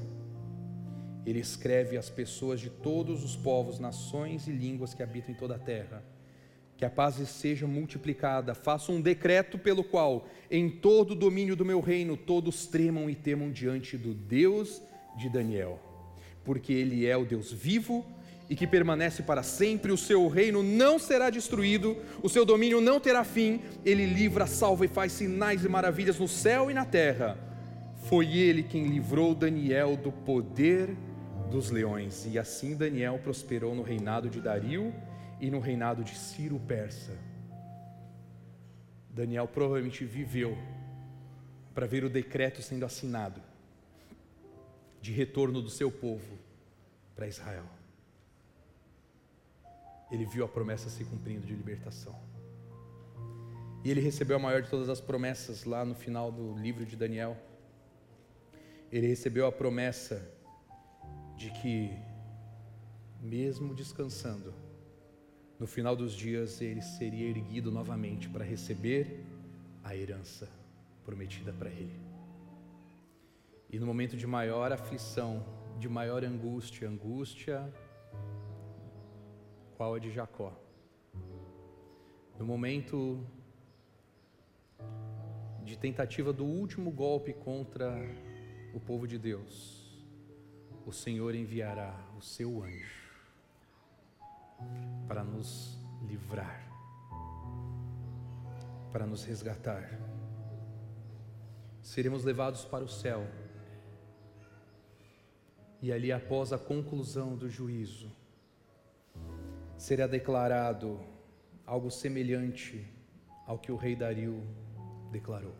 ele 1.24 1.38
escreve 1.38 1.96
às 1.96 2.10
pessoas 2.10 2.60
de 2.60 2.68
todos 2.68 3.24
os 3.24 3.36
povos, 3.36 3.78
nações 3.78 4.48
e 4.48 4.52
línguas 4.52 4.94
que 4.94 5.02
habitam 5.02 5.32
em 5.32 5.36
toda 5.36 5.54
a 5.54 5.58
terra. 5.58 6.04
Que 6.76 6.84
a 6.84 6.90
paz 6.90 7.16
seja 7.28 7.66
multiplicada. 7.66 8.54
Faça 8.54 8.92
um 8.92 9.00
decreto 9.00 9.58
pelo 9.58 9.82
qual, 9.82 10.26
em 10.50 10.68
todo 10.68 11.12
o 11.12 11.16
domínio 11.16 11.56
do 11.56 11.64
meu 11.64 11.80
reino, 11.80 12.16
todos 12.16 12.66
tremam 12.66 13.08
e 13.08 13.14
temam 13.14 13.50
diante 13.50 13.96
do 13.96 14.12
Deus 14.12 14.82
de 15.16 15.28
Daniel. 15.28 15.80
Porque 16.44 16.72
Ele 16.72 17.06
é 17.06 17.16
o 17.16 17.24
Deus 17.24 17.52
vivo 17.52 18.04
e 18.48 18.54
que 18.54 18.66
permanece 18.66 19.22
para 19.22 19.42
sempre, 19.42 19.90
o 19.90 19.96
seu 19.96 20.28
reino 20.28 20.62
não 20.62 20.98
será 20.98 21.30
destruído, 21.30 21.96
o 22.22 22.28
seu 22.28 22.44
domínio 22.44 22.80
não 22.80 23.00
terá 23.00 23.24
fim, 23.24 23.60
ele 23.84 24.06
livra, 24.06 24.46
salva 24.46 24.84
e 24.84 24.88
faz 24.88 25.12
sinais 25.12 25.64
e 25.64 25.68
maravilhas 25.68 26.18
no 26.18 26.28
céu 26.28 26.70
e 26.70 26.74
na 26.74 26.84
terra. 26.84 27.36
Foi 28.08 28.36
ele 28.36 28.62
quem 28.62 28.86
livrou 28.86 29.34
Daniel 29.34 29.96
do 29.96 30.12
poder 30.12 30.96
dos 31.50 31.70
leões. 31.70 32.26
E 32.30 32.38
assim 32.38 32.76
Daniel 32.76 33.18
prosperou 33.22 33.74
no 33.74 33.82
reinado 33.82 34.30
de 34.30 34.40
Dario 34.40 34.94
e 35.40 35.50
no 35.50 35.58
reinado 35.58 36.04
de 36.04 36.14
Ciro 36.16 36.60
Persa. 36.60 37.12
Daniel 39.10 39.48
provavelmente 39.48 40.04
viveu 40.04 40.56
para 41.74 41.86
ver 41.86 42.04
o 42.04 42.08
decreto 42.08 42.62
sendo 42.62 42.84
assinado 42.84 43.40
de 45.06 45.12
retorno 45.12 45.62
do 45.62 45.70
seu 45.70 45.88
povo 45.88 46.36
para 47.14 47.28
Israel. 47.28 47.64
Ele 50.10 50.26
viu 50.26 50.44
a 50.44 50.48
promessa 50.48 50.90
se 50.90 51.04
cumprindo 51.04 51.46
de 51.46 51.54
libertação. 51.54 52.18
E 53.84 53.90
ele 53.90 54.00
recebeu 54.00 54.34
a 54.36 54.40
maior 54.40 54.62
de 54.62 54.68
todas 54.68 54.88
as 54.88 55.00
promessas 55.00 55.62
lá 55.62 55.84
no 55.84 55.94
final 55.94 56.32
do 56.32 56.58
livro 56.58 56.84
de 56.84 56.96
Daniel, 56.96 57.36
ele 58.90 59.06
recebeu 59.06 59.46
a 59.46 59.52
promessa 59.52 60.28
de 61.36 61.52
que, 61.52 61.96
mesmo 63.22 63.76
descansando, 63.76 64.52
no 65.56 65.68
final 65.68 65.94
dos 65.94 66.14
dias 66.14 66.60
ele 66.60 66.82
seria 66.82 67.28
erguido 67.28 67.70
novamente 67.70 68.28
para 68.28 68.44
receber 68.44 69.24
a 69.84 69.94
herança 69.94 70.48
prometida 71.04 71.52
para 71.52 71.70
ele. 71.70 72.05
E 73.68 73.78
no 73.78 73.86
momento 73.86 74.16
de 74.16 74.26
maior 74.26 74.72
aflição, 74.72 75.44
de 75.78 75.88
maior 75.88 76.24
angústia, 76.24 76.88
angústia, 76.88 77.72
qual 79.76 79.94
a 79.94 79.98
de 79.98 80.10
Jacó? 80.10 80.52
No 82.38 82.46
momento 82.46 83.26
de 85.64 85.76
tentativa 85.76 86.32
do 86.32 86.44
último 86.44 86.90
golpe 86.90 87.32
contra 87.32 87.92
o 88.72 88.80
povo 88.80 89.06
de 89.06 89.18
Deus, 89.18 90.06
o 90.86 90.92
Senhor 90.92 91.34
enviará 91.34 91.94
o 92.16 92.22
seu 92.22 92.62
anjo 92.62 93.06
para 95.08 95.24
nos 95.24 95.78
livrar, 96.06 96.62
para 98.92 99.06
nos 99.06 99.24
resgatar. 99.24 99.98
Seremos 101.82 102.24
levados 102.24 102.64
para 102.64 102.84
o 102.84 102.88
céu. 102.88 103.26
E 105.82 105.92
ali, 105.92 106.10
após 106.10 106.52
a 106.52 106.58
conclusão 106.58 107.36
do 107.36 107.48
juízo, 107.48 108.10
será 109.76 110.06
declarado 110.06 111.00
algo 111.66 111.90
semelhante 111.90 112.86
ao 113.46 113.58
que 113.58 113.70
o 113.70 113.76
rei 113.76 113.94
Dario 113.94 114.42
declarou. 115.12 115.54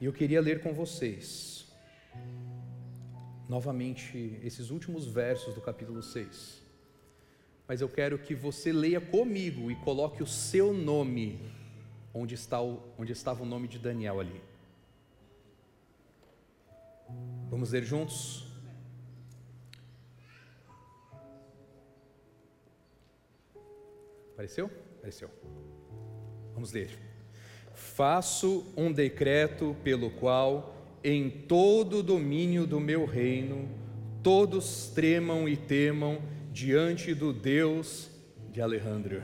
E 0.00 0.04
eu 0.04 0.12
queria 0.12 0.40
ler 0.40 0.62
com 0.62 0.72
vocês 0.72 1.70
novamente 3.48 4.38
esses 4.42 4.70
últimos 4.70 5.06
versos 5.06 5.54
do 5.54 5.60
capítulo 5.60 6.02
6. 6.02 6.62
Mas 7.66 7.80
eu 7.80 7.88
quero 7.88 8.18
que 8.18 8.34
você 8.34 8.72
leia 8.72 9.00
comigo 9.00 9.70
e 9.70 9.76
coloque 9.76 10.22
o 10.22 10.26
seu 10.26 10.72
nome 10.72 11.38
onde, 12.14 12.34
está 12.34 12.62
o, 12.62 12.82
onde 12.98 13.12
estava 13.12 13.42
o 13.42 13.46
nome 13.46 13.68
de 13.68 13.78
Daniel 13.78 14.20
ali. 14.20 14.40
Vamos 17.50 17.72
ler 17.72 17.84
juntos? 17.84 18.46
Apareceu? 24.32 24.70
Apareceu. 24.98 25.28
Vamos 26.54 26.72
ler. 26.72 26.90
Faço 27.74 28.72
um 28.76 28.92
decreto 28.92 29.76
pelo 29.82 30.10
qual 30.10 30.76
em 31.02 31.28
todo 31.28 31.98
o 31.98 32.02
domínio 32.02 32.66
do 32.66 32.78
meu 32.78 33.04
reino, 33.04 33.68
todos 34.22 34.92
tremam 34.94 35.48
e 35.48 35.56
temam 35.56 36.22
diante 36.52 37.14
do 37.14 37.32
Deus 37.32 38.10
de 38.52 38.60
Alejandro. 38.60 39.22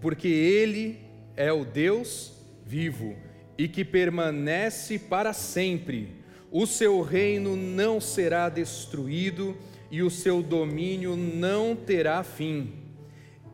Porque 0.00 0.28
Ele 0.28 1.00
é 1.36 1.52
o 1.52 1.64
Deus 1.64 2.32
vivo 2.64 3.16
e 3.58 3.66
que 3.66 3.84
permanece 3.84 4.98
para 4.98 5.32
sempre. 5.32 6.15
O 6.58 6.66
seu 6.66 7.02
reino 7.02 7.54
não 7.54 8.00
será 8.00 8.48
destruído 8.48 9.54
e 9.90 10.02
o 10.02 10.08
seu 10.08 10.42
domínio 10.42 11.14
não 11.14 11.76
terá 11.76 12.22
fim. 12.22 12.72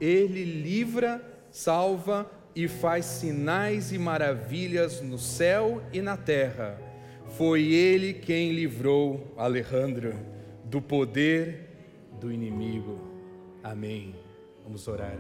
Ele 0.01 0.45
livra, 0.45 1.21
salva 1.51 2.31
e 2.55 2.69
faz 2.69 3.05
sinais 3.07 3.91
e 3.91 3.99
maravilhas 3.99 5.01
no 5.01 5.19
céu 5.19 5.83
e 5.93 6.01
na 6.01 6.17
terra. 6.17 6.81
Foi 7.37 7.65
ele 7.73 8.15
quem 8.15 8.53
livrou 8.53 9.35
Alejandro 9.37 10.15
do 10.65 10.81
poder 10.81 11.71
do 12.21 12.31
inimigo. 12.31 13.01
Amém. 13.65 14.15
Vamos 14.63 14.87
orar. 14.87 15.19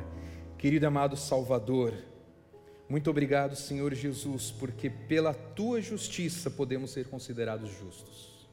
Querido 0.56 0.86
amado 0.86 1.16
Salvador, 1.16 1.94
muito 2.88 3.08
obrigado, 3.10 3.56
Senhor 3.56 3.94
Jesus, 3.94 4.50
porque 4.50 4.90
pela 4.90 5.32
tua 5.32 5.80
justiça 5.80 6.50
podemos 6.50 6.90
ser 6.90 7.06
considerados 7.06 7.70
justos. 7.78 8.48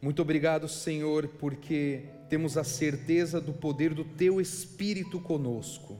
Muito 0.00 0.20
obrigado, 0.20 0.68
Senhor, 0.68 1.28
porque 1.38 2.02
temos 2.28 2.56
a 2.56 2.64
certeza 2.64 3.40
do 3.40 3.52
poder 3.52 3.94
do 3.94 4.04
teu 4.04 4.40
Espírito 4.40 5.20
conosco 5.20 5.98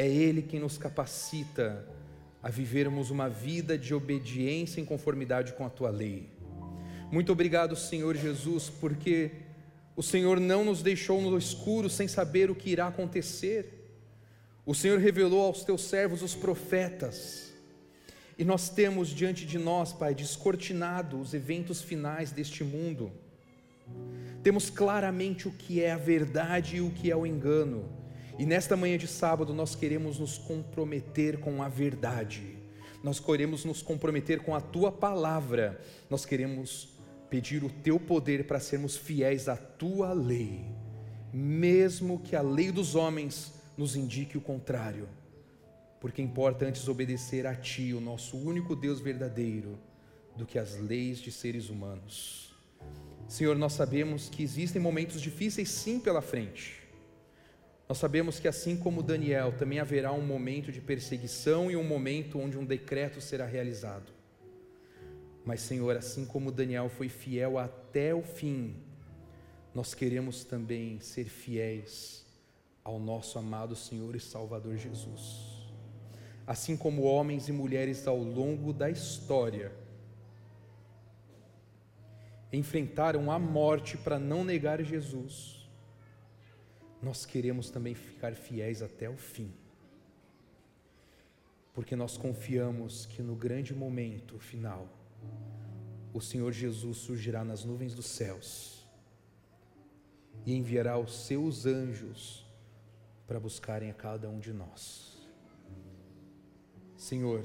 é 0.00 0.08
Ele 0.08 0.40
quem 0.40 0.58
nos 0.58 0.78
capacita 0.78 1.86
a 2.42 2.48
vivermos 2.48 3.10
uma 3.10 3.28
vida 3.28 3.76
de 3.76 3.92
obediência 3.92 4.80
em 4.80 4.84
conformidade 4.84 5.52
com 5.52 5.66
a 5.66 5.68
tua 5.68 5.90
lei. 5.90 6.30
Muito 7.12 7.30
obrigado, 7.30 7.76
Senhor 7.76 8.16
Jesus, 8.16 8.70
porque 8.70 9.30
o 9.94 10.02
Senhor 10.02 10.40
não 10.40 10.64
nos 10.64 10.80
deixou 10.80 11.20
no 11.20 11.36
escuro 11.36 11.90
sem 11.90 12.08
saber 12.08 12.50
o 12.50 12.54
que 12.54 12.70
irá 12.70 12.86
acontecer. 12.86 13.79
O 14.70 14.74
Senhor 14.74 15.00
revelou 15.00 15.46
aos 15.46 15.64
teus 15.64 15.82
servos 15.82 16.22
os 16.22 16.34
profetas. 16.34 17.52
E 18.38 18.44
nós 18.44 18.68
temos 18.68 19.08
diante 19.08 19.44
de 19.44 19.58
nós, 19.58 19.92
Pai, 19.92 20.14
descortinado 20.14 21.20
os 21.20 21.34
eventos 21.34 21.82
finais 21.82 22.30
deste 22.30 22.62
mundo. 22.62 23.10
Temos 24.44 24.70
claramente 24.70 25.48
o 25.48 25.50
que 25.50 25.82
é 25.82 25.90
a 25.90 25.96
verdade 25.96 26.76
e 26.76 26.80
o 26.80 26.90
que 26.90 27.10
é 27.10 27.16
o 27.16 27.26
engano 27.26 28.00
e 28.40 28.46
nesta 28.46 28.74
manhã 28.74 28.96
de 28.96 29.06
sábado 29.06 29.52
nós 29.52 29.74
queremos 29.74 30.18
nos 30.18 30.38
comprometer 30.38 31.40
com 31.40 31.62
a 31.62 31.68
verdade, 31.68 32.56
nós 33.04 33.20
queremos 33.20 33.66
nos 33.66 33.82
comprometer 33.82 34.40
com 34.40 34.54
a 34.54 34.62
tua 34.62 34.90
palavra, 34.90 35.78
nós 36.08 36.24
queremos 36.24 36.88
pedir 37.28 37.62
o 37.62 37.68
teu 37.68 38.00
poder 38.00 38.46
para 38.46 38.58
sermos 38.58 38.96
fiéis 38.96 39.46
à 39.46 39.58
tua 39.58 40.14
lei, 40.14 40.64
mesmo 41.30 42.18
que 42.18 42.34
a 42.34 42.40
lei 42.40 42.72
dos 42.72 42.94
homens 42.94 43.59
nos 43.80 43.96
indique 43.96 44.36
o 44.36 44.40
contrário, 44.40 45.08
porque 46.00 46.22
importa 46.22 46.66
antes 46.66 46.86
obedecer 46.86 47.46
a 47.46 47.54
ti, 47.54 47.92
o 47.94 48.00
nosso 48.00 48.36
único 48.36 48.76
Deus 48.76 49.00
verdadeiro, 49.00 49.78
do 50.36 50.46
que 50.46 50.58
as 50.58 50.78
leis 50.78 51.18
de 51.18 51.32
seres 51.32 51.68
humanos. 51.68 52.54
Senhor, 53.26 53.56
nós 53.56 53.72
sabemos 53.72 54.28
que 54.28 54.42
existem 54.42 54.80
momentos 54.80 55.20
difíceis 55.20 55.68
sim 55.70 55.98
pela 55.98 56.20
frente 56.20 56.80
nós 57.90 57.98
sabemos 57.98 58.38
que 58.38 58.46
assim 58.46 58.76
como 58.76 59.02
Daniel, 59.02 59.50
também 59.50 59.80
haverá 59.80 60.12
um 60.12 60.24
momento 60.24 60.70
de 60.70 60.80
perseguição 60.80 61.68
e 61.68 61.74
um 61.74 61.82
momento 61.82 62.38
onde 62.38 62.56
um 62.56 62.64
decreto 62.64 63.20
será 63.20 63.44
realizado. 63.44 64.12
Mas, 65.44 65.60
Senhor, 65.62 65.96
assim 65.96 66.24
como 66.24 66.52
Daniel 66.52 66.88
foi 66.88 67.08
fiel 67.08 67.58
até 67.58 68.14
o 68.14 68.22
fim, 68.22 68.76
nós 69.74 69.92
queremos 69.92 70.44
também 70.44 71.00
ser 71.00 71.24
fiéis 71.24 72.19
ao 72.84 72.98
nosso 72.98 73.38
amado 73.38 73.76
Senhor 73.76 74.14
e 74.16 74.20
Salvador 74.20 74.76
Jesus. 74.76 75.70
Assim 76.46 76.76
como 76.76 77.02
homens 77.02 77.48
e 77.48 77.52
mulheres 77.52 78.06
ao 78.06 78.18
longo 78.18 78.72
da 78.72 78.90
história 78.90 79.72
enfrentaram 82.52 83.30
a 83.30 83.38
morte 83.38 83.96
para 83.96 84.18
não 84.18 84.44
negar 84.44 84.82
Jesus, 84.82 85.68
nós 87.00 87.24
queremos 87.24 87.70
também 87.70 87.94
ficar 87.94 88.34
fiéis 88.34 88.82
até 88.82 89.08
o 89.08 89.16
fim, 89.16 89.52
porque 91.72 91.94
nós 91.94 92.16
confiamos 92.16 93.06
que 93.06 93.22
no 93.22 93.36
grande 93.36 93.72
momento 93.72 94.38
final, 94.38 94.88
o 96.12 96.20
Senhor 96.20 96.52
Jesus 96.52 96.98
surgirá 96.98 97.44
nas 97.44 97.64
nuvens 97.64 97.94
dos 97.94 98.06
céus 98.06 98.84
e 100.44 100.54
enviará 100.54 100.98
os 100.98 101.26
seus 101.26 101.66
anjos 101.66 102.49
para 103.30 103.38
buscarem 103.38 103.88
a 103.88 103.94
cada 103.94 104.28
um 104.28 104.40
de 104.40 104.52
nós. 104.52 105.16
Senhor, 106.96 107.44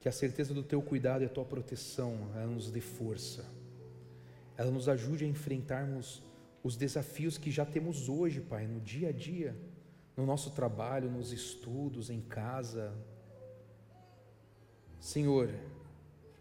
que 0.00 0.08
a 0.08 0.12
certeza 0.12 0.54
do 0.54 0.62
teu 0.62 0.80
cuidado 0.80 1.22
e 1.22 1.26
a 1.26 1.28
tua 1.28 1.44
proteção, 1.44 2.30
ela 2.34 2.46
nos 2.46 2.70
dê 2.70 2.80
força, 2.80 3.44
ela 4.56 4.70
nos 4.70 4.88
ajude 4.88 5.26
a 5.26 5.28
enfrentarmos 5.28 6.22
os 6.64 6.74
desafios 6.74 7.36
que 7.36 7.50
já 7.50 7.66
temos 7.66 8.08
hoje, 8.08 8.40
Pai, 8.40 8.66
no 8.66 8.80
dia 8.80 9.10
a 9.10 9.12
dia, 9.12 9.54
no 10.16 10.24
nosso 10.24 10.52
trabalho, 10.52 11.10
nos 11.10 11.30
estudos, 11.30 12.08
em 12.08 12.22
casa. 12.22 12.96
Senhor, 14.98 15.50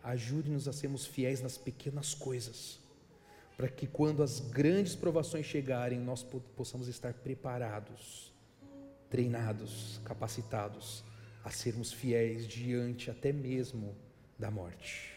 ajude-nos 0.02 0.70
a 0.70 0.72
sermos 0.72 1.06
fiéis 1.06 1.42
nas 1.42 1.58
pequenas 1.58 2.14
coisas, 2.14 2.80
para 3.58 3.68
que 3.68 3.88
quando 3.88 4.24
as 4.24 4.40
grandes 4.40 4.96
provações 4.96 5.46
chegarem, 5.46 6.00
nós 6.00 6.24
possamos 6.56 6.88
estar 6.88 7.14
preparados, 7.14 8.32
treinados, 9.10 10.00
capacitados 10.06 11.04
a 11.44 11.50
sermos 11.50 11.92
fiéis 11.92 12.48
diante 12.48 13.10
até 13.10 13.34
mesmo 13.34 13.96
da 14.38 14.52
morte. 14.52 15.12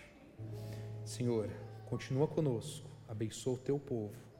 Senhor, 1.05 1.51
continua 1.86 2.26
conosco, 2.26 2.88
abençoa 3.07 3.55
o 3.55 3.59
teu 3.59 3.78
povo 3.78 4.30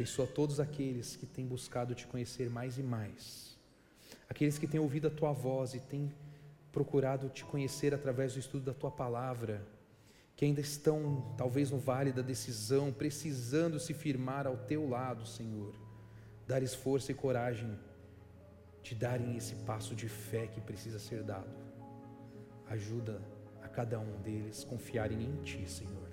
Abençoa 0.00 0.26
todos 0.26 0.58
aqueles 0.58 1.14
que 1.14 1.26
têm 1.26 1.46
buscado 1.46 1.94
te 1.94 2.06
conhecer 2.06 2.48
mais 2.48 2.78
e 2.78 2.82
mais. 2.82 3.54
Aqueles 4.30 4.56
que 4.56 4.66
têm 4.66 4.80
ouvido 4.80 5.08
a 5.08 5.10
tua 5.10 5.30
voz 5.30 5.74
e 5.74 5.78
têm 5.78 6.10
procurado 6.72 7.28
te 7.28 7.44
conhecer 7.44 7.92
através 7.92 8.32
do 8.32 8.38
estudo 8.38 8.64
da 8.64 8.72
tua 8.72 8.90
palavra, 8.90 9.60
que 10.40 10.46
ainda 10.46 10.62
estão 10.62 11.22
talvez 11.36 11.70
no 11.70 11.76
vale 11.76 12.12
da 12.12 12.22
decisão, 12.22 12.90
precisando 12.90 13.78
se 13.78 13.92
firmar 13.92 14.46
ao 14.46 14.56
teu 14.56 14.88
lado, 14.88 15.26
Senhor. 15.26 15.74
Dar-lhes 16.46 16.74
força 16.74 17.12
e 17.12 17.14
coragem 17.14 17.78
de 18.82 18.94
darem 18.94 19.36
esse 19.36 19.54
passo 19.66 19.94
de 19.94 20.08
fé 20.08 20.46
que 20.46 20.58
precisa 20.58 20.98
ser 20.98 21.22
dado. 21.22 21.54
Ajuda 22.70 23.20
a 23.62 23.68
cada 23.68 24.00
um 24.00 24.18
deles 24.22 24.64
confiarem 24.64 25.22
em 25.22 25.42
Ti, 25.42 25.70
Senhor. 25.70 26.08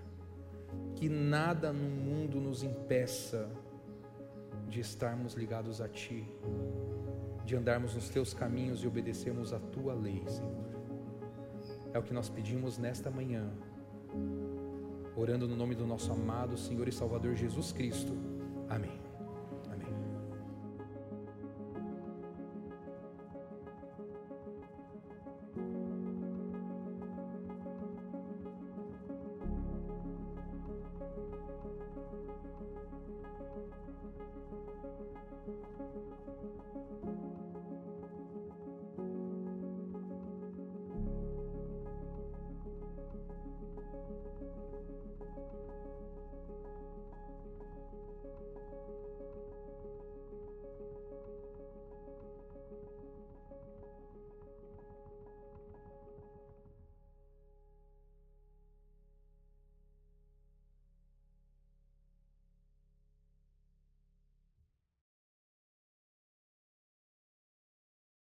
Que 0.93 1.07
nada 1.07 1.71
no 1.71 1.87
mundo 1.89 2.41
nos 2.41 2.63
impeça 2.63 3.49
de 4.67 4.81
estarmos 4.81 5.35
ligados 5.35 5.79
a 5.79 5.87
Ti, 5.87 6.27
de 7.45 7.55
andarmos 7.55 7.95
nos 7.95 8.09
Teus 8.09 8.33
caminhos 8.33 8.83
e 8.83 8.87
obedecermos 8.87 9.53
a 9.53 9.59
Tua 9.59 9.93
lei, 9.93 10.21
Senhor. 10.27 10.67
É 11.93 11.97
o 11.97 12.03
que 12.03 12.13
nós 12.13 12.27
pedimos 12.27 12.77
nesta 12.77 13.09
manhã, 13.09 13.49
orando 15.15 15.47
no 15.47 15.55
nome 15.55 15.75
do 15.75 15.85
nosso 15.85 16.11
amado 16.11 16.57
Senhor 16.57 16.87
e 16.87 16.91
Salvador 16.91 17.35
Jesus 17.35 17.71
Cristo. 17.71 18.13
Amém. 18.69 19.06